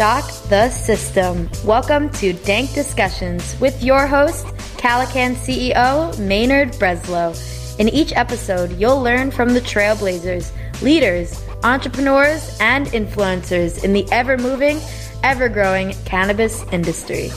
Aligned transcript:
shock 0.00 0.24
the 0.48 0.70
system. 0.70 1.46
Welcome 1.62 2.08
to 2.12 2.32
Dank 2.32 2.72
Discussions 2.72 3.54
with 3.60 3.82
your 3.82 4.06
host, 4.06 4.46
Calican 4.78 5.34
CEO 5.34 6.18
Maynard 6.18 6.72
Breslow. 6.76 7.36
In 7.78 7.86
each 7.90 8.14
episode, 8.14 8.72
you'll 8.80 9.02
learn 9.02 9.30
from 9.30 9.52
the 9.52 9.60
trailblazers, 9.60 10.52
leaders, 10.80 11.44
entrepreneurs, 11.64 12.56
and 12.62 12.86
influencers 12.86 13.84
in 13.84 13.92
the 13.92 14.10
ever 14.10 14.38
moving, 14.38 14.80
ever 15.22 15.50
growing 15.50 15.92
cannabis 16.06 16.64
industry. 16.72 17.28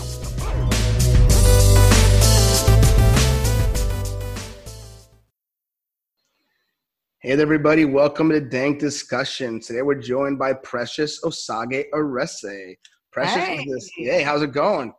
Hey 7.25 7.31
everybody. 7.39 7.85
Welcome 7.85 8.27
to 8.31 8.41
Dank 8.41 8.79
Discussion. 8.79 9.61
Today 9.61 9.81
we're 9.81 9.95
joined 9.95 10.37
by 10.37 10.51
Precious 10.51 11.23
Osage 11.23 11.85
Arese. 11.93 12.75
Precious, 13.13 13.35
Hey. 13.35 13.65
this, 13.65 13.89
hey, 13.95 14.23
how's 14.23 14.41
it 14.41 14.51
going? 14.51 14.91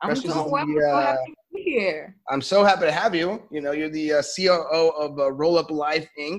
I'm 0.00 0.10
Precious 0.10 0.32
doing 0.32 0.48
well. 0.48 0.64
the, 0.64 0.72
I'm 0.72 0.78
so 0.80 0.92
uh, 0.94 1.06
happy 1.06 1.32
to 1.32 1.56
be 1.56 1.62
here. 1.62 2.16
I'm 2.30 2.40
so 2.40 2.62
happy 2.62 2.82
to 2.82 2.92
have 2.92 3.16
you. 3.16 3.42
You 3.50 3.62
know, 3.62 3.72
you're 3.72 3.88
the 3.88 4.12
uh, 4.12 4.22
COO 4.22 4.90
of 4.90 5.18
uh, 5.18 5.32
Roll 5.32 5.58
Up 5.58 5.72
Life 5.72 6.08
Inc. 6.20 6.38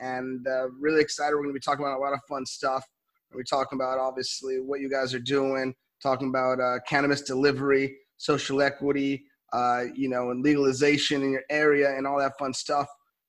And 0.00 0.46
uh, 0.46 0.68
really 0.78 1.00
excited. 1.00 1.34
We're 1.34 1.44
going 1.44 1.54
to 1.54 1.58
be 1.58 1.60
talking 1.60 1.82
about 1.82 1.96
a 1.96 2.02
lot 2.02 2.12
of 2.12 2.20
fun 2.28 2.44
stuff. 2.44 2.84
We're 3.32 3.42
talking 3.44 3.78
about 3.78 3.98
obviously 3.98 4.60
what 4.60 4.80
you 4.80 4.90
guys 4.90 5.14
are 5.14 5.18
doing, 5.18 5.74
talking 6.02 6.28
about 6.28 6.60
uh, 6.60 6.80
cannabis 6.86 7.22
delivery, 7.22 7.96
social 8.18 8.60
equity, 8.60 9.24
uh, 9.54 9.84
you 9.94 10.10
know, 10.10 10.30
and 10.30 10.44
legalization 10.44 11.22
in 11.22 11.30
your 11.32 11.44
area 11.48 11.96
and 11.96 12.06
all 12.06 12.18
that 12.18 12.36
fun 12.38 12.52
stuff. 12.52 12.86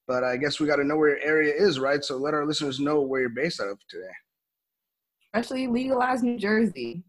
But 0.07 0.23
I 0.23 0.37
guess 0.37 0.59
we 0.59 0.67
got 0.67 0.75
to 0.77 0.83
know 0.83 0.97
where 0.97 1.17
your 1.17 1.25
area 1.25 1.53
is, 1.55 1.79
right? 1.79 2.03
So 2.03 2.17
let 2.17 2.33
our 2.33 2.45
listeners 2.45 2.79
know 2.79 3.01
where 3.01 3.21
you're 3.21 3.29
based 3.29 3.59
out 3.59 3.69
of 3.69 3.79
today. 3.89 4.03
Especially 5.33 5.67
legalized 5.67 6.23
New 6.23 6.37
Jersey. 6.37 7.03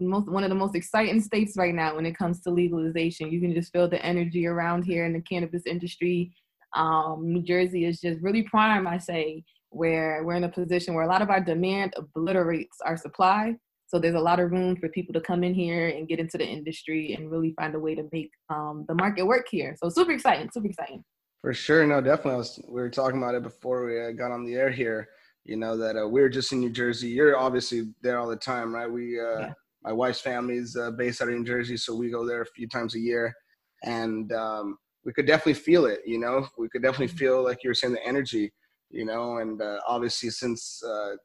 Most, 0.00 0.28
one 0.28 0.42
of 0.42 0.50
the 0.50 0.56
most 0.56 0.74
exciting 0.74 1.20
states 1.20 1.54
right 1.56 1.74
now 1.74 1.96
when 1.96 2.04
it 2.04 2.18
comes 2.18 2.40
to 2.42 2.50
legalization. 2.50 3.30
You 3.30 3.40
can 3.40 3.54
just 3.54 3.72
feel 3.72 3.88
the 3.88 4.04
energy 4.04 4.46
around 4.46 4.82
here 4.82 5.04
in 5.06 5.12
the 5.12 5.20
cannabis 5.20 5.62
industry. 5.66 6.34
Um, 6.76 7.32
New 7.32 7.42
Jersey 7.42 7.84
is 7.84 8.00
just 8.00 8.20
really 8.20 8.42
prime, 8.42 8.86
I 8.86 8.98
say, 8.98 9.44
where 9.70 10.22
we're 10.24 10.34
in 10.34 10.44
a 10.44 10.48
position 10.48 10.94
where 10.94 11.04
a 11.04 11.08
lot 11.08 11.22
of 11.22 11.30
our 11.30 11.40
demand 11.40 11.94
obliterates 11.96 12.78
our 12.84 12.96
supply. 12.96 13.54
So 13.86 13.98
there's 13.98 14.14
a 14.14 14.20
lot 14.20 14.40
of 14.40 14.50
room 14.50 14.76
for 14.76 14.88
people 14.88 15.12
to 15.14 15.20
come 15.20 15.44
in 15.44 15.54
here 15.54 15.88
and 15.88 16.08
get 16.08 16.18
into 16.18 16.38
the 16.38 16.46
industry 16.46 17.14
and 17.14 17.30
really 17.30 17.54
find 17.56 17.74
a 17.74 17.78
way 17.78 17.94
to 17.94 18.08
make 18.12 18.30
um, 18.50 18.84
the 18.88 18.94
market 18.94 19.24
work 19.24 19.46
here. 19.50 19.76
So 19.80 19.88
super 19.88 20.12
exciting, 20.12 20.50
super 20.52 20.66
exciting. 20.66 21.04
For 21.44 21.52
sure, 21.52 21.86
no, 21.86 22.00
definitely. 22.00 22.32
I 22.32 22.36
was, 22.38 22.58
we 22.66 22.80
were 22.80 22.88
talking 22.88 23.18
about 23.18 23.34
it 23.34 23.42
before 23.42 23.84
we 23.84 24.02
uh, 24.02 24.12
got 24.12 24.32
on 24.32 24.46
the 24.46 24.54
air 24.54 24.70
here. 24.70 25.10
You 25.44 25.58
know 25.58 25.76
that 25.76 25.94
uh, 25.94 26.08
we 26.08 26.22
are 26.22 26.30
just 26.30 26.50
in 26.52 26.60
New 26.60 26.70
Jersey. 26.70 27.08
You're 27.08 27.36
obviously 27.36 27.92
there 28.00 28.18
all 28.18 28.28
the 28.28 28.34
time, 28.34 28.74
right? 28.74 28.90
We, 28.90 29.20
uh, 29.20 29.40
Yeah. 29.40 29.52
my 29.82 29.92
wife's 29.92 30.22
family 30.22 30.56
is 30.56 30.74
uh, 30.74 30.92
based 30.92 31.20
out 31.20 31.28
of 31.28 31.34
New 31.34 31.44
Jersey, 31.44 31.76
so 31.76 31.94
we 31.94 32.08
go 32.08 32.26
there 32.26 32.40
a 32.40 32.46
few 32.46 32.66
times 32.66 32.94
a 32.94 32.98
year, 32.98 33.34
and 33.82 34.32
um, 34.32 34.78
we 35.04 35.12
could 35.12 35.26
definitely 35.26 35.52
feel 35.52 35.84
it. 35.84 36.00
You 36.06 36.18
know, 36.18 36.48
we 36.56 36.70
could 36.70 36.80
definitely 36.82 37.08
feel 37.08 37.44
like 37.44 37.62
you 37.62 37.68
were 37.68 37.74
saying 37.74 37.92
the 37.92 38.06
energy. 38.06 38.50
You 38.88 39.04
know, 39.04 39.36
and 39.36 39.60
uh, 39.60 39.80
obviously 39.86 40.30
since 40.30 40.82
uh, 40.82 41.16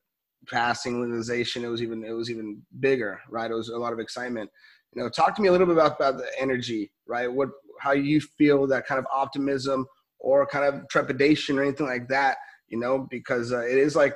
passing 0.48 1.00
legalization, 1.02 1.64
it 1.64 1.70
was 1.70 1.82
even 1.82 2.04
it 2.04 2.12
was 2.12 2.30
even 2.30 2.62
bigger, 2.82 3.22
right? 3.30 3.50
It 3.50 3.54
was 3.54 3.70
a 3.70 3.78
lot 3.78 3.94
of 3.94 4.00
excitement. 4.00 4.50
You 4.94 5.02
know, 5.02 5.08
talk 5.08 5.34
to 5.36 5.42
me 5.42 5.48
a 5.48 5.52
little 5.54 5.68
bit 5.68 5.78
about, 5.78 5.96
about 5.96 6.18
the 6.18 6.28
energy, 6.38 6.92
right? 7.08 7.32
What 7.32 7.52
how 7.80 7.94
you 7.94 8.20
feel 8.20 8.68
that 8.68 8.86
kind 8.86 9.00
of 9.00 9.08
optimism 9.14 9.86
or 10.20 10.46
kind 10.46 10.66
of 10.66 10.88
trepidation 10.90 11.58
or 11.58 11.64
anything 11.64 11.86
like 11.88 12.08
that, 12.10 12.38
you 12.68 12.80
know, 12.80 13.08
because 13.10 13.52
uh, 13.52 13.62
it 13.62 13.78
is 13.78 13.96
like, 13.96 14.16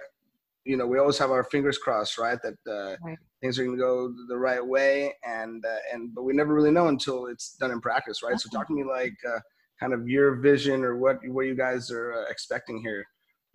you 0.65 0.77
know, 0.77 0.85
we 0.87 0.99
always 0.99 1.17
have 1.17 1.31
our 1.31 1.43
fingers 1.43 1.77
crossed, 1.77 2.17
right, 2.17 2.39
that 2.41 2.71
uh, 2.71 2.95
Right. 3.03 3.17
things 3.41 3.59
are 3.59 3.65
going 3.65 3.75
to 3.77 3.81
go 3.81 4.13
the 4.29 4.37
right 4.37 4.65
way, 4.65 5.13
and 5.25 5.63
uh, 5.65 5.75
and 5.91 6.13
but 6.15 6.23
we 6.23 6.33
never 6.33 6.53
really 6.53 6.71
know 6.71 6.87
until 6.87 7.25
it's 7.27 7.55
done 7.57 7.71
in 7.71 7.81
practice, 7.81 8.23
right? 8.23 8.39
So 8.39 8.49
talk 8.49 8.67
to 8.67 8.73
me 8.73 8.83
like 8.83 9.15
uh, 9.27 9.39
kind 9.79 9.93
of 9.93 10.07
your 10.07 10.35
vision 10.35 10.83
or 10.83 10.97
what 10.97 11.17
what 11.27 11.45
you 11.45 11.55
guys 11.55 11.91
are 11.91 12.13
uh, 12.13 12.29
expecting 12.29 12.81
here. 12.81 13.05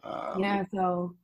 Um, 0.05 0.39
Yeah, 0.41 0.65
so 0.75 1.15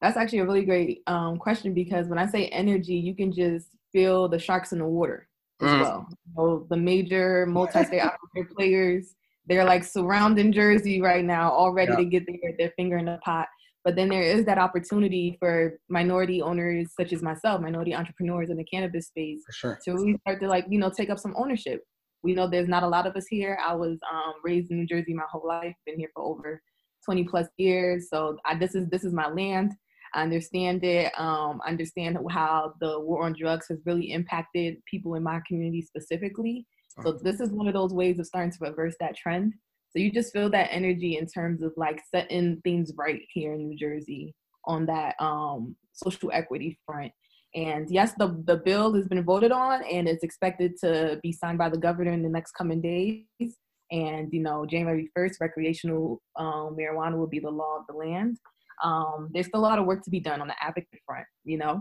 that's 0.00 0.16
actually 0.16 0.40
a 0.40 0.44
really 0.46 0.64
great 0.64 1.02
um, 1.06 1.36
question 1.36 1.74
because 1.74 2.06
when 2.08 2.18
I 2.18 2.26
say 2.26 2.46
energy, 2.48 2.94
you 2.94 3.14
can 3.14 3.32
just 3.32 3.68
feel 3.92 4.28
the 4.28 4.38
sharks 4.38 4.72
in 4.72 4.78
the 4.78 4.86
water 4.86 5.28
as 5.62 5.68
Mm. 5.68 5.80
well. 5.80 6.08
So 6.34 6.66
the 6.70 6.76
major 6.76 7.46
multi-state 7.48 8.02
players, 8.56 9.14
they're 9.46 9.64
like 9.64 9.84
surrounding 9.84 10.52
Jersey 10.52 11.00
right 11.00 11.24
now, 11.24 11.50
all 11.50 11.72
ready 11.72 11.92
Yeah. 11.92 11.98
to 11.98 12.04
get 12.04 12.26
their, 12.26 12.52
their 12.58 12.72
finger 12.76 12.98
in 12.98 13.06
the 13.06 13.18
pot. 13.24 13.46
But 13.84 13.94
then 13.94 14.08
there 14.08 14.22
is 14.22 14.44
that 14.46 14.58
opportunity 14.58 15.36
for 15.38 15.78
minority 15.88 16.42
owners 16.42 16.88
such 16.98 17.12
as 17.12 17.22
myself, 17.22 17.60
minority 17.60 17.94
entrepreneurs 17.94 18.50
in 18.50 18.56
the 18.56 18.64
cannabis 18.64 19.06
space, 19.06 19.42
sure. 19.52 19.78
to 19.84 19.92
really 19.92 20.16
start 20.22 20.40
to 20.40 20.48
like 20.48 20.66
you 20.68 20.78
know 20.78 20.90
take 20.90 21.08
up 21.10 21.18
some 21.20 21.34
ownership. 21.36 21.82
We 22.24 22.34
know 22.34 22.48
there's 22.48 22.68
not 22.68 22.82
a 22.82 22.88
lot 22.88 23.06
of 23.06 23.14
us 23.14 23.26
here. 23.28 23.56
I 23.64 23.74
was 23.74 23.98
um, 24.12 24.32
raised 24.42 24.72
in 24.72 24.78
New 24.78 24.86
Jersey 24.86 25.14
my 25.14 25.22
whole 25.30 25.46
life, 25.46 25.74
been 25.86 25.98
here 25.98 26.08
for 26.14 26.24
over 26.24 26.60
20 27.04 27.24
plus 27.24 27.46
years. 27.58 28.08
So 28.10 28.36
I, 28.44 28.56
this 28.58 28.74
is 28.74 28.88
this 28.88 29.04
is 29.04 29.12
my 29.12 29.28
land. 29.28 29.72
I 30.14 30.22
understand 30.22 30.82
it. 30.82 31.12
Um, 31.16 31.60
understand 31.64 32.18
how 32.28 32.74
the 32.80 32.98
war 32.98 33.24
on 33.24 33.34
drugs 33.38 33.66
has 33.68 33.78
really 33.86 34.10
impacted 34.10 34.78
people 34.90 35.14
in 35.14 35.22
my 35.22 35.40
community 35.46 35.82
specifically. 35.82 36.66
So 37.02 37.12
this 37.12 37.40
is 37.40 37.50
one 37.50 37.68
of 37.68 37.74
those 37.74 37.92
ways 37.92 38.18
of 38.18 38.26
starting 38.26 38.52
to 38.52 38.58
reverse 38.60 38.94
that 39.00 39.16
trend. 39.16 39.54
So 39.90 39.98
you 39.98 40.10
just 40.10 40.32
feel 40.32 40.50
that 40.50 40.68
energy 40.70 41.16
in 41.18 41.26
terms 41.26 41.62
of 41.62 41.72
like 41.76 42.00
setting 42.10 42.60
things 42.64 42.92
right 42.96 43.22
here 43.32 43.52
in 43.52 43.68
New 43.68 43.76
Jersey 43.76 44.34
on 44.66 44.86
that 44.86 45.14
um, 45.20 45.76
social 45.92 46.30
equity 46.32 46.78
front. 46.86 47.12
And 47.54 47.88
yes, 47.90 48.12
the 48.18 48.42
the 48.44 48.56
bill 48.56 48.92
has 48.94 49.08
been 49.08 49.24
voted 49.24 49.52
on 49.52 49.82
and 49.84 50.08
it's 50.08 50.24
expected 50.24 50.76
to 50.82 51.18
be 51.22 51.32
signed 51.32 51.58
by 51.58 51.70
the 51.70 51.78
governor 51.78 52.12
in 52.12 52.22
the 52.22 52.28
next 52.28 52.52
coming 52.52 52.80
days. 52.80 53.56
And 53.90 54.28
you 54.32 54.40
know, 54.40 54.66
January 54.66 55.10
first, 55.14 55.40
recreational 55.40 56.20
um, 56.38 56.76
marijuana 56.78 57.16
will 57.16 57.28
be 57.28 57.38
the 57.38 57.50
law 57.50 57.78
of 57.78 57.86
the 57.88 57.94
land. 57.94 58.38
Um, 58.82 59.30
there's 59.32 59.46
still 59.46 59.60
a 59.60 59.62
lot 59.62 59.78
of 59.78 59.86
work 59.86 60.02
to 60.04 60.10
be 60.10 60.20
done 60.20 60.42
on 60.42 60.48
the 60.48 60.62
advocate 60.62 61.00
front. 61.06 61.26
You 61.44 61.58
know, 61.58 61.80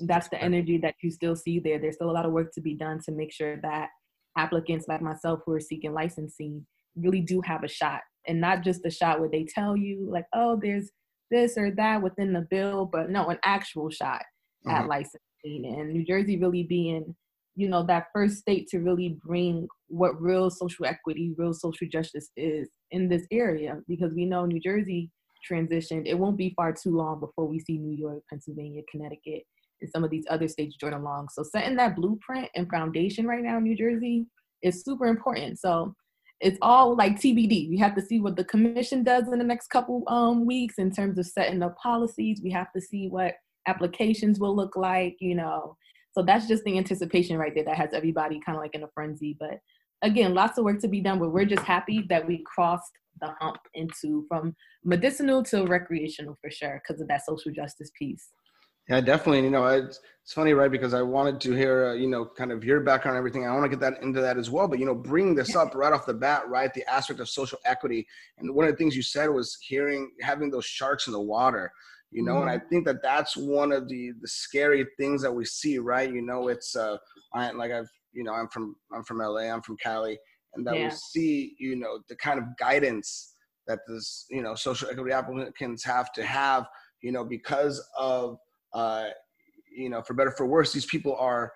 that's 0.00 0.28
the 0.28 0.42
energy 0.42 0.78
that 0.78 0.94
you 1.02 1.10
still 1.10 1.36
see 1.36 1.58
there. 1.58 1.78
There's 1.78 1.96
still 1.96 2.10
a 2.10 2.12
lot 2.12 2.24
of 2.24 2.32
work 2.32 2.52
to 2.54 2.62
be 2.62 2.74
done 2.74 3.00
to 3.04 3.12
make 3.12 3.32
sure 3.32 3.60
that 3.60 3.88
applicants 4.36 4.86
like 4.88 5.02
myself 5.02 5.40
who 5.44 5.52
are 5.52 5.60
seeking 5.60 5.92
licensing 5.92 6.66
really 6.96 7.20
do 7.20 7.40
have 7.44 7.62
a 7.64 7.68
shot, 7.68 8.00
and 8.26 8.40
not 8.40 8.62
just 8.62 8.84
a 8.84 8.90
shot 8.90 9.20
where 9.20 9.28
they 9.28 9.44
tell 9.44 9.76
you 9.76 10.08
like, 10.10 10.26
oh, 10.34 10.58
there's 10.60 10.90
this 11.30 11.56
or 11.56 11.70
that 11.70 12.02
within 12.02 12.32
the 12.32 12.46
bill, 12.50 12.88
but 12.90 13.10
no, 13.10 13.28
an 13.28 13.38
actual 13.44 13.88
shot 13.90 14.22
at 14.68 14.84
Mhm. 14.84 14.88
licensing. 14.88 15.64
And 15.66 15.92
New 15.92 16.04
Jersey 16.04 16.36
really 16.36 16.64
being, 16.64 17.14
you 17.54 17.68
know, 17.68 17.84
that 17.84 18.08
first 18.12 18.38
state 18.38 18.66
to 18.68 18.80
really 18.80 19.16
bring 19.24 19.68
what 19.88 20.20
real 20.20 20.50
social 20.50 20.86
equity, 20.86 21.34
real 21.38 21.54
social 21.54 21.88
justice 21.88 22.30
is 22.36 22.68
in 22.90 23.08
this 23.08 23.26
area, 23.30 23.80
because 23.86 24.12
we 24.14 24.24
know 24.24 24.44
New 24.44 24.60
Jersey 24.60 25.10
transitioned. 25.48 26.06
It 26.06 26.18
won't 26.18 26.36
be 26.36 26.52
far 26.56 26.72
too 26.72 26.94
long 26.96 27.20
before 27.20 27.46
we 27.46 27.60
see 27.60 27.78
New 27.78 27.96
York, 27.96 28.22
Pennsylvania, 28.28 28.82
Connecticut, 28.90 29.44
and 29.80 29.90
some 29.90 30.04
of 30.04 30.10
these 30.10 30.24
other 30.30 30.48
states 30.48 30.76
join 30.76 30.92
along. 30.92 31.28
So 31.32 31.42
setting 31.42 31.76
that 31.76 31.96
blueprint 31.96 32.48
and 32.54 32.68
foundation 32.70 33.26
right 33.26 33.42
now 33.42 33.58
in 33.58 33.64
New 33.64 33.76
Jersey 33.76 34.26
is 34.62 34.84
super 34.84 35.06
important. 35.06 35.58
So 35.58 35.94
it's 36.40 36.58
all 36.62 36.96
like 36.96 37.16
TBD. 37.16 37.68
We 37.68 37.78
have 37.78 37.94
to 37.96 38.02
see 38.02 38.20
what 38.20 38.36
the 38.36 38.44
commission 38.44 39.02
does 39.02 39.28
in 39.28 39.38
the 39.38 39.44
next 39.44 39.68
couple 39.68 40.04
um, 40.08 40.46
weeks 40.46 40.76
in 40.78 40.90
terms 40.90 41.18
of 41.18 41.26
setting 41.26 41.62
up 41.62 41.76
policies. 41.76 42.40
We 42.42 42.50
have 42.52 42.72
to 42.72 42.80
see 42.80 43.08
what 43.08 43.34
applications 43.66 44.40
will 44.40 44.56
look 44.56 44.76
like, 44.76 45.16
you 45.20 45.34
know. 45.34 45.76
So 46.12 46.22
that's 46.22 46.48
just 46.48 46.64
the 46.64 46.78
anticipation 46.78 47.36
right 47.36 47.54
there 47.54 47.64
that 47.64 47.76
has 47.76 47.90
everybody 47.92 48.40
kind 48.44 48.56
of 48.56 48.62
like 48.62 48.74
in 48.74 48.82
a 48.82 48.88
frenzy. 48.94 49.36
But 49.38 49.58
again, 50.02 50.34
lots 50.34 50.58
of 50.58 50.64
work 50.64 50.80
to 50.80 50.88
be 50.88 51.00
done, 51.00 51.18
but 51.18 51.32
we're 51.32 51.44
just 51.44 51.62
happy 51.62 52.06
that 52.08 52.26
we 52.26 52.42
crossed 52.44 52.90
the 53.20 53.34
hump 53.38 53.58
into 53.74 54.24
from 54.28 54.56
medicinal 54.82 55.42
to 55.44 55.64
recreational 55.66 56.38
for 56.40 56.50
sure 56.50 56.82
because 56.82 57.00
of 57.00 57.08
that 57.08 57.24
social 57.24 57.52
justice 57.52 57.90
piece. 57.98 58.30
Yeah, 58.90 59.00
definitely. 59.00 59.44
You 59.44 59.50
know, 59.50 59.66
it's, 59.66 60.00
it's 60.24 60.32
funny, 60.32 60.52
right? 60.52 60.70
Because 60.70 60.94
I 60.94 61.02
wanted 61.02 61.40
to 61.42 61.52
hear, 61.52 61.90
uh, 61.90 61.92
you 61.94 62.08
know, 62.08 62.24
kind 62.24 62.50
of 62.50 62.64
your 62.64 62.80
background 62.80 63.16
and 63.16 63.20
everything. 63.20 63.46
I 63.46 63.52
want 63.52 63.62
to 63.62 63.68
get 63.68 63.78
that 63.78 64.02
into 64.02 64.20
that 64.20 64.36
as 64.36 64.50
well. 64.50 64.66
But 64.66 64.80
you 64.80 64.84
know, 64.84 64.96
bringing 64.96 65.36
this 65.36 65.54
up 65.54 65.76
right 65.76 65.92
off 65.92 66.06
the 66.06 66.14
bat, 66.14 66.48
right? 66.48 66.74
The 66.74 66.84
aspect 66.90 67.20
of 67.20 67.28
social 67.28 67.58
equity, 67.64 68.04
and 68.38 68.52
one 68.52 68.66
of 68.66 68.72
the 68.72 68.76
things 68.76 68.96
you 68.96 69.02
said 69.02 69.28
was 69.28 69.56
hearing, 69.60 70.10
having 70.20 70.50
those 70.50 70.64
sharks 70.64 71.06
in 71.06 71.12
the 71.12 71.20
water. 71.20 71.70
You 72.10 72.24
know, 72.24 72.42
and 72.42 72.50
I 72.50 72.58
think 72.58 72.84
that 72.86 73.00
that's 73.00 73.36
one 73.36 73.70
of 73.70 73.88
the 73.88 74.10
the 74.20 74.26
scary 74.26 74.84
things 74.98 75.22
that 75.22 75.32
we 75.32 75.44
see, 75.44 75.78
right? 75.78 76.12
You 76.12 76.22
know, 76.22 76.48
it's 76.48 76.74
uh, 76.74 76.96
I 77.32 77.52
like 77.52 77.70
I've, 77.70 77.88
you 78.12 78.24
know, 78.24 78.32
I'm 78.32 78.48
from 78.48 78.74
I'm 78.92 79.04
from 79.04 79.18
LA, 79.18 79.42
I'm 79.42 79.62
from 79.62 79.76
Cali, 79.76 80.18
and 80.54 80.66
that 80.66 80.74
we 80.74 80.90
see, 80.90 81.54
you 81.60 81.76
know, 81.76 82.00
the 82.08 82.16
kind 82.16 82.40
of 82.40 82.44
guidance 82.58 83.36
that 83.68 83.78
this, 83.86 84.26
you 84.30 84.42
know, 84.42 84.56
social 84.56 84.90
equity 84.90 85.12
applicants 85.12 85.84
have 85.84 86.12
to 86.14 86.24
have, 86.24 86.66
you 87.02 87.12
know, 87.12 87.24
because 87.24 87.80
of 87.96 88.36
uh, 88.72 89.08
you 89.74 89.88
know, 89.88 90.02
for 90.02 90.14
better 90.14 90.30
for 90.30 90.46
worse, 90.46 90.72
these 90.72 90.86
people 90.86 91.16
are 91.16 91.52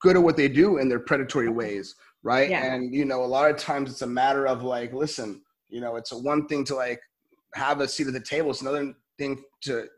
good 0.00 0.16
at 0.16 0.22
what 0.22 0.36
they 0.36 0.48
do 0.48 0.78
in 0.78 0.88
their 0.88 1.00
predatory 1.00 1.48
ways, 1.48 1.94
right? 2.22 2.50
Yeah. 2.50 2.72
And 2.72 2.94
you 2.94 3.04
know, 3.04 3.24
a 3.24 3.26
lot 3.26 3.50
of 3.50 3.56
times 3.56 3.90
it's 3.90 4.02
a 4.02 4.06
matter 4.06 4.46
of 4.46 4.62
like, 4.62 4.92
listen, 4.92 5.42
you 5.68 5.80
know, 5.80 5.96
it's 5.96 6.12
a 6.12 6.18
one 6.18 6.46
thing 6.46 6.64
to 6.64 6.74
like 6.74 7.00
have 7.54 7.80
a 7.80 7.88
seat 7.88 8.06
at 8.06 8.12
the 8.12 8.20
table. 8.20 8.50
It's 8.50 8.62
another 8.62 8.94
thing 9.18 9.42
to, 9.62 9.88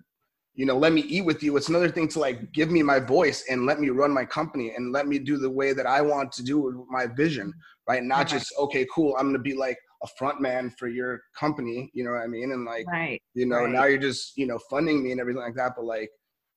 you 0.54 0.66
know 0.66 0.76
let 0.76 0.92
me 0.92 1.02
eat 1.02 1.22
with 1.22 1.42
you 1.42 1.56
it's 1.56 1.68
another 1.68 1.88
thing 1.88 2.08
to 2.08 2.18
like 2.18 2.52
give 2.52 2.70
me 2.70 2.82
my 2.82 2.98
voice 2.98 3.44
and 3.48 3.66
let 3.66 3.80
me 3.80 3.88
run 3.88 4.10
my 4.12 4.24
company 4.24 4.72
and 4.76 4.92
let 4.92 5.06
me 5.06 5.18
do 5.18 5.38
the 5.38 5.48
way 5.48 5.72
that 5.72 5.86
i 5.86 6.00
want 6.00 6.30
to 6.32 6.42
do 6.42 6.58
with 6.58 6.74
my 6.88 7.06
vision 7.06 7.52
right 7.88 8.02
not 8.02 8.28
just 8.28 8.52
okay 8.58 8.86
cool 8.94 9.16
i'm 9.16 9.28
gonna 9.28 9.38
be 9.38 9.54
like 9.54 9.78
a 10.02 10.06
front 10.18 10.40
man 10.40 10.70
for 10.78 10.88
your 10.88 11.20
company 11.38 11.90
you 11.92 12.04
know 12.04 12.12
what 12.12 12.22
i 12.22 12.26
mean 12.26 12.52
and 12.52 12.64
like 12.64 12.86
right 12.88 13.20
you 13.34 13.46
know 13.46 13.64
right. 13.64 13.70
now 13.70 13.84
you're 13.84 13.98
just 13.98 14.36
you 14.36 14.46
know 14.46 14.58
funding 14.70 15.02
me 15.02 15.12
and 15.12 15.20
everything 15.20 15.42
like 15.42 15.54
that 15.54 15.72
but 15.76 15.84
like 15.84 16.10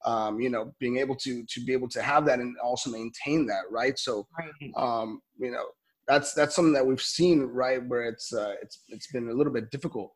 um, 0.06 0.40
you 0.42 0.50
know 0.50 0.74
being 0.80 0.98
able 0.98 1.16
to 1.16 1.46
to 1.46 1.64
be 1.64 1.72
able 1.72 1.88
to 1.88 2.02
have 2.02 2.26
that 2.26 2.40
and 2.40 2.56
also 2.62 2.90
maintain 2.90 3.46
that 3.46 3.64
right 3.72 3.98
so 3.98 4.28
right. 4.38 4.72
um, 4.76 5.22
you 5.38 5.50
know 5.50 5.64
that's 6.08 6.34
that's 6.34 6.56
something 6.56 6.74
that 6.74 6.86
we've 6.86 7.02
seen 7.02 7.44
right 7.44 7.82
where 7.88 8.04
it's 8.04 8.34
uh, 8.34 8.54
it's 8.62 8.84
it's 8.90 9.08
been 9.12 9.30
a 9.30 9.34
little 9.34 9.54
bit 9.54 9.72
difficult 9.72 10.12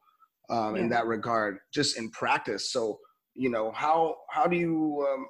um, 0.49 0.75
Yeah. 0.75 0.81
in 0.81 0.89
that 0.89 1.05
regard 1.05 1.59
just 1.73 1.97
in 1.97 2.09
practice 2.11 2.71
so 2.71 2.99
you 3.35 3.49
know 3.49 3.71
how 3.71 4.15
how 4.29 4.45
do 4.45 4.57
you 4.57 5.07
um, 5.09 5.25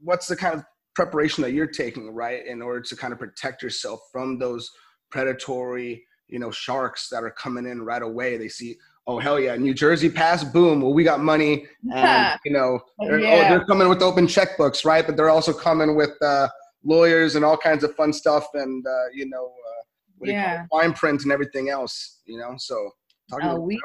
what's 0.00 0.26
the 0.26 0.36
kind 0.36 0.54
of 0.54 0.64
preparation 0.94 1.42
that 1.42 1.52
you're 1.52 1.66
taking 1.66 2.14
right 2.14 2.46
in 2.46 2.62
order 2.62 2.80
to 2.80 2.96
kind 2.96 3.12
of 3.12 3.18
protect 3.18 3.62
yourself 3.62 4.00
from 4.10 4.38
those 4.38 4.70
predatory 5.10 6.04
you 6.28 6.38
know 6.38 6.50
sharks 6.50 7.08
that 7.08 7.24
are 7.24 7.30
coming 7.30 7.66
in 7.66 7.82
right 7.82 8.02
away. 8.02 8.36
They 8.36 8.48
see 8.48 8.76
oh 9.06 9.18
hell 9.18 9.40
yeah 9.40 9.56
new 9.56 9.72
jersey 9.72 10.10
pass 10.10 10.44
boom 10.44 10.82
well 10.82 10.92
we 10.92 11.02
got 11.04 11.20
money. 11.20 11.66
And 11.94 12.28
you 12.44 12.52
know 12.52 12.80
they're, 13.06 13.20
oh, 13.26 13.48
they're 13.48 13.64
coming 13.64 13.88
with 13.88 14.02
open 14.02 14.26
checkbooks 14.26 14.84
right? 14.84 15.04
But 15.06 15.16
they're 15.16 15.30
also 15.30 15.52
coming 15.52 15.96
with 15.96 16.10
uh, 16.22 16.48
lawyers 16.84 17.34
and 17.36 17.44
all 17.44 17.56
kinds 17.56 17.84
of 17.84 17.94
fun 17.96 18.12
stuff 18.12 18.46
and 18.54 18.86
uh, 18.86 19.06
you 19.12 19.26
know 19.28 19.46
uh, 19.46 19.82
what 20.18 20.26
do 20.26 20.32
you 20.32 20.38
call 20.40 20.48
Yeah. 20.52 20.62
it? 20.64 20.68
fine 20.70 20.92
print 20.92 21.22
and 21.22 21.32
everything 21.32 21.70
else 21.70 22.20
you 22.26 22.38
know? 22.38 22.54
So 22.58 22.90
talk 23.30 23.40
to 23.40 23.46
me 23.46 23.50
Uh, 23.52 23.54
about 23.54 23.66
we 23.66 23.80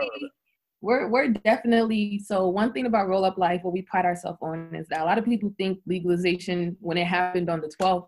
we're 0.82 1.08
we're 1.08 1.30
definitely 1.30 2.20
so 2.20 2.50
one 2.50 2.74
thing 2.74 2.86
about 2.86 3.08
roll 3.08 3.24
up 3.24 3.38
life 3.38 3.62
what 3.64 3.72
we 3.74 3.82
pride 3.84 4.04
ourselves 4.06 4.40
on 4.42 4.70
is 4.76 4.86
that 4.90 5.00
a 5.00 5.06
lot 5.06 5.18
of 5.18 5.24
people 5.24 5.54
think 5.58 5.80
legalization 5.86 6.76
when 6.82 6.98
it 6.98 7.08
happened 7.08 7.50
on 7.50 7.62
the 7.62 7.72
12th 7.80 8.08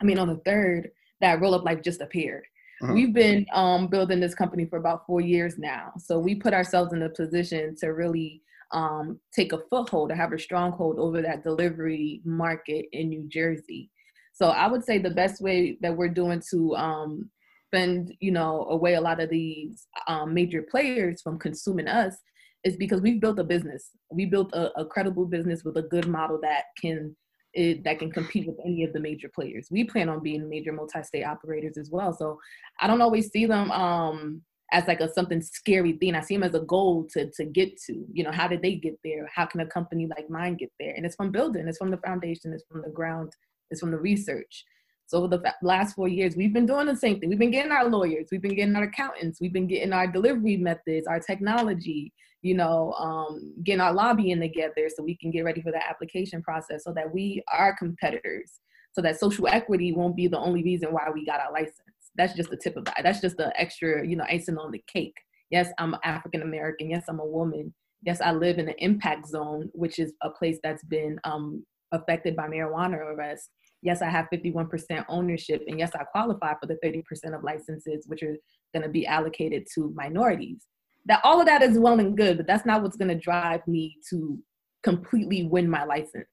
i 0.00 0.04
mean 0.04 0.18
on 0.18 0.26
the 0.28 0.36
3rd 0.50 0.88
that 1.20 1.38
roll 1.42 1.54
up 1.54 1.64
life 1.64 1.82
just 1.82 2.00
appeared 2.00 2.44
Mhm. 2.82 2.94
we've 2.94 3.14
been 3.14 3.46
um, 3.52 3.86
building 3.86 4.20
this 4.20 4.34
company 4.34 4.66
for 4.66 4.78
about 4.78 5.06
four 5.06 5.20
years 5.20 5.58
now. 5.58 5.92
So 5.98 6.18
we 6.18 6.34
put 6.34 6.54
ourselves 6.54 6.92
in 6.92 7.02
a 7.02 7.08
position 7.08 7.74
to 7.76 7.88
really 7.88 8.42
um, 8.72 9.18
take 9.32 9.52
a 9.52 9.62
foothold 9.70 10.10
or 10.10 10.14
have 10.14 10.32
a 10.32 10.38
stronghold 10.38 10.98
over 10.98 11.22
that 11.22 11.42
delivery 11.42 12.20
market 12.24 12.86
in 12.92 13.08
new 13.08 13.24
jersey. 13.28 13.90
So 14.32 14.48
i 14.48 14.66
would 14.66 14.84
say 14.84 14.98
the 14.98 15.10
best 15.10 15.40
way 15.40 15.78
that 15.80 15.96
we're 15.96 16.08
doing 16.08 16.42
to 16.50 16.76
um, 16.76 17.30
fend 17.70 18.14
you 18.20 18.30
know 18.30 18.66
away 18.70 18.94
a 18.94 19.00
lot 19.00 19.20
of 19.20 19.30
these 19.30 19.86
um, 20.08 20.34
major 20.34 20.62
players 20.62 21.22
from 21.22 21.38
consuming 21.38 21.88
us 21.88 22.16
is 22.64 22.76
because 22.76 23.00
we've 23.00 23.20
built 23.20 23.38
a 23.38 23.44
business. 23.44 23.90
We 24.10 24.26
built 24.26 24.52
a, 24.52 24.78
a 24.80 24.84
credible 24.84 25.26
business 25.26 25.62
with 25.64 25.76
a 25.76 25.82
good 25.82 26.08
model 26.08 26.38
that 26.42 26.64
can 26.80 27.14
it, 27.56 27.84
that 27.84 27.98
can 27.98 28.12
compete 28.12 28.46
with 28.46 28.58
any 28.64 28.84
of 28.84 28.92
the 28.92 29.00
major 29.00 29.30
players. 29.34 29.68
We 29.70 29.84
plan 29.84 30.08
on 30.08 30.22
being 30.22 30.48
major 30.48 30.72
multi-state 30.72 31.24
operators 31.24 31.78
as 31.78 31.90
well. 31.90 32.12
So 32.12 32.38
i 32.80 32.86
don't 32.86 33.00
always 33.00 33.30
see 33.30 33.46
them 33.46 33.70
um 33.70 34.42
as 34.72 34.86
like 34.88 35.00
a 35.00 35.12
something 35.12 35.40
scary 35.40 35.92
thing. 35.92 36.14
I 36.14 36.20
see 36.20 36.34
them 36.34 36.42
as 36.42 36.54
a 36.54 36.60
goal 36.60 37.06
to 37.12 37.30
to 37.36 37.44
get 37.44 37.80
to 37.86 38.04
you 38.12 38.24
know 38.24 38.32
how 38.32 38.46
did 38.46 38.62
they 38.62 38.74
get 38.74 38.98
there? 39.02 39.28
How 39.34 39.46
can 39.46 39.60
a 39.60 39.66
company 39.66 40.06
like 40.06 40.28
mine 40.28 40.56
get 40.56 40.70
there? 40.78 40.94
And 40.94 41.06
it's 41.06 41.16
from 41.16 41.32
building 41.32 41.66
it's 41.66 41.78
from 41.78 41.90
the 41.90 41.98
foundation 41.98 42.52
it's 42.52 42.64
from 42.70 42.82
the 42.82 42.90
ground 42.90 43.32
it's 43.70 43.80
from 43.80 43.90
the 43.90 43.98
research. 43.98 44.64
So 45.06 45.18
over 45.18 45.28
the 45.28 45.40
fa- 45.40 45.54
last 45.62 45.94
four 45.94 46.08
years, 46.08 46.34
we've 46.36 46.52
been 46.52 46.66
doing 46.66 46.86
the 46.86 46.96
same 46.96 47.20
thing. 47.20 47.28
We've 47.28 47.38
been 47.38 47.52
getting 47.52 47.70
our 47.70 47.88
lawyers, 47.88 48.28
we've 48.30 48.42
been 48.42 48.56
getting 48.56 48.74
our 48.74 48.82
accountants, 48.84 49.40
we've 49.40 49.52
been 49.52 49.68
getting 49.68 49.92
our 49.92 50.08
delivery 50.08 50.56
methods, 50.56 51.06
our 51.06 51.20
technology, 51.20 52.12
you 52.46 52.54
know, 52.54 52.92
um, 52.92 53.54
getting 53.64 53.80
our 53.80 53.92
lobbying 53.92 54.40
together 54.40 54.88
so 54.88 55.02
we 55.02 55.16
can 55.16 55.30
get 55.30 55.44
ready 55.44 55.60
for 55.60 55.72
that 55.72 55.88
application 55.88 56.42
process 56.42 56.84
so 56.84 56.92
that 56.92 57.12
we 57.12 57.42
are 57.52 57.76
competitors, 57.76 58.60
so 58.92 59.02
that 59.02 59.18
social 59.18 59.48
equity 59.48 59.92
won't 59.92 60.16
be 60.16 60.28
the 60.28 60.38
only 60.38 60.62
reason 60.62 60.92
why 60.92 61.08
we 61.12 61.24
got 61.24 61.40
our 61.40 61.52
license. 61.52 61.80
That's 62.14 62.34
just 62.34 62.50
the 62.50 62.56
tip 62.56 62.76
of 62.76 62.84
that. 62.86 63.00
That's 63.02 63.20
just 63.20 63.36
the 63.36 63.58
extra, 63.60 64.06
you 64.06 64.16
know, 64.16 64.24
icing 64.30 64.58
on 64.58 64.70
the 64.70 64.82
cake. 64.86 65.16
Yes, 65.50 65.70
I'm 65.78 65.96
African 66.04 66.42
American. 66.42 66.90
Yes, 66.90 67.04
I'm 67.08 67.20
a 67.20 67.26
woman. 67.26 67.74
Yes, 68.02 68.20
I 68.20 68.32
live 68.32 68.58
in 68.58 68.68
an 68.68 68.74
impact 68.78 69.26
zone, 69.26 69.70
which 69.72 69.98
is 69.98 70.12
a 70.22 70.30
place 70.30 70.58
that's 70.62 70.84
been 70.84 71.18
um, 71.24 71.64
affected 71.92 72.36
by 72.36 72.48
marijuana 72.48 72.96
arrests 72.96 73.50
yes, 73.86 74.02
I 74.02 74.10
have 74.10 74.26
51% 74.32 75.04
ownership, 75.08 75.62
and 75.68 75.78
yes, 75.78 75.92
I 75.94 76.04
qualify 76.04 76.54
for 76.60 76.66
the 76.66 76.78
30% 76.84 77.36
of 77.36 77.44
licenses, 77.44 78.06
which 78.08 78.22
are 78.22 78.36
going 78.74 78.82
to 78.82 78.88
be 78.88 79.06
allocated 79.06 79.66
to 79.74 79.92
minorities. 79.94 80.66
That 81.06 81.20
all 81.24 81.40
of 81.40 81.46
that 81.46 81.62
is 81.62 81.78
well 81.78 82.00
and 82.00 82.16
good, 82.16 82.36
but 82.36 82.46
that's 82.46 82.66
not 82.66 82.82
what's 82.82 82.96
going 82.96 83.08
to 83.08 83.18
drive 83.18 83.66
me 83.66 83.96
to 84.10 84.38
completely 84.82 85.44
win 85.44 85.68
my 85.68 85.84
license. 85.84 86.26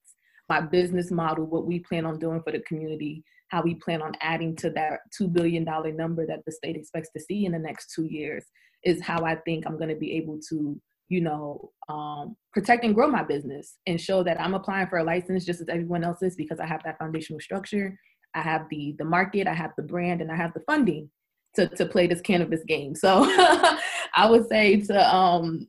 My 0.49 0.61
business 0.61 1.11
model, 1.11 1.45
what 1.45 1.65
we 1.65 1.79
plan 1.79 2.05
on 2.05 2.19
doing 2.19 2.41
for 2.43 2.51
the 2.51 2.59
community, 2.61 3.23
how 3.49 3.61
we 3.61 3.75
plan 3.75 4.01
on 4.01 4.13
adding 4.19 4.55
to 4.57 4.69
that 4.71 4.99
$2 5.19 5.31
billion 5.31 5.63
number 5.95 6.25
that 6.25 6.43
the 6.45 6.51
state 6.51 6.75
expects 6.75 7.09
to 7.15 7.19
see 7.19 7.45
in 7.45 7.51
the 7.51 7.59
next 7.59 7.93
two 7.93 8.05
years, 8.05 8.45
is 8.83 9.01
how 9.01 9.23
I 9.23 9.35
think 9.35 9.65
I'm 9.65 9.77
going 9.77 9.89
to 9.89 9.95
be 9.95 10.13
able 10.13 10.39
to 10.49 10.79
you 11.09 11.21
know, 11.21 11.71
um, 11.89 12.35
protect 12.53 12.83
and 12.83 12.95
grow 12.95 13.07
my 13.07 13.23
business 13.23 13.77
and 13.85 14.01
show 14.01 14.23
that 14.23 14.39
I'm 14.41 14.55
applying 14.55 14.87
for 14.87 14.97
a 14.97 15.03
license 15.03 15.45
just 15.45 15.61
as 15.61 15.69
everyone 15.69 16.03
else 16.03 16.23
is 16.23 16.35
because 16.35 16.59
I 16.59 16.65
have 16.65 16.81
that 16.85 16.97
foundational 16.97 17.39
structure. 17.39 17.97
I 18.33 18.41
have 18.41 18.65
the 18.69 18.95
the 18.97 19.05
market, 19.05 19.47
I 19.47 19.53
have 19.53 19.71
the 19.77 19.83
brand, 19.83 20.21
and 20.21 20.31
I 20.31 20.35
have 20.35 20.53
the 20.53 20.61
funding 20.61 21.09
to 21.55 21.67
to 21.67 21.85
play 21.85 22.07
this 22.07 22.21
cannabis 22.21 22.61
game. 22.67 22.95
So 22.95 23.25
I 24.15 24.29
would 24.29 24.47
say 24.47 24.81
to 24.81 25.15
um, 25.15 25.67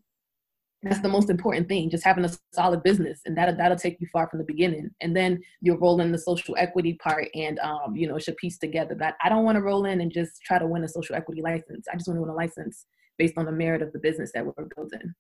that's 0.85 1.01
the 1.01 1.09
most 1.09 1.31
important 1.31 1.67
thing, 1.67 1.89
just 1.89 2.05
having 2.05 2.25
a 2.25 2.31
solid 2.53 2.83
business, 2.83 3.21
and 3.25 3.37
that 3.39 3.57
that'll 3.57 3.77
take 3.77 4.01
you 4.01 4.07
far 4.13 4.29
from 4.29 4.39
the 4.39 4.45
beginning. 4.45 4.91
And 5.01 5.17
then 5.17 5.43
you'll 5.61 5.79
roll 5.79 6.01
in 6.01 6.13
the 6.13 6.19
social 6.19 6.55
equity 6.59 6.95
part, 7.03 7.29
and 7.35 7.59
um, 7.61 7.97
you 7.97 8.07
know, 8.07 8.17
it 8.17 8.23
should 8.23 8.37
piece 8.37 8.59
together. 8.59 8.95
that 8.97 9.17
I 9.23 9.29
don't 9.29 9.45
want 9.45 9.57
to 9.57 9.63
roll 9.63 9.87
in 9.87 10.01
and 10.01 10.13
just 10.13 10.43
try 10.43 10.59
to 10.59 10.67
win 10.67 10.85
a 10.85 10.89
social 10.89 11.17
equity 11.17 11.41
license. 11.41 11.87
I 11.91 11.97
just 11.97 12.07
want 12.07 12.19
to 12.19 12.23
win 12.23 12.31
a 12.31 12.35
license 12.35 12.87
based 13.19 13.39
on 13.39 13.47
the 13.47 13.53
merit 13.53 13.83
of 13.83 13.93
the 13.93 13.99
business 13.99 14.31
that 14.35 14.45
we're 14.45 14.67
building. 14.77 15.15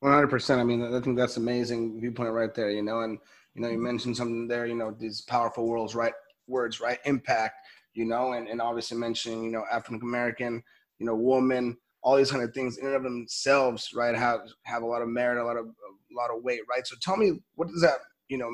One 0.00 0.12
hundred 0.12 0.28
percent. 0.28 0.60
I 0.60 0.64
mean, 0.64 0.94
I 0.94 1.00
think 1.00 1.16
that's 1.16 1.38
amazing 1.38 2.00
viewpoint 2.00 2.32
right 2.32 2.54
there. 2.54 2.70
You 2.70 2.82
know, 2.82 3.00
and 3.00 3.18
you 3.54 3.62
know, 3.62 3.68
you 3.68 3.78
mentioned 3.78 4.16
something 4.16 4.46
there. 4.46 4.66
You 4.66 4.76
know, 4.76 4.94
these 4.96 5.22
powerful 5.22 5.66
words, 5.66 5.94
right? 5.94 6.14
Words, 6.46 6.80
right? 6.80 6.98
Impact. 7.04 7.56
You 7.94 8.04
know, 8.04 8.34
and 8.34 8.46
and 8.46 8.60
obviously 8.60 8.96
mentioning, 8.96 9.42
you 9.42 9.50
know, 9.50 9.64
African 9.72 10.00
American, 10.02 10.62
you 10.98 11.06
know, 11.06 11.16
woman, 11.16 11.76
all 12.04 12.16
these 12.16 12.30
kind 12.30 12.44
of 12.44 12.54
things 12.54 12.78
in 12.78 12.86
and 12.86 12.96
of 12.96 13.02
themselves, 13.02 13.90
right? 13.94 14.14
Have 14.14 14.40
have 14.64 14.84
a 14.84 14.86
lot 14.86 15.02
of 15.02 15.08
merit, 15.08 15.42
a 15.42 15.44
lot 15.44 15.56
of 15.56 15.66
a 15.66 16.14
lot 16.16 16.30
of 16.36 16.44
weight, 16.44 16.60
right? 16.70 16.86
So 16.86 16.96
tell 17.02 17.16
me, 17.16 17.40
what 17.56 17.68
does 17.68 17.82
that, 17.82 17.98
you 18.28 18.38
know, 18.38 18.50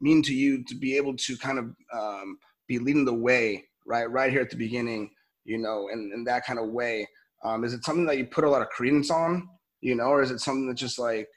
mean 0.00 0.22
to 0.24 0.34
you 0.34 0.64
to 0.66 0.76
be 0.76 0.96
able 0.96 1.16
to 1.16 1.36
kind 1.38 1.58
of 1.58 1.66
um, 1.92 2.38
be 2.68 2.78
leading 2.78 3.06
the 3.06 3.14
way, 3.14 3.64
right? 3.86 4.10
Right 4.10 4.32
here 4.32 4.42
at 4.42 4.50
the 4.50 4.56
beginning, 4.56 5.10
you 5.44 5.58
know, 5.58 5.88
in, 5.92 6.12
in 6.14 6.24
that 6.24 6.46
kind 6.46 6.60
of 6.60 6.68
way. 6.70 7.08
Um, 7.44 7.64
is 7.64 7.74
it 7.74 7.84
something 7.84 8.06
that 8.06 8.18
you 8.18 8.26
put 8.26 8.44
a 8.44 8.50
lot 8.50 8.62
of 8.62 8.68
credence 8.68 9.10
on? 9.10 9.48
you 9.80 9.94
know, 9.94 10.04
or 10.04 10.22
is 10.22 10.30
it 10.30 10.40
something 10.40 10.66
that's 10.68 10.80
just 10.80 10.98
like, 10.98 11.28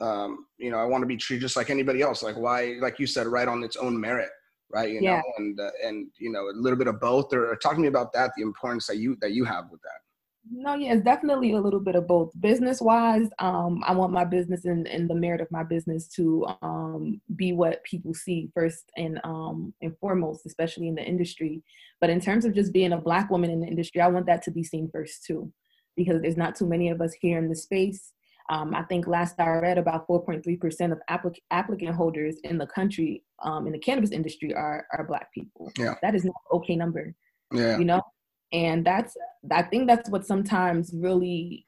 um, 0.00 0.46
you 0.58 0.70
know, 0.70 0.78
I 0.78 0.84
want 0.84 1.02
to 1.02 1.06
be 1.06 1.16
treated 1.16 1.42
just 1.42 1.56
like 1.56 1.70
anybody 1.70 2.02
else? 2.02 2.22
Like 2.22 2.36
why, 2.36 2.76
like 2.80 2.98
you 3.00 3.06
said, 3.06 3.26
right 3.26 3.48
on 3.48 3.62
its 3.64 3.76
own 3.76 4.00
merit, 4.00 4.30
right? 4.72 4.90
You 4.90 5.00
Yeah. 5.00 5.16
know, 5.16 5.22
and 5.38 5.58
uh, 5.60 5.70
and 5.84 6.08
you 6.18 6.30
know, 6.30 6.48
a 6.48 6.54
little 6.54 6.78
bit 6.78 6.86
of 6.86 7.00
both. 7.00 7.32
Or, 7.32 7.50
or 7.52 7.56
talk 7.56 7.74
to 7.74 7.80
me 7.80 7.88
about 7.88 8.12
that, 8.12 8.32
the 8.36 8.42
importance 8.42 8.86
that 8.86 8.98
you 8.98 9.16
that 9.20 9.32
you 9.32 9.44
have 9.44 9.64
with 9.70 9.80
that. 9.82 10.00
No, 10.48 10.74
yeah, 10.74 10.94
it's 10.94 11.04
definitely 11.04 11.52
a 11.52 11.60
little 11.60 11.80
bit 11.80 11.94
of 11.94 12.06
both. 12.06 12.30
Business 12.40 12.80
wise, 12.80 13.28
um, 13.38 13.82
I 13.86 13.92
want 13.92 14.12
my 14.12 14.24
business 14.24 14.64
and, 14.64 14.86
and 14.88 15.08
the 15.08 15.14
merit 15.14 15.40
of 15.40 15.50
my 15.50 15.62
business 15.62 16.08
to 16.16 16.46
um, 16.62 17.20
be 17.36 17.52
what 17.52 17.84
people 17.84 18.14
see 18.14 18.50
first 18.54 18.90
and 18.96 19.20
um, 19.22 19.74
and 19.82 19.96
foremost, 19.98 20.46
especially 20.46 20.88
in 20.88 20.94
the 20.94 21.04
industry. 21.04 21.62
But 22.00 22.10
in 22.10 22.20
terms 22.20 22.44
of 22.44 22.54
just 22.54 22.72
being 22.72 22.92
a 22.92 23.00
black 23.00 23.30
woman 23.30 23.50
in 23.50 23.60
the 23.60 23.66
industry, 23.66 24.00
I 24.00 24.08
want 24.08 24.26
that 24.26 24.42
to 24.44 24.50
be 24.50 24.64
seen 24.64 24.88
first 24.92 25.24
too, 25.24 25.52
because 25.96 26.22
there's 26.22 26.38
not 26.38 26.56
too 26.56 26.66
many 26.66 26.88
of 26.88 27.00
us 27.00 27.12
here 27.12 27.38
in 27.38 27.48
the 27.48 27.56
space. 27.56 28.12
Um, 28.48 28.74
I 28.74 28.82
think 28.84 29.06
last 29.06 29.38
I 29.38 29.48
read, 29.50 29.78
about 29.78 30.08
4.3% 30.08 30.90
of 30.90 30.98
applic- 31.08 31.38
applicant 31.52 31.94
holders 31.94 32.36
in 32.42 32.58
the 32.58 32.66
country 32.66 33.22
um, 33.44 33.66
in 33.66 33.72
the 33.72 33.78
cannabis 33.78 34.10
industry 34.10 34.54
are 34.54 34.86
are 34.92 35.04
black 35.04 35.32
people. 35.32 35.70
Yeah. 35.78 35.94
That 36.02 36.14
is 36.14 36.24
not 36.24 36.34
an 36.50 36.58
okay 36.58 36.76
number 36.76 37.14
Yeah. 37.52 37.78
you 37.78 37.84
know 37.84 38.02
and 38.52 38.84
that's 38.84 39.16
i 39.52 39.62
think 39.62 39.86
that's 39.86 40.10
what 40.10 40.26
sometimes 40.26 40.92
really 40.94 41.66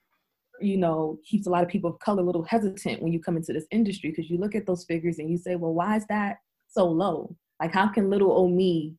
you 0.61 0.77
know 0.77 1.19
keeps 1.29 1.47
a 1.47 1.51
lot 1.51 1.63
of 1.63 1.69
people 1.69 1.91
of 1.91 1.99
color 1.99 2.23
a 2.23 2.27
little 2.27 2.45
hesitant 2.45 3.03
when 3.03 3.13
you 3.13 3.21
come 3.21 3.37
into 3.37 3.53
this 3.53 3.67
industry 3.71 4.11
because 4.11 4.31
you 4.31 4.39
look 4.39 4.55
at 4.55 4.67
those 4.67 4.85
figures 4.85 5.19
and 5.19 5.31
you 5.31 5.37
say 5.37 5.57
well 5.57 5.75
why 5.75 5.97
is 5.97 6.07
that 6.09 6.37
so 6.73 6.87
low? 6.87 7.37
Like 7.61 7.73
how 7.73 7.89
can 7.89 8.11
little 8.11 8.33
old 8.33 8.53
me 8.53 8.95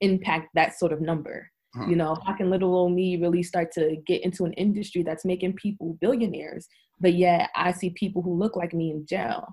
impact 0.00 0.48
that 0.54 0.78
sort 0.78 0.92
of 0.92 1.00
number? 1.00 1.50
You 1.86 1.94
know 1.94 2.16
how 2.26 2.32
can 2.32 2.50
little 2.50 2.74
old 2.74 2.92
me 2.92 3.18
really 3.18 3.42
start 3.42 3.70
to 3.72 3.96
get 4.06 4.24
into 4.24 4.44
an 4.44 4.52
industry 4.54 5.02
that's 5.04 5.24
making 5.24 5.52
people 5.52 5.96
billionaires 6.00 6.66
but 6.98 7.14
yet 7.14 7.50
i 7.54 7.70
see 7.70 7.90
people 7.90 8.20
who 8.20 8.34
look 8.34 8.56
like 8.56 8.74
me 8.74 8.90
in 8.90 9.06
jail? 9.06 9.46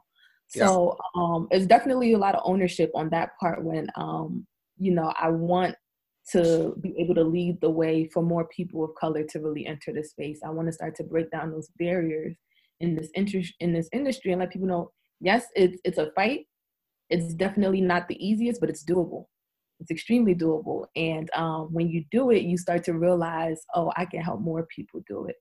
Yeah. 0.55 0.65
so 0.65 0.97
um 1.15 1.47
it's 1.51 1.67
definitely 1.67 2.13
a 2.13 2.17
lot 2.17 2.33
of 2.33 2.41
ownership 2.43 2.89
on 2.95 3.09
that 3.09 3.31
part 3.39 3.63
when 3.63 3.89
um 3.95 4.47
you 4.79 4.91
know 4.91 5.13
i 5.19 5.29
want 5.29 5.75
to 6.31 6.75
be 6.81 6.95
able 6.99 7.15
to 7.15 7.23
lead 7.23 7.59
the 7.61 7.69
way 7.69 8.09
for 8.13 8.23
more 8.23 8.47
people 8.47 8.83
of 8.83 8.95
color 8.95 9.23
to 9.23 9.39
really 9.39 9.65
enter 9.65 9.93
the 9.93 10.03
space. 10.03 10.39
I 10.45 10.49
want 10.49 10.67
to 10.67 10.73
start 10.73 10.95
to 10.95 11.03
break 11.03 11.29
down 11.31 11.51
those 11.51 11.69
barriers 11.77 12.35
in 12.79 12.95
this 12.95 13.09
interest 13.15 13.53
in 13.59 13.73
this 13.73 13.89
industry 13.93 14.31
and 14.31 14.41
let 14.41 14.51
people 14.51 14.67
know 14.67 14.91
yes, 15.21 15.45
it's 15.55 15.79
it's 15.83 15.97
a 15.97 16.11
fight. 16.15 16.45
It's 17.09 17.33
definitely 17.33 17.81
not 17.81 18.07
the 18.07 18.25
easiest, 18.25 18.59
but 18.59 18.69
it's 18.69 18.83
doable. 18.83 19.25
It's 19.79 19.91
extremely 19.91 20.33
doable. 20.33 20.85
And 20.95 21.29
um, 21.35 21.71
when 21.71 21.89
you 21.89 22.05
do 22.09 22.31
it, 22.31 22.43
you 22.43 22.57
start 22.57 22.83
to 22.85 22.93
realize, 22.93 23.61
oh, 23.75 23.91
I 23.95 24.05
can 24.05 24.21
help 24.21 24.39
more 24.41 24.65
people 24.75 25.01
do 25.07 25.25
it. 25.25 25.35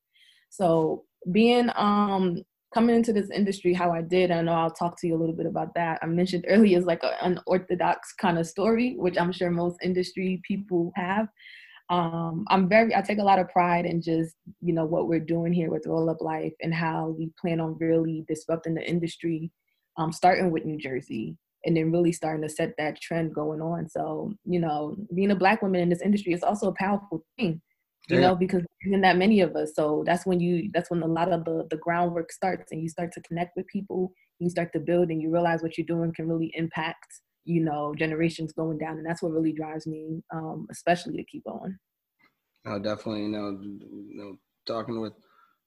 So 0.51 1.05
being 1.33 1.71
um 1.77 2.43
coming 2.75 2.97
into 2.97 3.13
this 3.13 3.31
industry 3.31 3.73
how 3.73 3.93
I 3.93 4.03
did, 4.03 4.33
I 4.33 4.43
know 4.43 4.53
I'll 4.53 4.71
talk 4.71 5.01
to 5.01 5.07
you 5.07 5.15
a 5.15 5.21
little 5.21 5.35
bit 5.35 5.47
about 5.47 5.73
that. 5.77 6.01
I 6.03 6.07
mentioned 6.07 6.45
earlier 6.49 6.77
is 6.77 6.85
like 6.85 7.05
an 7.05 7.39
unorthodox 7.47 8.13
kind 8.15 8.37
of 8.37 8.49
story, 8.49 8.97
which 8.99 9.17
I'm 9.17 9.33
sure 9.33 9.51
most 9.51 9.79
industry 9.83 10.43
people 10.47 10.93
have. 10.97 11.29
Um, 11.89 12.45
I'm 12.49 12.69
very, 12.69 12.95
I 12.95 13.03
take 13.03 13.19
a 13.19 13.25
lot 13.25 13.39
of 13.39 13.49
pride 13.49 13.87
in 13.87 14.03
just, 14.03 14.35
you 14.61 14.75
know, 14.75 14.85
what 14.85 15.07
we're 15.07 15.21
doing 15.21 15.53
here 15.53 15.71
with 15.71 15.87
Roll 15.87 16.11
Up 16.11 16.21
Life 16.21 16.55
and 16.61 16.75
how 16.75 17.15
we 17.17 17.31
plan 17.41 17.61
on 17.61 17.77
really 17.79 18.25
disrupting 18.27 18.75
the 18.75 18.83
industry, 18.83 19.53
um, 19.97 20.11
starting 20.11 20.51
with 20.51 20.65
New 20.65 20.79
Jersey 20.79 21.37
and 21.65 21.77
then 21.77 21.93
really 21.93 22.13
starting 22.13 22.43
to 22.43 22.49
set 22.49 22.75
that 22.77 23.01
trend 23.01 23.35
going 23.35 23.61
on. 23.61 23.89
So, 23.89 24.33
you 24.45 24.59
know, 24.59 24.97
being 25.15 25.31
a 25.31 25.37
black 25.37 25.63
woman 25.63 25.81
in 25.81 25.89
this 25.91 26.03
industry 26.03 26.33
is 26.33 26.43
also 26.43 26.69
a 26.69 26.75
powerful 26.75 27.25
thing 27.39 27.63
you 28.09 28.21
yeah. 28.21 28.29
know, 28.29 28.35
because 28.35 28.63
there 28.85 29.01
that 29.01 29.17
many 29.17 29.41
of 29.41 29.57
us. 29.57 29.73
So 29.75 30.03
that's 30.07 30.27
when 30.27 30.41
you 30.41 30.71
that's 30.73 30.91
when 30.91 31.03
a 31.03 31.07
lot 31.07 31.33
of 31.33 31.45
the 31.45 31.67
the 31.71 31.77
groundwork 31.79 32.33
starts 32.33 32.73
and 32.73 32.83
you 32.83 32.89
start 32.89 33.13
to 33.13 33.23
connect 33.23 33.57
with 33.57 33.67
people, 33.69 34.13
you 34.39 34.51
start 34.51 34.73
to 34.75 34.81
build 34.81 35.11
and 35.11 35.23
you 35.23 35.31
realize 35.31 35.63
what 35.63 35.79
you're 35.79 35.87
doing 35.87 36.13
can 36.15 36.29
really 36.29 36.53
impact, 36.55 37.07
you 37.45 37.63
know, 37.63 37.95
generations 37.97 38.53
going 38.53 38.79
down. 38.79 38.99
And 38.99 39.07
that's 39.07 39.23
what 39.23 39.33
really 39.33 39.53
drives 39.53 39.87
me, 39.87 40.23
um, 40.35 40.67
especially 40.71 41.17
to 41.17 41.25
keep 41.25 41.45
going. 41.45 41.79
Oh, 42.67 42.79
definitely, 42.79 43.23
you 43.23 43.29
know, 43.29 43.59
you 43.61 44.17
know, 44.17 44.37
talking 44.67 45.01
with 45.01 45.15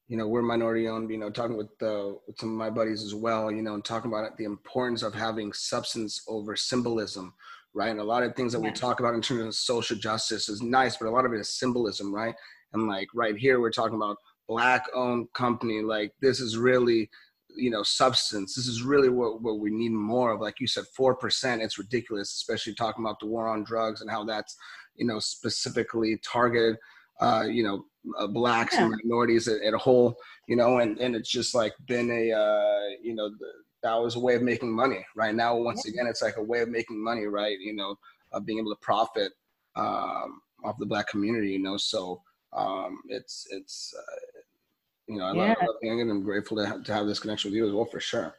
you 0.08 0.16
know 0.16 0.26
we're 0.26 0.42
minority 0.42 0.88
owned 0.88 1.10
you 1.10 1.18
know 1.18 1.30
talking 1.30 1.56
with 1.56 1.68
uh, 1.82 2.14
with 2.26 2.38
some 2.38 2.50
of 2.50 2.56
my 2.56 2.70
buddies 2.70 3.04
as 3.04 3.14
well 3.14 3.52
you 3.52 3.62
know 3.62 3.74
and 3.74 3.84
talking 3.84 4.10
about 4.10 4.36
the 4.38 4.44
importance 4.44 5.02
of 5.02 5.14
having 5.14 5.52
substance 5.52 6.22
over 6.26 6.56
symbolism 6.56 7.34
right? 7.74 7.90
And 7.90 8.00
a 8.00 8.04
lot 8.04 8.22
of 8.22 8.34
things 8.34 8.52
that 8.52 8.60
we 8.60 8.70
talk 8.70 9.00
about 9.00 9.14
in 9.14 9.22
terms 9.22 9.42
of 9.42 9.54
social 9.54 9.96
justice 9.96 10.48
is 10.48 10.62
nice, 10.62 10.96
but 10.96 11.06
a 11.06 11.10
lot 11.10 11.24
of 11.24 11.32
it 11.32 11.40
is 11.40 11.58
symbolism, 11.58 12.14
right? 12.14 12.34
And 12.72 12.88
like 12.88 13.08
right 13.14 13.36
here, 13.36 13.60
we're 13.60 13.70
talking 13.70 13.96
about 13.96 14.16
black 14.48 14.86
owned 14.94 15.28
company. 15.34 15.82
Like 15.82 16.12
this 16.20 16.40
is 16.40 16.56
really, 16.56 17.08
you 17.56 17.70
know, 17.70 17.82
substance. 17.82 18.54
This 18.54 18.66
is 18.66 18.82
really 18.82 19.08
what, 19.08 19.42
what 19.42 19.60
we 19.60 19.70
need 19.70 19.92
more 19.92 20.32
of. 20.32 20.40
Like 20.40 20.60
you 20.60 20.66
said, 20.66 20.84
4%, 20.98 21.60
it's 21.60 21.78
ridiculous, 21.78 22.32
especially 22.32 22.74
talking 22.74 23.04
about 23.04 23.20
the 23.20 23.26
war 23.26 23.48
on 23.48 23.64
drugs 23.64 24.00
and 24.00 24.10
how 24.10 24.24
that's, 24.24 24.56
you 24.96 25.06
know, 25.06 25.18
specifically 25.18 26.18
targeted, 26.24 26.76
uh, 27.20 27.44
you 27.48 27.62
know, 27.62 27.84
uh, 28.18 28.26
blacks 28.26 28.74
yeah. 28.74 28.84
and 28.84 28.94
minorities 29.04 29.48
at, 29.48 29.62
at, 29.62 29.74
a 29.74 29.78
whole, 29.78 30.16
you 30.48 30.56
know, 30.56 30.78
and, 30.78 30.98
and 30.98 31.14
it's 31.14 31.30
just 31.30 31.54
like 31.54 31.74
been 31.86 32.10
a, 32.10 32.32
uh, 32.32 32.88
you 33.02 33.14
know, 33.14 33.28
the, 33.28 33.52
that 33.82 33.94
was 33.94 34.16
a 34.16 34.20
way 34.20 34.34
of 34.34 34.42
making 34.42 34.72
money. 34.72 35.04
Right 35.16 35.34
now, 35.34 35.56
once 35.56 35.86
again, 35.86 36.06
it's 36.06 36.22
like 36.22 36.36
a 36.36 36.42
way 36.42 36.60
of 36.60 36.68
making 36.68 37.02
money, 37.02 37.26
right? 37.26 37.58
You 37.58 37.74
know, 37.74 37.96
of 38.32 38.44
being 38.44 38.58
able 38.58 38.74
to 38.74 38.80
profit 38.80 39.32
um, 39.76 40.40
off 40.64 40.78
the 40.78 40.86
black 40.86 41.08
community. 41.08 41.52
You 41.52 41.62
know, 41.62 41.76
so 41.76 42.22
um, 42.52 43.00
it's 43.08 43.46
it's 43.50 43.94
uh, 43.96 44.40
you 45.08 45.18
know, 45.18 45.24
I, 45.24 45.32
yeah. 45.32 45.42
love, 45.42 45.56
I 45.60 45.66
love 45.66 45.76
and 45.82 46.10
I'm 46.10 46.22
grateful 46.22 46.58
to 46.58 46.66
have, 46.66 46.84
to 46.84 46.92
have 46.92 47.06
this 47.06 47.18
connection 47.18 47.50
with 47.50 47.56
you 47.56 47.66
as 47.66 47.72
well, 47.72 47.86
for 47.86 47.98
sure. 47.98 48.34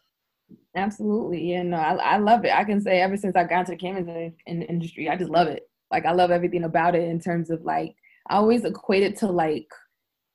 Absolutely, 0.76 1.52
yeah, 1.52 1.64
no, 1.64 1.78
I, 1.78 1.96
I 1.96 2.18
love 2.18 2.46
it. 2.46 2.54
I 2.54 2.64
can 2.64 2.80
say 2.80 3.02
ever 3.02 3.18
since 3.18 3.36
I 3.36 3.44
got 3.44 3.62
into 3.62 3.72
the 3.72 3.78
cannabis 3.78 4.34
in, 4.46 4.60
the 4.60 4.66
industry, 4.68 5.10
I 5.10 5.16
just 5.16 5.32
love 5.32 5.48
it. 5.48 5.64
Like 5.92 6.06
I 6.06 6.12
love 6.12 6.32
everything 6.32 6.64
about 6.64 6.96
it 6.96 7.04
in 7.04 7.20
terms 7.20 7.50
of 7.50 7.64
like 7.64 7.96
I 8.30 8.36
always 8.36 8.64
equate 8.64 9.04
it 9.04 9.18
to 9.18 9.28
like 9.28 9.68